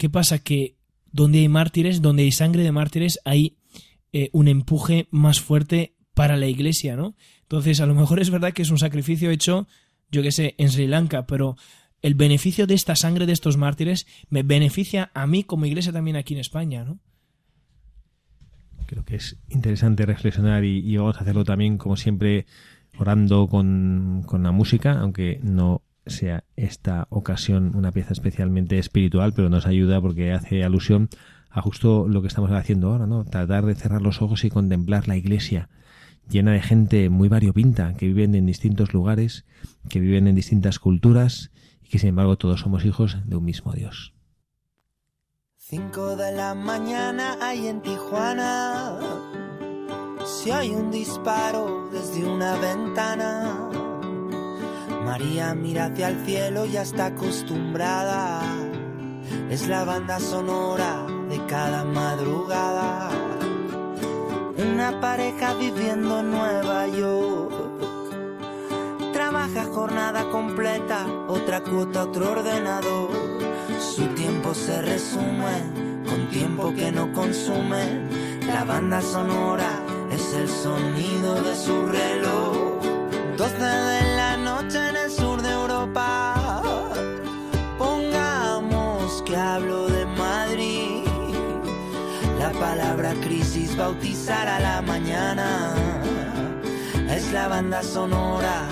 ¿Qué 0.00 0.08
pasa? 0.08 0.38
Que 0.38 0.76
donde 1.12 1.40
hay 1.40 1.48
mártires, 1.48 2.00
donde 2.00 2.22
hay 2.22 2.32
sangre 2.32 2.62
de 2.62 2.72
mártires, 2.72 3.20
hay 3.26 3.58
eh, 4.14 4.30
un 4.32 4.48
empuje 4.48 5.08
más 5.10 5.40
fuerte 5.40 5.94
para 6.14 6.38
la 6.38 6.46
iglesia, 6.46 6.96
¿no? 6.96 7.14
Entonces, 7.42 7.80
a 7.80 7.86
lo 7.86 7.94
mejor 7.94 8.18
es 8.18 8.30
verdad 8.30 8.54
que 8.54 8.62
es 8.62 8.70
un 8.70 8.78
sacrificio 8.78 9.30
hecho, 9.30 9.68
yo 10.10 10.22
qué 10.22 10.32
sé, 10.32 10.54
en 10.56 10.70
Sri 10.70 10.86
Lanka, 10.86 11.26
pero 11.26 11.58
el 12.02 12.14
beneficio 12.14 12.66
de 12.66 12.74
esta 12.74 12.96
sangre 12.96 13.26
de 13.26 13.32
estos 13.32 13.56
mártires 13.56 14.06
me 14.28 14.42
beneficia 14.42 15.10
a 15.14 15.26
mí 15.26 15.44
como 15.44 15.66
iglesia 15.66 15.92
también 15.92 16.16
aquí 16.16 16.34
en 16.34 16.40
España, 16.40 16.84
¿no? 16.84 16.98
Creo 18.86 19.04
que 19.04 19.16
es 19.16 19.36
interesante 19.48 20.04
reflexionar 20.04 20.64
y, 20.64 20.96
vamos 20.96 21.16
a 21.16 21.20
hacerlo 21.20 21.44
también, 21.44 21.78
como 21.78 21.96
siempre, 21.96 22.46
orando 22.98 23.46
con, 23.46 24.24
con 24.26 24.42
la 24.42 24.50
música, 24.50 24.98
aunque 24.98 25.38
no 25.44 25.82
sea 26.06 26.42
esta 26.56 27.06
ocasión 27.10 27.76
una 27.76 27.92
pieza 27.92 28.12
especialmente 28.12 28.78
espiritual, 28.78 29.32
pero 29.32 29.48
nos 29.48 29.66
ayuda 29.66 30.00
porque 30.00 30.32
hace 30.32 30.64
alusión 30.64 31.08
a 31.50 31.62
justo 31.62 32.08
lo 32.08 32.20
que 32.20 32.28
estamos 32.28 32.50
haciendo 32.50 32.88
ahora, 32.88 33.06
¿no? 33.06 33.24
Tratar 33.24 33.64
de 33.64 33.76
cerrar 33.76 34.02
los 34.02 34.22
ojos 34.22 34.44
y 34.44 34.50
contemplar 34.50 35.06
la 35.06 35.16
iglesia 35.16 35.68
llena 36.28 36.52
de 36.52 36.62
gente 36.62 37.10
muy 37.10 37.28
variopinta, 37.28 37.94
que 37.94 38.06
viven 38.06 38.34
en 38.34 38.46
distintos 38.46 38.94
lugares, 38.94 39.44
que 39.88 40.00
viven 40.00 40.28
en 40.28 40.36
distintas 40.36 40.78
culturas 40.78 41.50
que 41.90 41.98
sin 41.98 42.10
embargo 42.10 42.38
todos 42.38 42.60
somos 42.60 42.84
hijos 42.84 43.18
de 43.26 43.36
un 43.36 43.44
mismo 43.44 43.72
Dios. 43.72 44.14
Cinco 45.56 46.16
de 46.16 46.32
la 46.32 46.54
mañana 46.54 47.36
hay 47.40 47.66
en 47.66 47.82
Tijuana. 47.82 48.98
Si 50.24 50.52
hay 50.52 50.70
un 50.70 50.90
disparo 50.90 51.88
desde 51.90 52.24
una 52.24 52.56
ventana, 52.56 53.68
María 55.04 55.54
mira 55.54 55.86
hacia 55.86 56.08
el 56.10 56.24
cielo 56.24 56.64
ya 56.64 56.82
está 56.82 57.06
acostumbrada. 57.06 58.40
Es 59.50 59.66
la 59.66 59.84
banda 59.84 60.20
sonora 60.20 61.06
de 61.28 61.44
cada 61.46 61.84
madrugada. 61.84 63.10
Una 64.56 65.00
pareja 65.00 65.54
viviendo 65.54 66.20
en 66.20 66.30
Nueva 66.30 66.86
York. 66.86 67.59
Trabaja 69.52 69.72
jornada 69.72 70.30
completa, 70.30 71.06
otra 71.26 71.60
cuota, 71.60 72.04
otro 72.04 72.32
ordenador. 72.32 73.10
Su 73.80 74.06
tiempo 74.14 74.54
se 74.54 74.80
resume 74.82 75.62
con 76.06 76.28
tiempo 76.28 76.72
que 76.74 76.92
no 76.92 77.12
consume. 77.12 78.06
La 78.46 78.64
banda 78.64 79.00
sonora 79.00 79.70
es 80.12 80.34
el 80.34 80.48
sonido 80.48 81.42
de 81.42 81.56
su 81.56 81.86
reloj. 81.86 82.80
12 83.36 83.56
de 83.56 84.16
la 84.16 84.36
noche 84.36 84.88
en 84.88 84.96
el 84.96 85.10
sur 85.10 85.42
de 85.42 85.50
Europa. 85.50 86.62
Pongamos 87.78 89.22
que 89.22 89.36
hablo 89.36 89.88
de 89.88 90.06
Madrid. 90.06 91.04
La 92.38 92.50
palabra 92.52 93.14
crisis 93.14 93.76
bautizará 93.76 94.60
la 94.60 94.82
mañana. 94.82 95.74
Es 97.08 97.32
la 97.32 97.48
banda 97.48 97.82
sonora 97.82 98.68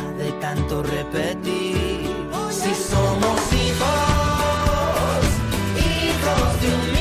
tanto 0.48 0.82
repetir. 0.82 2.08
Si 2.50 2.74
somos 2.74 3.38
hijos, 3.52 5.22
hijos 5.76 6.60
de 6.62 6.68
un 6.74 6.97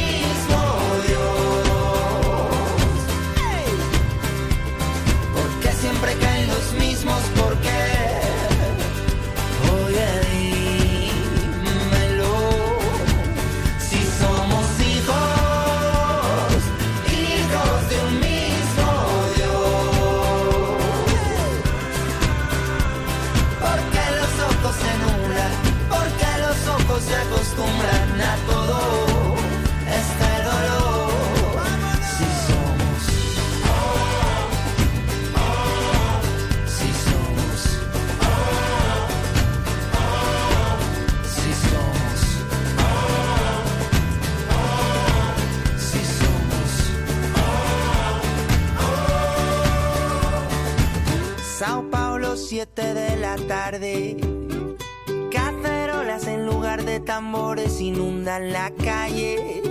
Cacerolas 55.30 56.26
en 56.26 56.46
lugar 56.46 56.86
de 56.86 57.02
tambores 57.02 57.82
inundan 57.82 58.54
la 58.54 58.72
calle. 58.72 59.62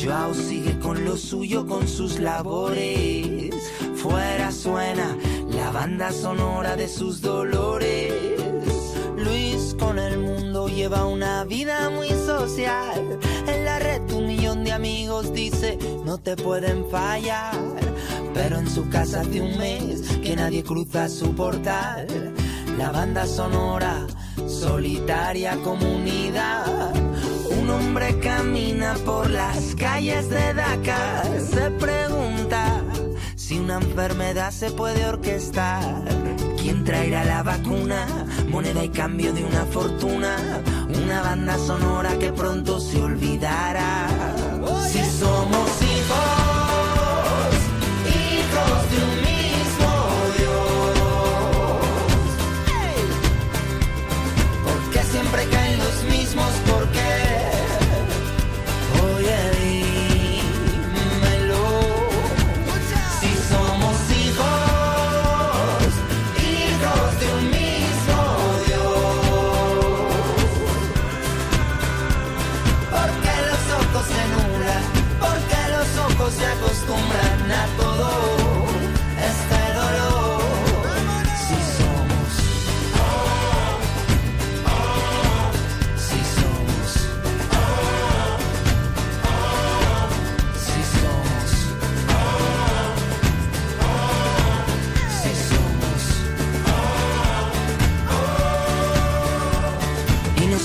Joao 0.00 0.32
sigue 0.32 0.78
con 0.78 1.04
lo 1.04 1.16
suyo, 1.16 1.66
con 1.66 1.88
sus 1.88 2.20
labores. 2.20 3.52
Fuera 3.96 4.52
suena 4.52 5.16
la 5.50 5.72
banda 5.72 6.12
sonora 6.12 6.76
de 6.76 6.86
sus 6.86 7.20
dolores. 7.20 8.12
Luis 9.16 9.74
con 9.76 9.98
el 9.98 10.18
mundo 10.18 10.68
lleva 10.68 11.04
una 11.04 11.42
vida 11.42 11.90
muy 11.90 12.10
social. 12.10 13.18
En 13.48 13.64
la 13.64 13.80
red 13.80 14.02
un 14.12 14.28
millón 14.28 14.62
de 14.62 14.70
amigos 14.70 15.32
dice 15.32 15.76
no 16.04 16.18
te 16.18 16.36
pueden 16.36 16.88
fallar. 16.90 17.56
Pero 18.34 18.58
en 18.58 18.70
su 18.70 18.88
casa 18.88 19.22
hace 19.22 19.40
un 19.40 19.58
mes 19.58 20.02
que 20.22 20.36
nadie 20.36 20.62
cruza 20.62 21.08
su 21.08 21.34
portal. 21.34 22.35
La 22.78 22.90
banda 22.90 23.26
sonora, 23.26 24.06
solitaria 24.46 25.56
comunidad. 25.64 26.92
Un 27.50 27.70
hombre 27.70 28.18
camina 28.20 28.94
por 29.04 29.30
las 29.30 29.74
calles 29.74 30.28
de 30.28 30.52
Dakar. 30.52 31.26
Se 31.40 31.70
pregunta 31.70 32.82
si 33.34 33.58
una 33.58 33.76
enfermedad 33.76 34.50
se 34.50 34.70
puede 34.70 35.06
orquestar. 35.06 36.04
¿Quién 36.60 36.84
traerá 36.84 37.24
la 37.24 37.42
vacuna? 37.42 38.06
Moneda 38.48 38.84
y 38.84 38.90
cambio 38.90 39.32
de 39.32 39.44
una 39.44 39.64
fortuna. 39.66 40.36
Una 41.02 41.22
banda 41.22 41.56
sonora 41.58 42.18
que 42.18 42.30
pronto 42.32 42.78
se 42.78 43.00
olvidará. 43.00 44.06
Si 44.90 45.02
somos 45.18 45.82
hijos, 45.82 46.35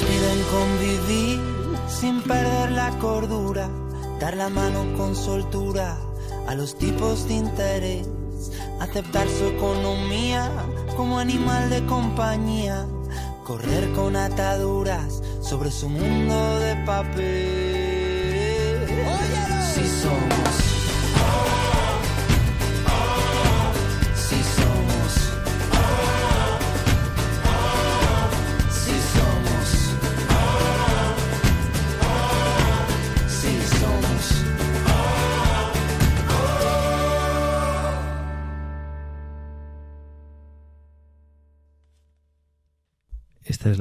piden 0.02 0.44
convivir 0.52 1.40
sin 1.88 2.22
perder 2.22 2.72
la 2.72 2.90
cordura, 3.00 3.70
dar 4.20 4.36
la 4.36 4.50
mano 4.50 4.86
con 4.98 5.16
soltura 5.16 5.98
a 6.48 6.56
los 6.56 6.76
tipos 6.78 7.28
de 7.28 7.36
interés, 7.36 8.08
aceptar 8.80 9.28
su 9.28 9.46
economía 9.46 10.50
como 10.98 11.20
animal 11.20 11.70
de 11.70 11.86
compañía, 11.86 12.86
correr 13.46 13.92
con 13.94 14.16
ataduras 14.16 15.22
sobre 15.42 15.72
su 15.72 15.90
mundo 15.90 16.60
de 16.60 16.76
papel. 16.86 18.02
Si 19.74 19.88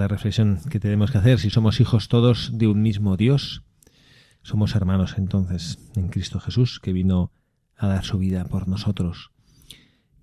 la 0.01 0.09
reflexión 0.09 0.59
que 0.70 0.80
tenemos 0.80 1.11
que 1.11 1.18
hacer. 1.18 1.38
Si 1.38 1.51
somos 1.51 1.80
hijos 1.80 2.09
todos 2.09 2.51
de 2.55 2.66
un 2.66 2.82
mismo 2.82 3.16
Dios, 3.16 3.62
somos 4.42 4.74
hermanos 4.74 5.14
entonces 5.18 5.78
en 5.94 6.09
Cristo 6.09 6.40
Jesús, 6.40 6.80
que 6.80 6.92
vino 6.92 7.32
a 7.76 7.86
dar 7.86 8.05
su 8.05 8.18
vida 8.18 8.44
por 8.46 8.66
nosotros. 8.66 9.30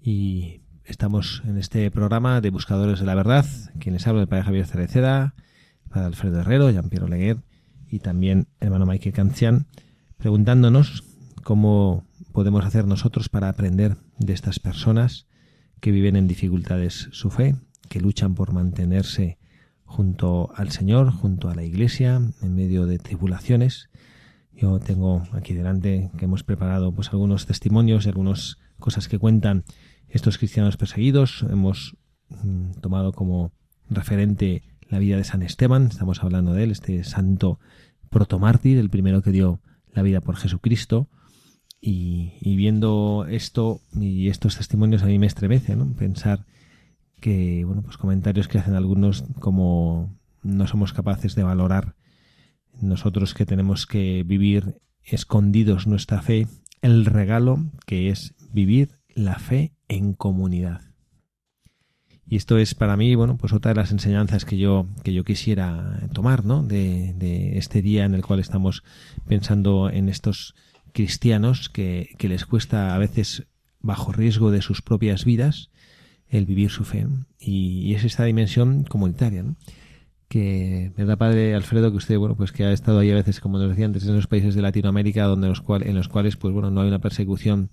Y 0.01 0.61
estamos 0.83 1.43
en 1.45 1.57
este 1.57 1.89
programa 1.91 2.41
de 2.41 2.49
Buscadores 2.49 2.99
de 2.99 3.05
la 3.05 3.15
Verdad, 3.15 3.45
quien 3.79 3.93
les 3.93 4.07
habla 4.07 4.21
el 4.21 4.27
Padre 4.27 4.45
Javier 4.45 4.65
Cereceda, 4.65 5.35
Padre 5.89 6.07
Alfredo 6.07 6.39
Herrero, 6.41 6.71
Jean-Pierre 6.71 7.09
Leguer 7.09 7.37
y 7.87 7.99
también 7.99 8.47
hermano 8.59 8.85
Michael 8.85 9.13
Cancian, 9.13 9.67
preguntándonos 10.17 11.03
cómo 11.43 12.03
podemos 12.33 12.65
hacer 12.65 12.85
nosotros 12.85 13.29
para 13.29 13.49
aprender 13.49 13.97
de 14.17 14.33
estas 14.33 14.59
personas 14.59 15.27
que 15.79 15.91
viven 15.91 16.15
en 16.15 16.27
dificultades 16.27 17.09
su 17.11 17.29
fe, 17.29 17.55
que 17.89 18.01
luchan 18.01 18.33
por 18.33 18.51
mantenerse 18.51 19.37
junto 19.87 20.51
al 20.55 20.69
Señor, 20.69 21.11
junto 21.11 21.49
a 21.49 21.55
la 21.55 21.63
Iglesia, 21.63 22.21
en 22.41 22.55
medio 22.55 22.85
de 22.85 22.99
tribulaciones. 22.99 23.89
Yo 24.53 24.79
tengo 24.79 25.23
aquí 25.31 25.53
delante 25.53 26.11
que 26.17 26.25
hemos 26.25 26.43
preparado 26.43 26.91
pues 26.91 27.09
algunos 27.09 27.47
testimonios 27.47 28.05
y 28.05 28.09
algunas 28.09 28.57
cosas 28.77 29.07
que 29.07 29.17
cuentan 29.17 29.63
estos 30.09 30.37
cristianos 30.37 30.77
perseguidos. 30.77 31.43
Hemos 31.49 31.97
mm, 32.29 32.73
tomado 32.81 33.13
como 33.13 33.53
referente 33.89 34.63
la 34.89 34.99
vida 34.99 35.17
de 35.17 35.23
San 35.23 35.41
Esteban, 35.41 35.87
estamos 35.87 36.23
hablando 36.23 36.53
de 36.53 36.65
él, 36.65 36.71
este 36.71 37.03
santo 37.03 37.59
protomártir, 38.09 38.77
el 38.77 38.89
primero 38.89 39.21
que 39.21 39.31
dio 39.31 39.61
la 39.93 40.01
vida 40.01 40.21
por 40.21 40.35
Jesucristo. 40.35 41.09
Y, 41.79 42.55
viendo 42.55 43.25
esto 43.29 43.81
y 43.93 44.29
estos 44.29 44.57
testimonios 44.57 45.03
a 45.03 45.05
mí 45.05 45.19
me 45.19 45.27
estremece, 45.27 45.75
¿no? 45.75 45.93
Pensar 45.93 46.45
que, 47.19 47.63
bueno, 47.65 47.81
pues 47.81 47.97
comentarios 47.97 48.47
que 48.47 48.57
hacen 48.57 48.75
algunos 48.75 49.23
como 49.39 50.15
no 50.43 50.67
somos 50.67 50.93
capaces 50.93 51.35
de 51.35 51.43
valorar 51.43 51.95
nosotros 52.81 53.33
que 53.33 53.45
tenemos 53.45 53.85
que 53.85 54.23
vivir 54.23 54.75
escondidos 55.03 55.87
nuestra 55.87 56.21
fe, 56.21 56.47
el 56.81 57.05
regalo 57.05 57.65
que 57.85 58.09
es 58.09 58.35
vivir 58.51 58.99
la 59.15 59.39
fe 59.39 59.73
en 59.87 60.13
comunidad. 60.13 60.81
Y 62.29 62.35
esto 62.35 62.57
es 62.57 62.75
para 62.75 62.97
mí, 62.97 63.15
bueno, 63.15 63.37
pues 63.37 63.53
otra 63.53 63.69
de 63.69 63.75
las 63.75 63.91
enseñanzas 63.91 64.43
que 64.43 64.57
yo, 64.57 64.87
que 65.03 65.13
yo 65.13 65.23
quisiera 65.23 66.07
tomar, 66.13 66.43
¿no? 66.43 66.61
De, 66.61 67.57
este 67.57 67.81
día 67.81 68.03
en 68.03 68.13
el 68.13 68.23
cual 68.23 68.39
estamos 68.41 68.83
pensando 69.27 69.89
en 69.89 70.09
estos 70.09 70.53
cristianos 70.91 71.69
que, 71.69 72.09
que 72.17 72.27
les 72.27 72.45
cuesta 72.45 72.93
a 72.93 72.97
veces 72.97 73.47
bajo 73.79 74.11
riesgo 74.11 74.51
de 74.51 74.61
sus 74.61 74.81
propias 74.81 75.23
vidas 75.23 75.69
el 76.29 76.45
vivir 76.45 76.69
su 76.69 76.83
fe. 76.83 77.07
Y, 77.39 77.93
es 77.93 78.03
esta 78.03 78.25
dimensión 78.25 78.83
comunitaria, 78.83 79.43
¿no? 79.43 79.55
que 80.27 80.91
me 80.97 81.05
da 81.05 81.15
padre 81.15 81.55
Alfredo 81.55 81.89
que 81.89 81.97
usted 81.97 82.17
bueno 82.17 82.35
pues 82.35 82.51
que 82.51 82.65
ha 82.65 82.73
estado 82.73 82.99
ahí 82.99 83.11
a 83.11 83.15
veces 83.15 83.39
como 83.39 83.59
nos 83.59 83.69
decía 83.69 83.85
antes 83.85 84.05
en 84.05 84.13
los 84.13 84.27
países 84.27 84.55
de 84.55 84.61
Latinoamérica 84.61 85.23
donde 85.23 85.47
los 85.47 85.61
cual, 85.61 85.87
en 85.87 85.95
los 85.95 86.09
cuales 86.09 86.35
pues 86.35 86.53
bueno 86.53 86.69
no 86.69 86.81
hay 86.81 86.89
una 86.89 86.99
persecución 86.99 87.69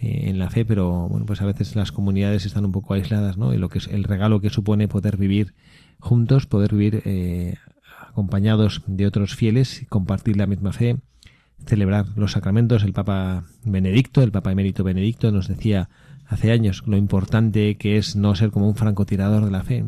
eh, 0.00 0.26
en 0.28 0.38
la 0.38 0.50
fe 0.50 0.64
pero 0.64 1.08
bueno 1.08 1.26
pues 1.26 1.42
a 1.42 1.46
veces 1.46 1.74
las 1.74 1.90
comunidades 1.90 2.46
están 2.46 2.64
un 2.64 2.70
poco 2.70 2.94
aisladas 2.94 3.38
no 3.38 3.52
y 3.52 3.58
lo 3.58 3.68
que 3.68 3.78
es 3.78 3.88
el 3.88 4.04
regalo 4.04 4.40
que 4.40 4.50
supone 4.50 4.86
poder 4.86 5.16
vivir 5.16 5.52
juntos 5.98 6.46
poder 6.46 6.76
vivir 6.76 7.02
eh, 7.06 7.56
acompañados 8.08 8.82
de 8.86 9.06
otros 9.06 9.34
fieles 9.34 9.84
compartir 9.88 10.36
la 10.36 10.46
misma 10.46 10.72
fe 10.72 10.96
celebrar 11.66 12.06
los 12.14 12.32
sacramentos 12.32 12.84
el 12.84 12.92
Papa 12.92 13.42
Benedicto 13.64 14.22
el 14.22 14.30
Papa 14.30 14.52
emérito 14.52 14.84
Benedicto 14.84 15.32
nos 15.32 15.48
decía 15.48 15.88
hace 16.30 16.52
años 16.52 16.84
lo 16.86 16.96
importante 16.96 17.76
que 17.76 17.98
es 17.98 18.14
no 18.14 18.34
ser 18.36 18.50
como 18.52 18.68
un 18.68 18.76
francotirador 18.76 19.44
de 19.44 19.50
la 19.50 19.64
fe. 19.64 19.84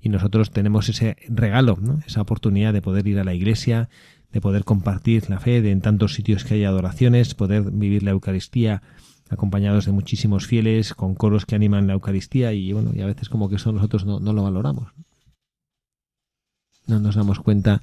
Y 0.00 0.08
nosotros 0.08 0.52
tenemos 0.52 0.88
ese 0.88 1.16
regalo, 1.28 1.76
¿no? 1.80 1.98
esa 2.06 2.22
oportunidad 2.22 2.72
de 2.72 2.80
poder 2.80 3.06
ir 3.08 3.18
a 3.18 3.24
la 3.24 3.34
iglesia, 3.34 3.90
de 4.32 4.40
poder 4.40 4.64
compartir 4.64 5.28
la 5.28 5.40
fe, 5.40 5.60
de 5.60 5.72
en 5.72 5.80
tantos 5.80 6.14
sitios 6.14 6.44
que 6.44 6.54
hay 6.54 6.64
adoraciones, 6.64 7.34
poder 7.34 7.72
vivir 7.72 8.04
la 8.04 8.12
Eucaristía 8.12 8.82
acompañados 9.28 9.84
de 9.84 9.92
muchísimos 9.92 10.46
fieles, 10.46 10.94
con 10.94 11.14
coros 11.16 11.44
que 11.44 11.56
animan 11.56 11.88
la 11.88 11.94
Eucaristía 11.94 12.52
y 12.52 12.72
bueno, 12.72 12.92
y 12.94 13.00
a 13.00 13.06
veces 13.06 13.28
como 13.28 13.48
que 13.48 13.56
eso 13.56 13.72
nosotros 13.72 14.06
no, 14.06 14.20
lo 14.20 14.42
valoramos. 14.42 14.92
No 16.86 17.00
nos 17.00 17.16
damos 17.16 17.40
cuenta 17.40 17.82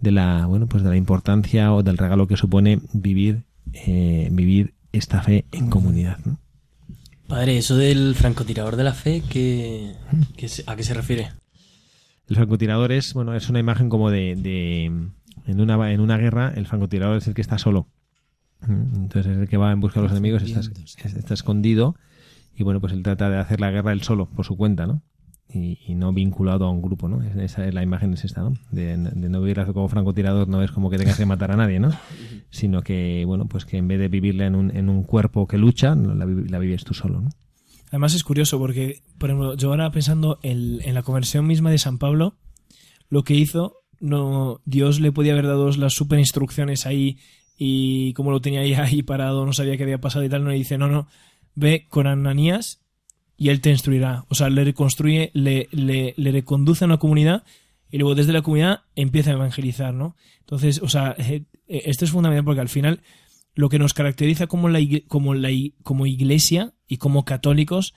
de 0.00 0.10
la, 0.10 0.46
bueno, 0.46 0.66
pues 0.66 0.82
de 0.82 0.90
la 0.90 0.96
importancia 0.96 1.72
o 1.72 1.84
del 1.84 1.98
regalo 1.98 2.26
que 2.26 2.36
supone 2.36 2.80
vivir, 2.92 3.44
eh, 3.72 4.28
vivir 4.32 4.74
esta 4.92 5.22
fe 5.22 5.46
en 5.52 5.70
comunidad. 5.70 6.18
¿no? 6.24 6.38
Padre, 7.26 7.56
eso 7.56 7.76
del 7.76 8.14
francotirador 8.14 8.76
de 8.76 8.84
la 8.84 8.92
fe, 8.92 9.22
¿qué, 9.28 9.94
¿a 10.66 10.76
qué 10.76 10.82
se 10.82 10.94
refiere? 10.94 11.32
El 12.28 12.36
francotirador 12.36 12.92
es, 12.92 13.14
bueno, 13.14 13.34
es 13.34 13.48
una 13.48 13.58
imagen 13.58 13.88
como 13.88 14.10
de, 14.10 14.32
en, 15.46 15.60
una, 15.60 15.92
en 15.92 16.00
una 16.00 16.16
guerra, 16.16 16.52
el 16.54 16.66
francotirador 16.66 17.18
es 17.18 17.26
el 17.26 17.34
que 17.34 17.42
está 17.42 17.58
solo. 17.58 17.88
Entonces 18.66 19.32
es 19.32 19.38
el 19.38 19.48
que 19.48 19.56
va 19.56 19.72
en 19.72 19.80
busca 19.80 20.00
de 20.00 20.04
los 20.04 20.12
enemigos, 20.12 20.42
está, 20.42 20.60
está, 21.06 21.34
escondido 21.34 21.96
y 22.56 22.62
bueno, 22.62 22.80
pues 22.80 22.94
él 22.94 23.02
trata 23.02 23.28
de 23.28 23.38
hacer 23.38 23.60
la 23.60 23.70
guerra 23.70 23.92
él 23.92 24.02
solo, 24.02 24.26
por 24.26 24.46
su 24.46 24.56
cuenta, 24.56 24.86
¿no? 24.86 25.02
Y, 25.54 25.94
no 25.94 26.12
vinculado 26.12 26.64
a 26.66 26.70
un 26.70 26.82
grupo, 26.82 27.08
¿no? 27.08 27.22
Esa 27.22 27.66
es 27.66 27.74
la 27.74 27.82
imagen 27.82 28.12
es 28.14 28.24
esta, 28.24 28.42
¿no? 28.42 28.54
De, 28.70 28.96
no 28.96 29.40
vivir 29.40 29.64
como 29.72 29.88
francotirador 29.88 30.48
no 30.48 30.62
es 30.62 30.70
como 30.70 30.90
que 30.90 30.98
tengas 30.98 31.16
que 31.16 31.26
matar 31.26 31.50
a 31.52 31.56
nadie, 31.56 31.80
¿no? 31.80 31.90
Sino 32.50 32.82
que, 32.82 33.24
bueno, 33.26 33.46
pues 33.46 33.64
que 33.64 33.76
en 33.76 33.88
vez 33.88 33.98
de 33.98 34.08
vivirla 34.08 34.46
en 34.46 34.54
un, 34.54 34.76
en 34.76 34.88
un 34.88 35.02
cuerpo 35.04 35.46
que 35.46 35.58
lucha, 35.58 35.94
la, 35.94 36.26
la 36.26 36.58
vives 36.58 36.84
tú 36.84 36.94
solo, 36.94 37.20
¿no? 37.20 37.30
Además 37.88 38.14
es 38.14 38.24
curioso 38.24 38.58
porque, 38.58 39.02
por 39.18 39.30
ejemplo, 39.30 39.54
yo 39.54 39.70
ahora 39.70 39.90
pensando 39.90 40.40
en, 40.42 40.80
en 40.82 40.94
la 40.94 41.02
conversión 41.02 41.46
misma 41.46 41.70
de 41.70 41.78
San 41.78 41.98
Pablo, 41.98 42.34
lo 43.08 43.22
que 43.22 43.34
hizo, 43.34 43.84
no 44.00 44.60
Dios 44.64 45.00
le 45.00 45.12
podía 45.12 45.32
haber 45.32 45.46
dado 45.46 45.70
las 45.70 45.92
super 45.92 46.18
instrucciones 46.18 46.86
ahí 46.86 47.18
y 47.56 48.12
como 48.14 48.32
lo 48.32 48.40
tenía 48.40 48.60
ahí, 48.60 48.74
ahí 48.74 49.02
parado, 49.02 49.46
no 49.46 49.52
sabía 49.52 49.76
qué 49.76 49.84
había 49.84 50.00
pasado 50.00 50.24
y 50.24 50.28
tal, 50.28 50.42
no 50.42 50.50
le 50.50 50.56
dice, 50.56 50.78
no, 50.78 50.88
no, 50.88 51.06
ve 51.54 51.86
con 51.88 52.06
Ananías 52.06 52.83
y 53.36 53.48
él 53.48 53.60
te 53.60 53.70
instruirá. 53.70 54.24
O 54.28 54.34
sea, 54.34 54.48
le 54.50 54.64
reconstruye, 54.64 55.30
le, 55.34 55.68
le, 55.72 56.14
le 56.16 56.32
reconduce 56.32 56.84
a 56.84 56.86
una 56.86 56.98
comunidad 56.98 57.44
y 57.94 57.98
luego 57.98 58.16
desde 58.16 58.32
la 58.32 58.42
comunidad 58.42 58.80
empieza 58.96 59.30
a 59.30 59.34
evangelizar, 59.34 59.94
¿no? 59.94 60.16
Entonces, 60.40 60.80
o 60.82 60.88
sea, 60.88 61.14
eh, 61.16 61.44
eh, 61.68 61.82
esto 61.86 62.04
es 62.04 62.10
fundamental 62.10 62.44
porque 62.44 62.60
al 62.60 62.68
final 62.68 63.00
lo 63.54 63.68
que 63.68 63.78
nos 63.78 63.94
caracteriza 63.94 64.48
como, 64.48 64.68
la, 64.68 64.80
como, 65.06 65.34
la, 65.34 65.50
como 65.84 66.04
iglesia 66.06 66.74
y 66.88 66.96
como 66.96 67.24
católicos 67.24 67.94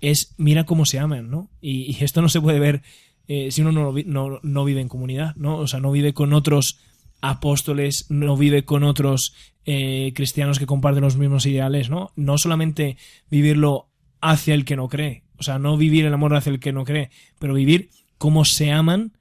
es 0.00 0.34
mira 0.38 0.66
cómo 0.66 0.86
se 0.86 1.00
aman, 1.00 1.30
¿no? 1.30 1.50
Y, 1.60 1.96
esto 2.04 2.22
no 2.22 2.28
se 2.28 2.40
puede 2.40 2.60
ver 2.60 2.82
eh, 3.26 3.50
si 3.50 3.62
uno 3.62 3.72
no, 3.72 3.92
no, 4.06 4.38
no, 4.40 4.64
vive 4.64 4.80
en 4.80 4.88
comunidad, 4.88 5.34
¿no? 5.34 5.58
O 5.58 5.66
sea, 5.66 5.80
no 5.80 5.90
vive 5.90 6.14
con 6.14 6.32
otros 6.32 6.78
apóstoles, 7.20 8.06
no 8.10 8.36
vive 8.36 8.64
con 8.64 8.84
otros 8.84 9.34
cristianos 9.64 10.58
que 10.58 10.66
comparten 10.66 11.02
los 11.02 11.16
mismos 11.16 11.46
ideales, 11.46 11.90
¿no? 11.90 12.12
No 12.14 12.36
solamente 12.36 12.98
vivirlo 13.30 13.88
hacia 14.24 14.54
el 14.54 14.64
que 14.64 14.76
no 14.76 14.88
cree. 14.88 15.22
O 15.38 15.42
sea, 15.42 15.58
no 15.58 15.76
vivir 15.76 16.06
el 16.06 16.14
amor 16.14 16.34
hacia 16.34 16.50
el 16.50 16.60
que 16.60 16.72
no 16.72 16.84
cree, 16.84 17.10
pero 17.38 17.54
vivir 17.54 17.90
como 18.18 18.44
se 18.44 18.72
aman 18.72 19.12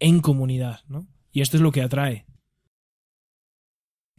en 0.00 0.20
comunidad, 0.20 0.80
¿no? 0.88 1.06
Y 1.32 1.40
esto 1.40 1.56
es 1.56 1.62
lo 1.62 1.70
que 1.70 1.82
atrae. 1.82 2.26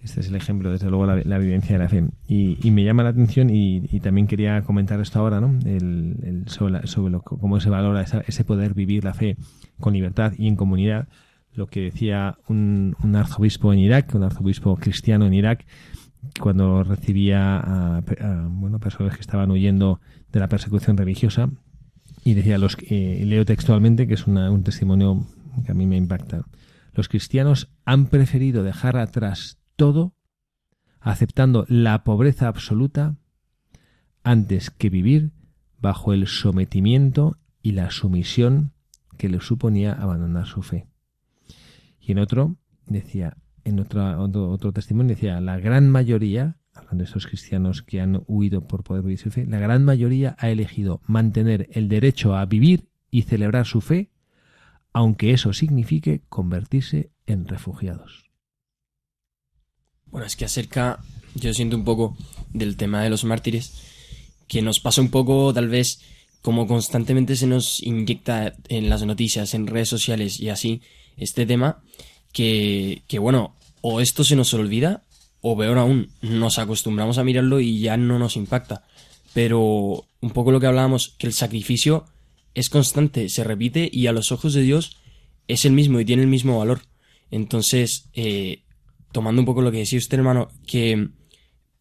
Este 0.01 0.19
es 0.19 0.27
el 0.27 0.35
ejemplo, 0.35 0.71
desde 0.71 0.89
luego, 0.89 1.05
la, 1.05 1.15
la 1.23 1.37
vivencia 1.37 1.77
de 1.77 1.83
la 1.83 1.89
fe. 1.89 2.03
Y, 2.27 2.69
me 2.71 2.83
llama 2.83 3.03
la 3.03 3.09
atención, 3.09 3.49
y, 3.49 3.81
también 3.99 4.27
quería 4.27 4.61
comentar 4.61 4.99
esto 5.01 5.19
ahora, 5.19 5.41
¿no? 5.41 5.57
El, 5.65 6.43
sobre, 6.47 6.79
cómo 7.23 7.59
se 7.59 7.69
valora 7.69 8.01
ese 8.03 8.43
poder 8.43 8.73
vivir 8.73 9.03
la 9.03 9.13
fe 9.13 9.35
con 9.79 9.93
libertad 9.93 10.33
y 10.37 10.47
en 10.47 10.55
comunidad. 10.55 11.07
Lo 11.53 11.67
que 11.67 11.81
decía 11.81 12.37
un, 12.47 12.95
un 13.01 13.15
arzobispo 13.15 13.73
en 13.73 13.79
Irak, 13.79 14.13
un 14.13 14.23
arzobispo 14.23 14.75
cristiano 14.75 15.25
en 15.25 15.33
Irak, 15.33 15.65
cuando 16.39 16.83
recibía 16.83 17.57
a, 17.57 18.03
bueno, 18.49 18.79
personas 18.79 19.15
que 19.15 19.21
estaban 19.21 19.51
huyendo 19.51 20.01
de 20.31 20.39
la 20.39 20.49
persecución 20.49 20.97
religiosa 20.97 21.49
y 22.23 22.33
decía, 22.33 22.57
los, 22.57 22.77
leo 22.89 23.45
textualmente, 23.45 24.07
que 24.07 24.15
es 24.15 24.27
un 24.27 24.63
testimonio 24.63 25.25
que 25.65 25.71
a 25.71 25.75
mí 25.75 25.85
me 25.85 25.97
impacta, 25.97 26.45
los 26.93 27.09
cristianos 27.09 27.69
han 27.85 28.07
preferido 28.07 28.63
dejar 28.63 28.97
atrás 28.97 29.59
todo 29.75 30.13
aceptando 30.99 31.65
la 31.69 32.03
pobreza 32.03 32.47
absoluta 32.47 33.15
antes 34.23 34.71
que 34.71 34.89
vivir 34.89 35.31
bajo 35.79 36.13
el 36.13 36.25
sometimiento 36.25 37.37
y 37.61 37.73
la 37.73 37.91
sumisión 37.91 38.73
que 39.17 39.29
les 39.29 39.43
suponía 39.43 39.93
abandonar 39.93 40.47
su 40.47 40.63
fe. 40.63 40.87
Y 41.99 42.13
en 42.13 42.19
otro 42.19 42.55
decía, 42.87 43.37
en 43.65 43.79
otro, 43.79 44.21
otro, 44.51 44.71
testimonio 44.71 45.15
decía, 45.15 45.41
la 45.41 45.59
gran 45.59 45.89
mayoría, 45.89 46.57
hablando 46.73 47.03
de 47.03 47.09
esos 47.09 47.25
cristianos 47.27 47.81
que 47.81 47.99
han 47.99 48.23
huido 48.27 48.67
por 48.67 48.83
poder 48.83 49.03
vivir 49.03 49.17
su 49.17 49.31
fe, 49.31 49.45
la 49.45 49.59
gran 49.59 49.83
mayoría 49.83 50.35
ha 50.39 50.49
elegido 50.49 51.01
mantener 51.07 51.67
el 51.71 51.89
derecho 51.89 52.35
a 52.35 52.45
vivir 52.45 52.87
y 53.09 53.23
celebrar 53.23 53.65
su 53.65 53.81
fe, 53.81 54.11
aunque 54.93 55.31
eso 55.31 55.51
signifique 55.51 56.21
convertirse 56.29 57.11
en 57.25 57.47
refugiados. 57.47 58.29
Bueno, 60.05 60.27
es 60.27 60.35
que 60.35 60.45
acerca, 60.45 60.99
yo 61.33 61.53
siento 61.53 61.75
un 61.75 61.83
poco 61.83 62.15
del 62.53 62.77
tema 62.77 63.01
de 63.01 63.09
los 63.09 63.25
mártires, 63.25 63.73
que 64.47 64.61
nos 64.61 64.79
pasa 64.79 65.01
un 65.01 65.09
poco, 65.09 65.53
tal 65.53 65.69
vez, 65.69 66.01
como 66.41 66.67
constantemente 66.67 67.35
se 67.35 67.47
nos 67.47 67.81
inyecta 67.81 68.53
en 68.69 68.89
las 68.89 69.03
noticias, 69.03 69.55
en 69.55 69.65
redes 69.65 69.89
sociales 69.89 70.39
y 70.39 70.49
así, 70.49 70.81
este 71.17 71.47
tema, 71.47 71.81
que, 72.35 73.03
que 73.07 73.17
bueno, 73.17 73.55
o 73.79 74.01
esto 74.01 74.25
se 74.25 74.35
nos 74.35 74.53
olvida, 74.53 75.03
o 75.39 75.57
peor 75.57 75.77
aún, 75.77 76.09
nos 76.21 76.59
acostumbramos 76.59 77.17
a 77.17 77.23
mirarlo 77.23 77.61
y 77.61 77.79
ya 77.79 77.95
no 77.95 78.19
nos 78.19 78.35
impacta. 78.35 78.83
Pero 79.33 80.05
un 80.19 80.29
poco 80.31 80.51
lo 80.51 80.59
que 80.59 80.67
hablábamos, 80.67 81.15
que 81.17 81.27
el 81.27 81.33
sacrificio 81.33 82.05
es 82.53 82.69
constante, 82.69 83.29
se 83.29 83.45
repite 83.45 83.89
y 83.91 84.07
a 84.07 84.11
los 84.11 84.33
ojos 84.33 84.53
de 84.53 84.63
Dios 84.63 84.97
es 85.47 85.63
el 85.63 85.71
mismo 85.71 85.97
y 86.01 86.05
tiene 86.05 86.23
el 86.23 86.27
mismo 86.27 86.59
valor. 86.59 86.81
Entonces, 87.31 88.09
eh, 88.13 88.63
tomando 89.13 89.41
un 89.41 89.45
poco 89.45 89.61
lo 89.61 89.71
que 89.71 89.77
decía 89.77 89.97
usted, 89.97 90.17
hermano, 90.17 90.49
que 90.67 91.07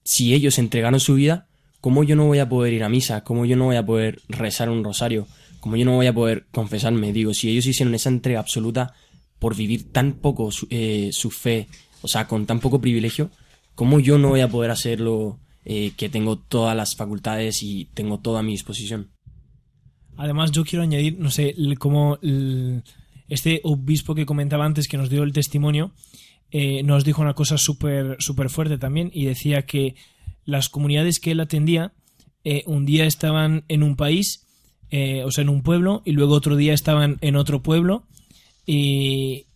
si 0.05 0.35
ellos 0.35 0.61
entregaron 0.61 1.01
su 1.01 1.15
vida, 1.15 1.49
¿cómo 1.81 2.05
yo 2.05 2.15
no 2.15 2.27
voy 2.27 2.39
a 2.39 2.49
poder 2.49 2.75
ir 2.75 2.85
a 2.85 2.89
misa? 2.89 3.25
¿Cómo 3.25 3.45
yo 3.45 3.57
no 3.57 3.65
voy 3.65 3.77
a 3.77 3.85
poder 3.85 4.23
rezar 4.29 4.71
un 4.71 4.85
rosario? 4.85 5.27
¿Cómo 5.59 5.75
yo 5.75 5.85
no 5.85 5.97
voy 5.97 6.07
a 6.07 6.15
poder 6.15 6.47
confesarme? 6.53 7.13
Digo, 7.13 7.35
si 7.35 7.51
ellos 7.51 7.67
hicieron 7.67 7.97
esa 7.97 8.09
entrega 8.09 8.39
absoluta 8.39 8.95
por 9.45 9.55
vivir 9.55 9.93
tan 9.93 10.15
poco 10.15 10.51
su, 10.51 10.67
eh, 10.71 11.11
su 11.13 11.31
fe, 11.31 11.69
o 12.01 12.09
sea, 12.09 12.27
con 12.27 12.47
tan 12.47 12.61
poco 12.61 12.81
privilegio, 12.81 13.31
¿cómo 13.75 14.01
yo 14.01 14.17
no 14.17 14.31
voy 14.31 14.41
a 14.41 14.49
poder 14.49 14.71
hacerlo 14.71 15.39
eh, 15.67 15.93
que 15.99 16.09
tengo 16.09 16.39
todas 16.39 16.75
las 16.75 16.97
facultades 16.97 17.63
y 17.63 17.91
tengo 17.93 18.21
toda 18.21 18.43
mi 18.43 18.53
disposición? 18.53 19.11
Además, 20.17 20.51
yo 20.51 20.65
quiero 20.65 20.83
añadir, 20.83 21.19
no 21.19 21.31
sé, 21.31 21.55
como 21.79 22.19
este 23.29 23.61
obispo 23.65 24.15
que 24.15 24.25
comentaba 24.25 24.65
antes, 24.65 24.89
que 24.89 24.97
nos 24.97 25.11
dio 25.11 25.23
el 25.25 25.35
testimonio, 25.35 25.93
eh, 26.51 26.83
nos 26.83 27.05
dijo 27.05 27.21
una 27.21 27.35
cosa 27.35 27.59
súper 27.59 28.17
fuerte 28.49 28.79
también, 28.79 29.11
y 29.13 29.27
decía 29.27 29.67
que 29.67 29.95
las 30.47 30.71
comunidades 30.71 31.21
que 31.21 31.33
él 31.33 31.41
atendía, 31.41 31.93
eh, 32.45 32.63
un 32.65 32.87
día 32.87 33.05
estaban 33.05 33.67
en 33.69 33.83
un 33.83 33.97
país, 33.97 34.47
o 35.23 35.31
sea, 35.31 35.43
en 35.43 35.51
un 35.51 35.63
pueblo, 35.63 36.01
y 36.07 36.13
luego 36.13 36.33
otro 36.33 36.57
día 36.57 36.73
estaban 36.73 37.19
en 37.21 37.37
otro 37.37 37.63
pueblo, 37.63 38.07
y, 38.67 39.47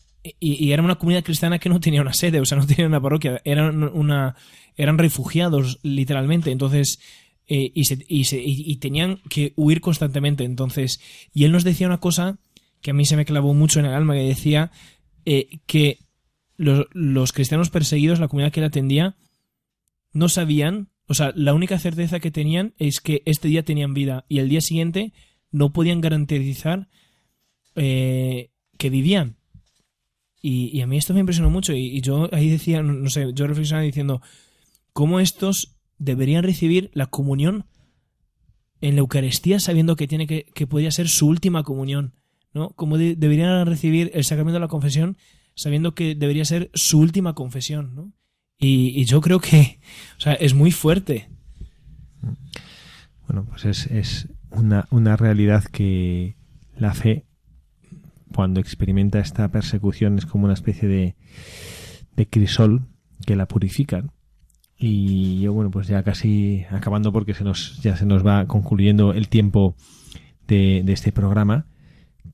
y- 0.41 0.73
era 0.73 0.83
una 0.83 0.97
comunidad 0.97 1.25
cristiana 1.25 1.59
que 1.59 1.69
no 1.69 1.81
tenía 1.81 2.03
una 2.03 2.13
sede, 2.13 2.41
o 2.41 2.45
sea, 2.45 2.59
no 2.59 2.67
tenía 2.67 2.87
una 2.87 3.01
parroquia, 3.01 3.41
eran 3.45 3.83
una 3.85 4.37
eran 4.77 4.99
refugiados 4.99 5.79
literalmente, 5.83 6.51
entonces 6.51 7.01
eh, 7.47 7.73
y, 7.75 7.85
se- 7.87 8.05
y 8.09 8.25
se- 8.25 8.43
y- 8.43 8.65
y 8.71 8.77
tenían 8.77 9.21
que 9.29 9.53
huir 9.57 9.81
constantemente, 9.81 10.45
entonces 10.45 11.01
y 11.33 11.45
él 11.45 11.53
nos 11.53 11.65
decía 11.65 11.87
una 11.87 11.99
cosa 12.01 12.39
que 12.81 12.91
a 12.93 12.95
mí 12.95 13.05
se 13.07 13.17
me 13.17 13.25
clavó 13.25 13.55
mucho 13.55 13.81
en 13.81 13.87
el 13.87 13.93
alma, 13.95 14.15
que 14.15 14.21
decía 14.23 14.71
eh, 15.25 15.59
que 15.67 15.99
los, 16.57 16.87
los 16.93 17.33
cristianos 17.33 17.71
perseguidos, 17.71 18.21
la 18.21 18.29
comunidad 18.29 18.53
que 18.53 18.61
él 18.61 18.67
atendía, 18.67 19.17
no 20.13 20.29
sabían, 20.29 20.89
o 21.07 21.15
sea, 21.15 21.33
la 21.35 21.55
única 21.55 21.79
certeza 21.79 22.21
que 22.21 22.31
tenían 22.31 22.75
es 22.79 23.01
que 23.01 23.23
este 23.25 23.49
día 23.49 23.63
tenían 23.65 23.95
vida 23.95 24.25
y 24.29 24.39
el 24.41 24.49
día 24.49 24.61
siguiente 24.61 25.13
no 25.51 25.73
podían 25.73 26.01
garantizar 26.01 26.89
eh, 27.75 28.51
que 28.79 28.91
vivían. 28.91 29.37
Y, 30.41 30.81
a 30.81 30.87
mí 30.87 30.97
esto 30.97 31.15
me 31.15 31.21
impresionó 31.21 31.51
mucho. 31.51 31.73
Y, 31.75 32.01
yo 32.01 32.29
ahí 32.33 32.49
decía, 32.49 32.83
no, 32.83 33.11
sé, 33.11 33.33
yo 33.35 33.47
reflexionaba 33.47 33.85
diciendo 33.85 34.23
cómo 34.93 35.21
estos 35.21 35.77
deberían 35.99 36.45
recibir 36.45 36.91
la 36.95 37.07
comunión 37.07 37.67
en 38.81 38.95
la 38.95 39.01
Eucaristía 39.01 39.59
sabiendo 39.59 39.97
que 39.97 40.07
tiene 40.07 40.27
que, 40.27 40.47
que 40.55 40.91
ser 40.93 41.09
su 41.09 41.27
última 41.27 41.65
comunión, 41.65 42.15
¿no? 42.55 42.71
Cómo 42.71 42.97
de- 42.97 43.17
deberían 43.17 43.67
recibir 43.67 44.13
el 44.15 44.25
sacramento 44.25 44.55
de 44.55 44.61
la 44.61 44.69
confesión 44.69 45.17
sabiendo 45.55 45.95
que 45.95 46.15
debería 46.15 46.45
ser 46.45 46.71
su 46.75 47.01
última 47.01 47.35
confesión, 47.35 47.97
¿no? 47.97 48.13
Y, 48.61 49.01
y 49.01 49.05
yo 49.05 49.21
creo 49.21 49.41
que, 49.41 49.81
o 50.17 50.21
sea, 50.21 50.35
es 50.35 50.55
muy 50.55 50.71
fuerte. 50.71 51.29
Bueno, 53.27 53.45
pues 53.45 53.65
es, 53.65 53.87
es 53.87 54.29
una, 54.51 54.87
una 54.91 55.17
realidad 55.17 55.65
que 55.65 56.37
la 56.77 56.95
fe, 56.95 57.27
cuando 58.39 58.61
experimenta 58.61 59.19
esta 59.19 59.49
persecución, 59.49 60.17
es 60.17 60.25
como 60.25 60.45
una 60.45 60.55
especie 60.55 60.89
de, 60.89 61.17
de 62.15 62.27
crisol 62.29 62.87
que 63.27 63.35
la 63.35 63.49
purifica. 63.49 64.05
Y 64.79 65.41
yo, 65.41 65.53
bueno, 65.53 65.73
pues 65.73 65.89
ya 65.89 66.05
casi 66.05 66.65
acabando 66.71 67.13
porque 67.13 67.35
se 67.35 67.43
nos, 67.43 67.83
ya 67.83 67.97
se 67.97 68.07
nos 68.07 68.25
va 68.25 68.47
concluyendo 68.47 69.13
el 69.13 69.27
tiempo 69.27 69.75
de, 70.47 70.83
de 70.85 70.93
este 70.93 71.11
programa, 71.11 71.67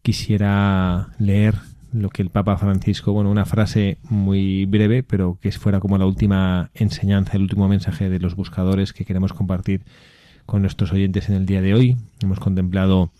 quisiera 0.02 1.14
leer 1.18 1.54
lo 1.90 2.10
que 2.10 2.20
el 2.20 2.28
Papa 2.28 2.58
Francisco, 2.58 3.14
bueno, 3.14 3.30
una 3.30 3.46
frase 3.46 3.96
muy 4.02 4.66
breve, 4.66 5.04
pero 5.04 5.38
que 5.40 5.52
fuera 5.52 5.80
como 5.80 5.96
la 5.96 6.04
última 6.04 6.70
enseñanza, 6.74 7.38
el 7.38 7.44
último 7.44 7.66
mensaje 7.66 8.10
de 8.10 8.18
los 8.18 8.36
buscadores 8.36 8.92
que 8.92 9.06
queremos 9.06 9.32
compartir 9.32 9.86
con 10.44 10.60
nuestros 10.60 10.92
oyentes 10.92 11.30
en 11.30 11.36
el 11.36 11.46
día 11.46 11.62
de 11.62 11.72
hoy. 11.72 11.96
Hemos 12.20 12.40
contemplado 12.40 13.10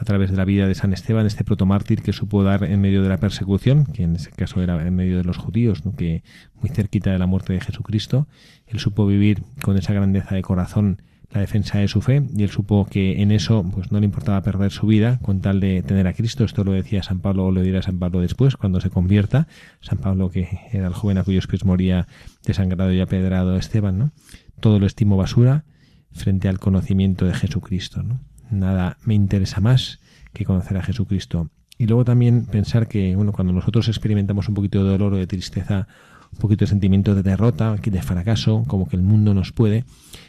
a 0.00 0.04
través 0.04 0.30
de 0.30 0.36
la 0.38 0.46
vida 0.46 0.66
de 0.66 0.74
San 0.74 0.94
Esteban 0.94 1.26
este 1.26 1.44
protomártir 1.44 2.00
que 2.00 2.14
supo 2.14 2.42
dar 2.42 2.64
en 2.64 2.80
medio 2.80 3.02
de 3.02 3.10
la 3.10 3.18
persecución, 3.18 3.84
que 3.84 4.04
en 4.04 4.16
ese 4.16 4.30
caso 4.30 4.62
era 4.62 4.86
en 4.86 4.96
medio 4.96 5.18
de 5.18 5.24
los 5.24 5.36
judíos, 5.36 5.84
¿no? 5.84 5.94
que 5.94 6.22
muy 6.58 6.70
cerquita 6.70 7.10
de 7.10 7.18
la 7.18 7.26
muerte 7.26 7.52
de 7.52 7.60
Jesucristo, 7.60 8.26
él 8.66 8.78
supo 8.78 9.06
vivir 9.06 9.42
con 9.62 9.76
esa 9.76 9.92
grandeza 9.92 10.34
de 10.34 10.40
corazón 10.40 11.02
la 11.32 11.42
defensa 11.42 11.78
de 11.78 11.86
su 11.86 12.00
fe 12.00 12.22
y 12.34 12.42
él 12.42 12.48
supo 12.48 12.86
que 12.90 13.20
en 13.20 13.30
eso 13.30 13.62
pues 13.74 13.92
no 13.92 14.00
le 14.00 14.06
importaba 14.06 14.42
perder 14.42 14.72
su 14.72 14.86
vida 14.86 15.18
con 15.20 15.42
tal 15.42 15.60
de 15.60 15.82
tener 15.82 16.06
a 16.06 16.14
Cristo. 16.14 16.44
Esto 16.44 16.64
lo 16.64 16.72
decía 16.72 17.02
San 17.02 17.20
Pablo 17.20 17.44
o 17.44 17.50
lo 17.52 17.60
dirá 17.60 17.82
San 17.82 17.98
Pablo 17.98 18.20
después 18.20 18.56
cuando 18.56 18.80
se 18.80 18.90
convierta. 18.90 19.46
San 19.80 19.98
Pablo 19.98 20.30
que 20.30 20.48
era 20.72 20.88
el 20.88 20.94
joven 20.94 21.18
a 21.18 21.24
cuyos 21.24 21.46
pies 21.46 21.64
moría 21.64 22.08
desangrado 22.44 22.92
y 22.92 23.00
apedrado 23.00 23.56
Esteban, 23.56 23.98
¿no? 23.98 24.12
Todo 24.58 24.80
lo 24.80 24.86
estimo 24.86 25.16
basura 25.16 25.64
frente 26.10 26.48
al 26.48 26.58
conocimiento 26.58 27.26
de 27.26 27.34
Jesucristo, 27.34 28.02
¿no? 28.02 28.18
Nada 28.50 28.98
me 29.04 29.14
interesa 29.14 29.60
más 29.60 30.00
que 30.32 30.44
conocer 30.44 30.76
a 30.76 30.82
Jesucristo. 30.82 31.50
Y 31.78 31.86
luego 31.86 32.04
también 32.04 32.44
pensar 32.44 32.88
que, 32.88 33.16
bueno, 33.16 33.32
cuando 33.32 33.52
nosotros 33.52 33.88
experimentamos 33.88 34.48
un 34.48 34.54
poquito 34.54 34.84
de 34.84 34.90
dolor 34.90 35.14
o 35.14 35.16
de 35.16 35.26
tristeza, 35.26 35.88
un 36.32 36.38
poquito 36.38 36.64
de 36.64 36.68
sentimiento 36.68 37.14
de 37.14 37.22
derrota, 37.22 37.74
de 37.76 38.02
fracaso, 38.02 38.64
como 38.66 38.86
que 38.86 38.96
el 38.96 39.02
mundo 39.02 39.32
nos 39.34 39.52
puede, 39.52 39.84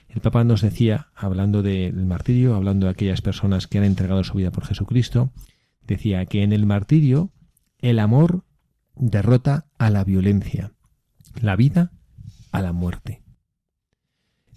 el 0.09 0.22
Papa 0.22 0.43
nos 0.43 0.61
decía, 0.61 1.07
hablando 1.15 1.61
del 1.61 2.05
martirio, 2.05 2.55
hablando 2.55 2.86
de 2.86 2.91
aquellas 2.91 3.22
personas 3.22 3.67
que 3.67 3.78
han 3.78 3.84
entregado 3.84 4.24
su 4.24 4.34
vida 4.36 4.51
por 4.51 4.65
Jesucristo, 4.65 5.32
decía 5.86 6.26
que 6.26 6.43
en 6.43 6.53
el 6.53 6.65
martirio 6.65 7.32
el 7.80 7.99
amor 7.99 8.43
derrota 8.95 9.65
a 9.78 9.89
la 9.89 10.03
violencia, 10.03 10.72
la 11.41 11.55
vida 11.55 11.91
a 12.51 12.61
la 12.61 12.74
muerte. 12.74 13.22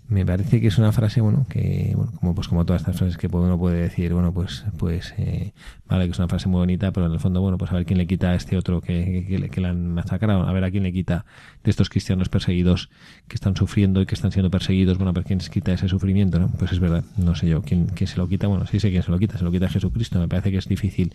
Me 0.06 0.26
parece 0.26 0.60
que 0.60 0.66
es 0.66 0.76
una 0.76 0.92
frase, 0.92 1.22
bueno, 1.22 1.46
que, 1.48 1.94
bueno, 1.96 2.12
como 2.20 2.34
pues 2.34 2.46
como 2.46 2.66
todas 2.66 2.82
estas 2.82 2.96
frases 2.96 3.16
que 3.16 3.26
uno 3.26 3.58
puede 3.58 3.80
decir, 3.80 4.12
bueno, 4.12 4.34
pues, 4.34 4.66
pues, 4.76 5.14
eh, 5.16 5.52
vale, 5.88 6.04
que 6.04 6.10
es 6.10 6.18
una 6.18 6.28
frase 6.28 6.46
muy 6.46 6.58
bonita, 6.58 6.92
pero 6.92 7.06
en 7.06 7.12
el 7.12 7.20
fondo, 7.20 7.40
bueno, 7.40 7.56
pues 7.56 7.70
a 7.72 7.74
ver 7.74 7.86
quién 7.86 7.96
le 7.96 8.06
quita 8.06 8.30
a 8.30 8.34
este 8.34 8.58
otro 8.58 8.82
que, 8.82 9.24
que, 9.26 9.48
que 9.48 9.60
le 9.62 9.68
han 9.68 9.88
masacrado, 9.94 10.42
a 10.46 10.52
ver 10.52 10.62
a 10.64 10.70
quién 10.70 10.82
le 10.82 10.92
quita 10.92 11.24
de 11.62 11.70
estos 11.70 11.88
cristianos 11.88 12.28
perseguidos 12.28 12.90
que 13.28 13.34
están 13.34 13.56
sufriendo 13.56 14.02
y 14.02 14.06
que 14.06 14.14
están 14.14 14.30
siendo 14.30 14.50
perseguidos, 14.50 14.98
bueno, 14.98 15.10
a 15.10 15.12
ver 15.14 15.24
quién 15.24 15.38
les 15.38 15.48
quita 15.48 15.72
ese 15.72 15.88
sufrimiento, 15.88 16.38
¿no? 16.38 16.48
Pues 16.58 16.72
es 16.72 16.80
verdad, 16.80 17.02
no 17.16 17.34
sé 17.34 17.48
yo, 17.48 17.62
quién, 17.62 17.86
quién 17.86 18.06
se 18.06 18.18
lo 18.18 18.28
quita, 18.28 18.46
bueno, 18.46 18.66
sí 18.66 18.80
sé 18.80 18.90
quién 18.90 19.02
se 19.02 19.10
lo 19.10 19.18
quita, 19.18 19.38
se 19.38 19.44
lo 19.44 19.50
quita 19.50 19.70
Jesucristo, 19.70 20.18
me 20.18 20.28
parece 20.28 20.50
que 20.50 20.58
es 20.58 20.68
difícil 20.68 21.14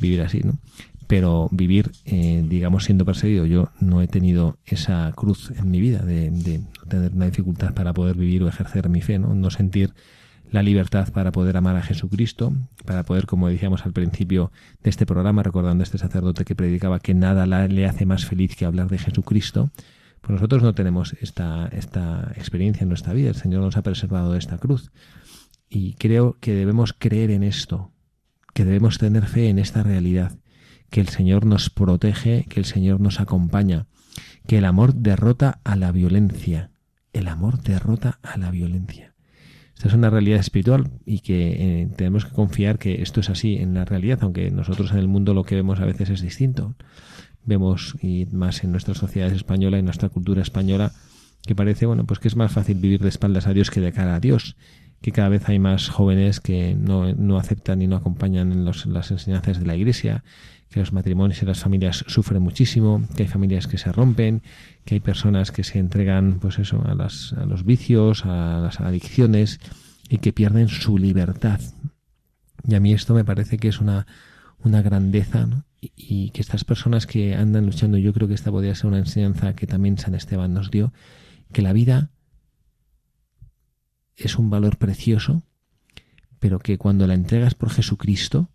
vivir 0.00 0.22
así, 0.22 0.40
¿no? 0.42 0.56
Pero 1.10 1.48
vivir, 1.50 1.90
eh, 2.04 2.44
digamos, 2.48 2.84
siendo 2.84 3.04
perseguido, 3.04 3.44
yo 3.44 3.70
no 3.80 4.00
he 4.00 4.06
tenido 4.06 4.58
esa 4.64 5.10
cruz 5.16 5.50
en 5.58 5.68
mi 5.68 5.80
vida 5.80 5.98
de, 6.04 6.30
de 6.30 6.62
tener 6.88 7.12
una 7.12 7.26
dificultad 7.26 7.74
para 7.74 7.92
poder 7.92 8.14
vivir 8.14 8.44
o 8.44 8.48
ejercer 8.48 8.88
mi 8.88 9.02
fe, 9.02 9.18
¿no? 9.18 9.50
Sentir 9.50 9.92
la 10.52 10.62
libertad 10.62 11.12
para 11.12 11.32
poder 11.32 11.56
amar 11.56 11.74
a 11.74 11.82
Jesucristo, 11.82 12.52
para 12.84 13.02
poder, 13.02 13.26
como 13.26 13.48
decíamos 13.48 13.84
al 13.86 13.92
principio 13.92 14.52
de 14.84 14.90
este 14.90 15.04
programa, 15.04 15.42
recordando 15.42 15.82
a 15.82 15.84
este 15.84 15.98
sacerdote 15.98 16.44
que 16.44 16.54
predicaba 16.54 17.00
que 17.00 17.12
nada 17.12 17.44
le 17.66 17.86
hace 17.86 18.06
más 18.06 18.24
feliz 18.24 18.54
que 18.54 18.64
hablar 18.64 18.86
de 18.86 18.98
Jesucristo, 18.98 19.72
pues 20.20 20.30
nosotros 20.30 20.62
no 20.62 20.74
tenemos 20.74 21.14
esta, 21.20 21.66
esta 21.72 22.30
experiencia 22.36 22.84
en 22.84 22.88
nuestra 22.88 23.14
vida. 23.14 23.30
El 23.30 23.34
Señor 23.34 23.62
nos 23.62 23.76
ha 23.76 23.82
preservado 23.82 24.30
de 24.30 24.38
esta 24.38 24.58
cruz. 24.58 24.92
Y 25.68 25.94
creo 25.94 26.36
que 26.38 26.54
debemos 26.54 26.92
creer 26.96 27.32
en 27.32 27.42
esto, 27.42 27.90
que 28.54 28.64
debemos 28.64 28.98
tener 28.98 29.26
fe 29.26 29.48
en 29.48 29.58
esta 29.58 29.82
realidad, 29.82 30.38
que 30.90 31.00
el 31.00 31.08
Señor 31.08 31.46
nos 31.46 31.70
protege, 31.70 32.44
que 32.48 32.60
el 32.60 32.66
Señor 32.66 33.00
nos 33.00 33.20
acompaña, 33.20 33.86
que 34.46 34.58
el 34.58 34.64
amor 34.64 34.94
derrota 34.94 35.60
a 35.64 35.76
la 35.76 35.92
violencia. 35.92 36.70
El 37.12 37.28
amor 37.28 37.62
derrota 37.62 38.18
a 38.22 38.36
la 38.36 38.50
violencia. 38.50 39.14
Esta 39.74 39.88
es 39.88 39.94
una 39.94 40.10
realidad 40.10 40.40
espiritual 40.40 40.90
y 41.06 41.20
que 41.20 41.82
eh, 41.82 41.88
tenemos 41.96 42.26
que 42.26 42.32
confiar 42.32 42.78
que 42.78 43.00
esto 43.02 43.20
es 43.20 43.30
así 43.30 43.56
en 43.56 43.72
la 43.74 43.84
realidad, 43.84 44.18
aunque 44.22 44.50
nosotros 44.50 44.92
en 44.92 44.98
el 44.98 45.08
mundo 45.08 45.32
lo 45.32 45.44
que 45.44 45.54
vemos 45.54 45.80
a 45.80 45.86
veces 45.86 46.10
es 46.10 46.20
distinto. 46.20 46.74
Vemos, 47.44 47.96
y 48.02 48.26
más 48.26 48.62
en 48.62 48.72
nuestra 48.72 48.94
sociedad 48.94 49.32
española 49.32 49.78
y 49.78 49.82
nuestra 49.82 50.10
cultura 50.10 50.42
española, 50.42 50.92
que 51.46 51.54
parece, 51.54 51.86
bueno, 51.86 52.04
pues 52.04 52.20
que 52.20 52.28
es 52.28 52.36
más 52.36 52.52
fácil 52.52 52.76
vivir 52.76 53.00
de 53.00 53.08
espaldas 53.08 53.46
a 53.46 53.54
Dios 53.54 53.70
que 53.70 53.80
de 53.80 53.92
cara 53.92 54.16
a 54.16 54.20
Dios, 54.20 54.56
que 55.00 55.12
cada 55.12 55.30
vez 55.30 55.48
hay 55.48 55.58
más 55.58 55.88
jóvenes 55.88 56.40
que 56.40 56.74
no, 56.74 57.38
aceptan 57.38 57.80
y 57.80 57.86
no 57.86 57.96
acompañan 57.96 58.52
en 58.52 58.66
las 58.66 59.10
enseñanzas 59.10 59.60
de 59.60 59.66
la 59.66 59.76
Iglesia, 59.76 60.24
que 60.70 60.80
los 60.80 60.92
matrimonios 60.92 61.42
y 61.42 61.46
las 61.46 61.58
familias 61.58 62.04
sufren 62.06 62.42
muchísimo, 62.42 63.02
que 63.16 63.24
hay 63.24 63.28
familias 63.28 63.66
que 63.66 63.76
se 63.76 63.90
rompen, 63.90 64.42
que 64.84 64.94
hay 64.94 65.00
personas 65.00 65.50
que 65.50 65.64
se 65.64 65.80
entregan, 65.80 66.38
pues 66.40 66.58
eso, 66.60 66.82
a, 66.86 66.94
los 67.44 67.64
vicios, 67.64 68.24
a 68.24 68.60
las 68.60 68.80
adicciones 68.80 69.58
y 70.08 70.18
que 70.18 70.32
pierden 70.32 70.68
su 70.68 70.96
libertad. 70.96 71.60
Y 72.66 72.74
a 72.76 72.80
mí 72.80 72.92
esto 72.92 73.14
me 73.14 73.24
parece 73.24 73.58
que 73.58 73.68
es 73.68 73.80
una, 73.80 74.06
una 74.62 74.80
grandeza. 74.80 75.48
Y, 75.80 75.92
y 75.96 76.30
que 76.30 76.40
estas 76.40 76.62
personas 76.62 77.06
que 77.06 77.34
andan 77.34 77.66
luchando, 77.66 77.98
yo 77.98 78.12
creo 78.12 78.28
que 78.28 78.34
esta 78.34 78.52
podría 78.52 78.74
ser 78.74 78.86
una 78.86 78.98
enseñanza 78.98 79.54
que 79.54 79.66
también 79.66 79.98
San 79.98 80.14
Esteban 80.14 80.54
nos 80.54 80.70
dio, 80.70 80.92
que 81.52 81.62
la 81.62 81.72
vida 81.72 82.10
es 84.16 84.36
un 84.36 84.50
valor 84.50 84.76
precioso, 84.76 85.42
pero 86.38 86.60
que 86.60 86.78
cuando 86.78 87.08
la 87.08 87.14
entregas 87.14 87.54
por 87.54 87.70
Jesucristo 87.70 88.50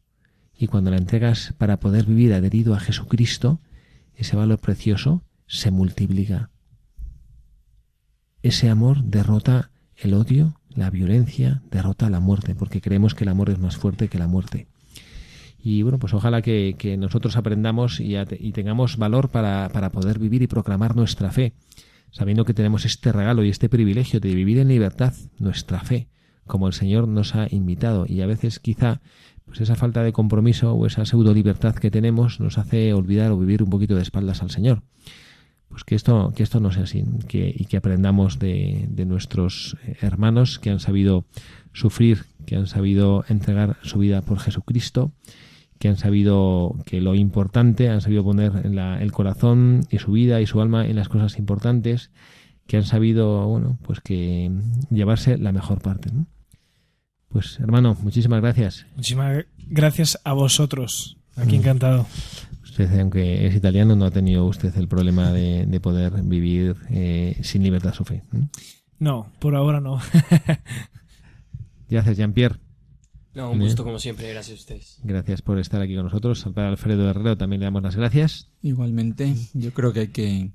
y 0.57 0.67
cuando 0.67 0.91
la 0.91 0.97
entregas 0.97 1.53
para 1.57 1.79
poder 1.79 2.05
vivir 2.05 2.33
adherido 2.33 2.73
a 2.73 2.79
Jesucristo, 2.79 3.59
ese 4.15 4.35
valor 4.35 4.59
precioso 4.59 5.23
se 5.47 5.71
multiplica. 5.71 6.49
Ese 8.41 8.69
amor 8.69 9.03
derrota 9.03 9.71
el 9.95 10.13
odio, 10.13 10.59
La 10.69 10.89
violencia 10.89 11.61
derrota 11.71 12.09
la 12.09 12.19
muerte, 12.19 12.53
porque 12.53 12.81
creemos 12.81 13.15
que 13.15 13.23
el 13.23 13.29
amor 13.29 13.49
es 13.49 13.59
más 13.59 13.77
fuerte 13.77 14.09
que 14.09 14.17
la 14.17 14.27
muerte. 14.27 14.67
Y 15.57 15.81
bueno, 15.83 15.99
pues 15.99 16.13
ojalá 16.13 16.41
que, 16.41 16.95
nosotros 16.99 17.37
aprendamos 17.37 17.99
y, 17.99 18.15
y 18.17 18.51
tengamos 18.51 18.97
valor 18.97 19.29
para, 19.29 19.69
para 19.69 19.91
poder 19.91 20.19
vivir 20.19 20.41
y 20.41 20.47
proclamar 20.47 20.95
nuestra 20.95 21.31
fe, 21.31 21.53
sabiendo 22.11 22.45
que 22.45 22.53
tenemos 22.53 22.85
este 22.85 23.11
regalo 23.11 23.43
y 23.43 23.49
este 23.49 23.69
privilegio 23.69 24.19
de 24.19 24.35
vivir 24.35 24.59
en 24.59 24.67
libertad 24.67 25.13
nuestra 25.39 25.79
fe, 25.79 26.07
como 26.45 26.67
el 26.67 26.73
Señor 26.73 27.07
nos 27.07 27.35
ha 27.35 27.47
invitado. 27.49 28.05
Y 28.07 28.21
a 28.21 28.27
veces 28.27 28.59
quizá 28.59 29.01
pues 29.45 29.61
esa 29.61 29.75
falta 29.75 30.03
de 30.03 30.13
compromiso 30.13 30.73
o 30.73 30.85
esa 30.85 31.05
pseudo 31.05 31.33
libertad 31.33 31.75
que 31.75 31.91
tenemos 31.91 32.39
nos 32.39 32.57
hace 32.57 32.93
olvidar 32.93 33.31
o 33.31 33.37
vivir 33.37 33.63
un 33.63 33.69
poquito 33.69 33.95
de 33.95 34.01
espaldas 34.01 34.41
al 34.41 34.49
Señor. 34.49 34.83
Pues 35.69 35.83
que 35.83 35.95
esto, 35.95 36.31
que 36.35 36.43
esto 36.43 36.59
no 36.59 36.71
sea 36.71 36.83
así, 36.83 37.03
que, 37.27 37.53
y 37.53 37.65
que 37.65 37.77
aprendamos 37.77 38.39
de, 38.39 38.85
de 38.89 39.05
nuestros 39.05 39.77
eh, 39.85 39.97
hermanos 40.01 40.59
que 40.59 40.69
han 40.69 40.79
sabido 40.79 41.25
sufrir, 41.73 42.25
que 42.45 42.55
han 42.55 42.67
sabido 42.67 43.25
entregar 43.27 43.77
su 43.81 43.99
vida 43.99 44.21
por 44.21 44.39
Jesucristo, 44.39 45.11
que 45.79 45.89
han 45.89 45.97
sabido 45.97 46.75
que 46.85 47.01
lo 47.01 47.15
importante, 47.15 47.89
han 47.89 48.01
sabido 48.01 48.23
poner 48.23 48.53
el 48.65 49.11
corazón 49.11 49.81
y 49.89 49.99
su 49.99 50.11
vida 50.11 50.41
y 50.41 50.47
su 50.47 50.61
alma 50.61 50.85
en 50.87 50.95
las 50.95 51.09
cosas 51.09 51.37
importantes, 51.37 52.11
que 52.67 52.77
han 52.77 52.85
sabido, 52.85 53.47
bueno, 53.47 53.77
pues 53.83 53.99
que 53.99 54.51
llevarse 54.89 55.37
la 55.37 55.51
mejor 55.51 55.81
parte. 55.81 56.09
Pues 57.35 57.59
hermano, 57.59 57.97
muchísimas 58.01 58.39
gracias. 58.39 58.85
Muchísimas 58.95 59.43
gracias 59.67 60.17
a 60.23 60.31
vosotros. 60.31 61.17
Aquí 61.35 61.57
mm. 61.57 61.59
encantado. 61.59 62.07
Usted, 62.63 62.97
aunque 62.97 63.45
es 63.45 63.53
italiano, 63.53 63.93
no 63.97 64.05
ha 64.05 64.11
tenido 64.11 64.45
usted 64.45 64.73
el 64.77 64.87
problema 64.87 65.33
de, 65.33 65.79
poder 65.81 66.13
vivir 66.23 66.77
eh, 66.91 67.37
sin 67.43 67.63
libertad 67.63 67.93
su 67.93 68.05
fe. 68.05 68.23
No, 68.99 69.33
por 69.39 69.53
ahora 69.53 69.81
no. 69.81 69.99
gracias, 71.89 72.15
Jean-Pierre. 72.15 72.55
No, 73.33 73.51
un 73.51 73.59
gusto 73.59 73.83
como 73.83 73.99
siempre, 73.99 74.29
gracias 74.31 74.57
a 74.57 74.61
ustedes. 74.61 74.99
Gracias 75.03 75.41
por 75.41 75.59
estar 75.59 75.81
aquí 75.81 75.93
con 75.93 76.05
nosotros. 76.05 76.45
Al 76.45 76.53
padre 76.53 76.69
Alfredo 76.69 77.09
Herrero 77.09 77.35
también 77.35 77.59
le 77.59 77.65
damos 77.65 77.83
las 77.83 77.97
gracias. 77.97 78.49
Igualmente, 78.61 79.35
yo 79.53 79.73
creo 79.73 79.91
que 79.91 79.99
hay 79.99 80.07
que 80.07 80.51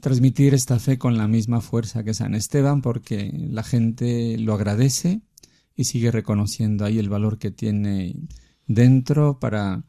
transmitir 0.00 0.54
esta 0.54 0.78
fe 0.78 0.96
con 0.96 1.18
la 1.18 1.28
misma 1.28 1.60
fuerza 1.60 2.02
que 2.02 2.14
San 2.14 2.34
Esteban 2.34 2.80
porque 2.80 3.30
la 3.30 3.62
gente 3.62 4.38
lo 4.38 4.54
agradece 4.54 5.20
y 5.76 5.84
sigue 5.84 6.10
reconociendo 6.10 6.84
ahí 6.84 6.98
el 6.98 7.08
valor 7.08 7.38
que 7.38 7.50
tiene 7.50 8.14
dentro 8.66 9.38
para 9.38 9.84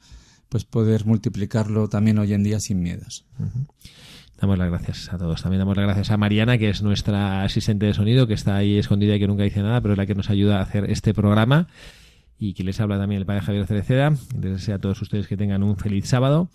pues 0.50 0.66
poder 0.66 1.06
multiplicarlo 1.06 1.90
también 1.90 2.20
hoy 2.20 2.34
en 2.34 2.44
día 2.44 2.60
sin 2.60 2.82
miedos. 2.82 3.26
Damos 4.40 4.58
las 4.58 4.70
gracias 4.70 5.12
a 5.12 5.18
todos. 5.18 5.42
También 5.42 5.60
damos 5.60 5.76
las 5.78 5.86
gracias 5.86 6.12
a 6.12 6.18
Mariana, 6.18 6.58
que 6.58 6.70
es 6.70 6.82
nuestra 6.82 7.44
asistente 7.44 7.86
de 7.86 7.94
sonido, 7.94 8.28
que 8.28 8.34
está 8.34 8.58
ahí 8.58 8.78
escondida 8.78 9.16
y 9.16 9.20
que 9.20 9.28
nunca 9.28 9.44
dice 9.44 9.62
nada, 9.62 9.82
pero 9.82 9.94
es 9.94 9.98
la 9.98 10.06
que 10.06 10.16
nos 10.16 10.30
ayuda 10.30 10.60
a 10.60 10.64
hacer 10.64 10.90
este 10.92 11.14
programa. 11.14 11.68
Y 12.38 12.54
que 12.54 12.64
les 12.64 12.80
habla 12.82 12.98
también 12.98 13.22
el 13.22 13.26
padre 13.26 13.42
Javier 13.42 13.66
Cereceda. 13.66 14.10
Les 14.10 14.52
deseo 14.52 14.76
a 14.76 14.80
todos 14.80 15.02
ustedes 15.02 15.28
que 15.28 15.38
tengan 15.38 15.64
un 15.64 15.78
feliz 15.78 16.08
sábado 16.08 16.50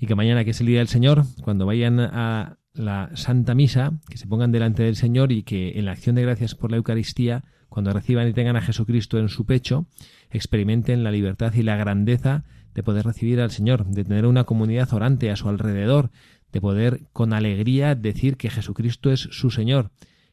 y 0.00 0.06
que 0.06 0.14
mañana, 0.14 0.44
que 0.44 0.50
es 0.50 0.60
el 0.60 0.66
Día 0.66 0.78
del 0.78 0.88
Señor, 0.88 1.24
cuando 1.42 1.66
vayan 1.66 2.00
a 2.00 2.58
la 2.72 3.10
Santa 3.14 3.54
Misa, 3.54 3.92
que 4.08 4.16
se 4.16 4.26
pongan 4.26 4.50
delante 4.50 4.82
del 4.82 4.96
Señor 4.96 5.30
y 5.30 5.42
que 5.42 5.78
en 5.78 5.84
la 5.84 5.92
acción 5.92 6.16
de 6.16 6.22
gracias 6.22 6.54
por 6.54 6.70
la 6.70 6.76
Eucaristía, 6.78 7.44
cuando 7.74 7.92
reciban 7.92 8.28
y 8.28 8.32
tengan 8.32 8.54
a 8.54 8.60
Jesucristo 8.60 9.18
en 9.18 9.28
su 9.28 9.46
pecho, 9.46 9.86
experimenten 10.30 11.02
la 11.02 11.10
libertad 11.10 11.52
y 11.54 11.64
la 11.64 11.74
grandeza 11.74 12.44
de 12.72 12.84
poder 12.84 13.04
recibir 13.04 13.40
al 13.40 13.50
Señor, 13.50 13.84
de 13.84 14.04
tener 14.04 14.26
una 14.26 14.44
comunidad 14.44 14.94
orante 14.94 15.28
a 15.32 15.34
su 15.34 15.48
alrededor, 15.48 16.12
de 16.52 16.60
poder 16.60 17.00
con 17.12 17.32
alegría 17.32 17.96
decir 17.96 18.36
que 18.36 18.48
Jesucristo 18.48 19.10
es 19.10 19.22
su 19.22 19.50
Señor 19.50 19.90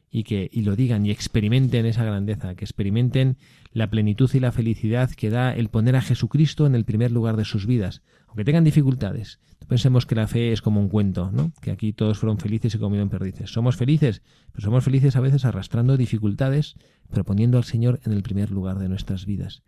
y 0.08 0.22
que 0.22 0.50
y 0.52 0.62
lo 0.62 0.76
digan 0.76 1.04
y 1.04 1.10
experimenten 1.10 1.84
esa 1.84 2.04
grandeza, 2.04 2.54
que 2.54 2.64
experimenten 2.64 3.38
la 3.72 3.90
plenitud 3.90 4.30
y 4.32 4.38
la 4.38 4.52
felicidad 4.52 5.10
que 5.10 5.28
da 5.28 5.52
el 5.52 5.68
poner 5.68 5.96
a 5.96 6.00
Jesucristo 6.00 6.64
en 6.68 6.76
el 6.76 6.84
primer 6.84 7.10
lugar 7.10 7.36
de 7.36 7.44
sus 7.44 7.66
vidas, 7.66 8.02
aunque 8.28 8.44
tengan 8.44 8.62
dificultades. 8.62 9.40
Pensemos 9.68 10.06
que 10.06 10.14
la 10.14 10.26
fe 10.26 10.52
es 10.52 10.62
como 10.62 10.80
un 10.80 10.88
cuento, 10.88 11.30
¿no? 11.32 11.52
Que 11.60 11.70
aquí 11.70 11.92
todos 11.92 12.18
fueron 12.18 12.38
felices 12.38 12.74
y 12.74 12.78
comieron 12.78 13.08
perdices. 13.08 13.50
Somos 13.50 13.76
felices, 13.76 14.22
pero 14.52 14.64
somos 14.64 14.84
felices 14.84 15.16
a 15.16 15.20
veces 15.20 15.44
arrastrando 15.44 15.96
dificultades, 15.96 16.76
pero 17.10 17.24
poniendo 17.24 17.58
al 17.58 17.64
Señor 17.64 18.00
en 18.04 18.12
el 18.12 18.22
primer 18.22 18.50
lugar 18.50 18.78
de 18.78 18.88
nuestras 18.88 19.26
vidas. 19.26 19.62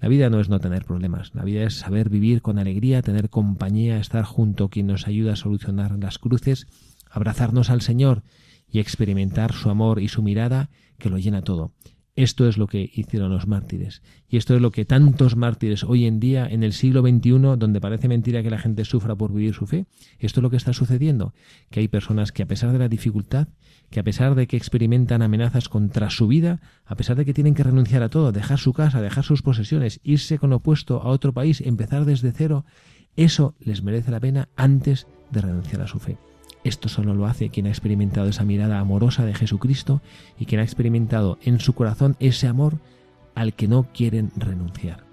La 0.00 0.08
vida 0.08 0.30
no 0.30 0.40
es 0.40 0.48
no 0.48 0.58
tener 0.58 0.84
problemas, 0.84 1.32
la 1.32 1.44
vida 1.44 1.62
es 1.62 1.74
saber 1.74 2.08
vivir 2.08 2.42
con 2.42 2.58
alegría, 2.58 3.02
tener 3.02 3.30
compañía, 3.30 3.98
estar 3.98 4.24
junto 4.24 4.64
a 4.64 4.68
quien 4.68 4.88
nos 4.88 5.06
ayuda 5.06 5.34
a 5.34 5.36
solucionar 5.36 5.96
las 5.96 6.18
cruces, 6.18 6.66
abrazarnos 7.08 7.70
al 7.70 7.82
Señor 7.82 8.24
y 8.68 8.80
experimentar 8.80 9.52
su 9.52 9.70
amor 9.70 10.00
y 10.00 10.08
su 10.08 10.22
mirada 10.22 10.70
que 10.98 11.08
lo 11.08 11.18
llena 11.18 11.42
todo. 11.42 11.72
Esto 12.14 12.46
es 12.46 12.58
lo 12.58 12.66
que 12.66 12.90
hicieron 12.92 13.30
los 13.30 13.46
mártires. 13.46 14.02
Y 14.28 14.36
esto 14.36 14.54
es 14.54 14.60
lo 14.60 14.70
que 14.70 14.84
tantos 14.84 15.34
mártires 15.34 15.82
hoy 15.82 16.04
en 16.04 16.20
día, 16.20 16.46
en 16.46 16.62
el 16.62 16.74
siglo 16.74 17.00
XXI, 17.00 17.56
donde 17.56 17.80
parece 17.80 18.06
mentira 18.06 18.42
que 18.42 18.50
la 18.50 18.58
gente 18.58 18.84
sufra 18.84 19.16
por 19.16 19.32
vivir 19.32 19.54
su 19.54 19.66
fe, 19.66 19.86
esto 20.18 20.40
es 20.40 20.42
lo 20.42 20.50
que 20.50 20.58
está 20.58 20.74
sucediendo. 20.74 21.32
Que 21.70 21.80
hay 21.80 21.88
personas 21.88 22.30
que 22.30 22.42
a 22.42 22.46
pesar 22.46 22.70
de 22.72 22.78
la 22.78 22.88
dificultad, 22.88 23.48
que 23.88 24.00
a 24.00 24.02
pesar 24.02 24.34
de 24.34 24.46
que 24.46 24.58
experimentan 24.58 25.22
amenazas 25.22 25.70
contra 25.70 26.10
su 26.10 26.26
vida, 26.26 26.60
a 26.84 26.96
pesar 26.96 27.16
de 27.16 27.24
que 27.24 27.32
tienen 27.32 27.54
que 27.54 27.64
renunciar 27.64 28.02
a 28.02 28.10
todo, 28.10 28.30
dejar 28.30 28.58
su 28.58 28.74
casa, 28.74 29.00
dejar 29.00 29.24
sus 29.24 29.40
posesiones, 29.40 30.00
irse 30.02 30.38
con 30.38 30.52
opuesto 30.52 31.00
a 31.02 31.08
otro 31.08 31.32
país, 31.32 31.62
empezar 31.62 32.04
desde 32.04 32.32
cero, 32.32 32.66
eso 33.16 33.54
les 33.58 33.82
merece 33.82 34.10
la 34.10 34.20
pena 34.20 34.50
antes 34.54 35.06
de 35.30 35.40
renunciar 35.40 35.80
a 35.80 35.86
su 35.86 35.98
fe. 35.98 36.18
Esto 36.64 36.88
solo 36.88 37.14
lo 37.14 37.26
hace 37.26 37.48
quien 37.48 37.66
ha 37.66 37.70
experimentado 37.70 38.28
esa 38.28 38.44
mirada 38.44 38.78
amorosa 38.78 39.24
de 39.24 39.34
Jesucristo 39.34 40.00
y 40.38 40.46
quien 40.46 40.60
ha 40.60 40.64
experimentado 40.64 41.38
en 41.42 41.58
su 41.60 41.74
corazón 41.74 42.16
ese 42.20 42.46
amor 42.46 42.78
al 43.34 43.54
que 43.54 43.68
no 43.68 43.88
quieren 43.92 44.30
renunciar. 44.36 45.04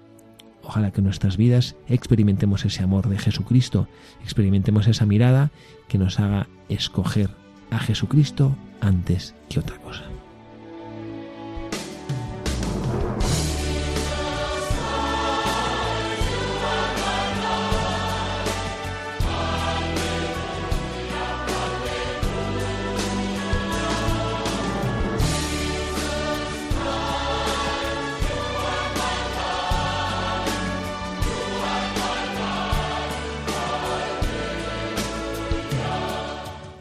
Ojalá 0.62 0.92
que 0.92 1.00
en 1.00 1.06
nuestras 1.06 1.36
vidas 1.36 1.74
experimentemos 1.88 2.64
ese 2.64 2.82
amor 2.82 3.08
de 3.08 3.18
Jesucristo, 3.18 3.88
experimentemos 4.22 4.86
esa 4.86 5.06
mirada 5.06 5.50
que 5.88 5.98
nos 5.98 6.20
haga 6.20 6.48
escoger 6.68 7.30
a 7.70 7.78
Jesucristo 7.78 8.54
antes 8.80 9.34
que 9.48 9.58
otra 9.58 9.78
cosa. 9.78 10.09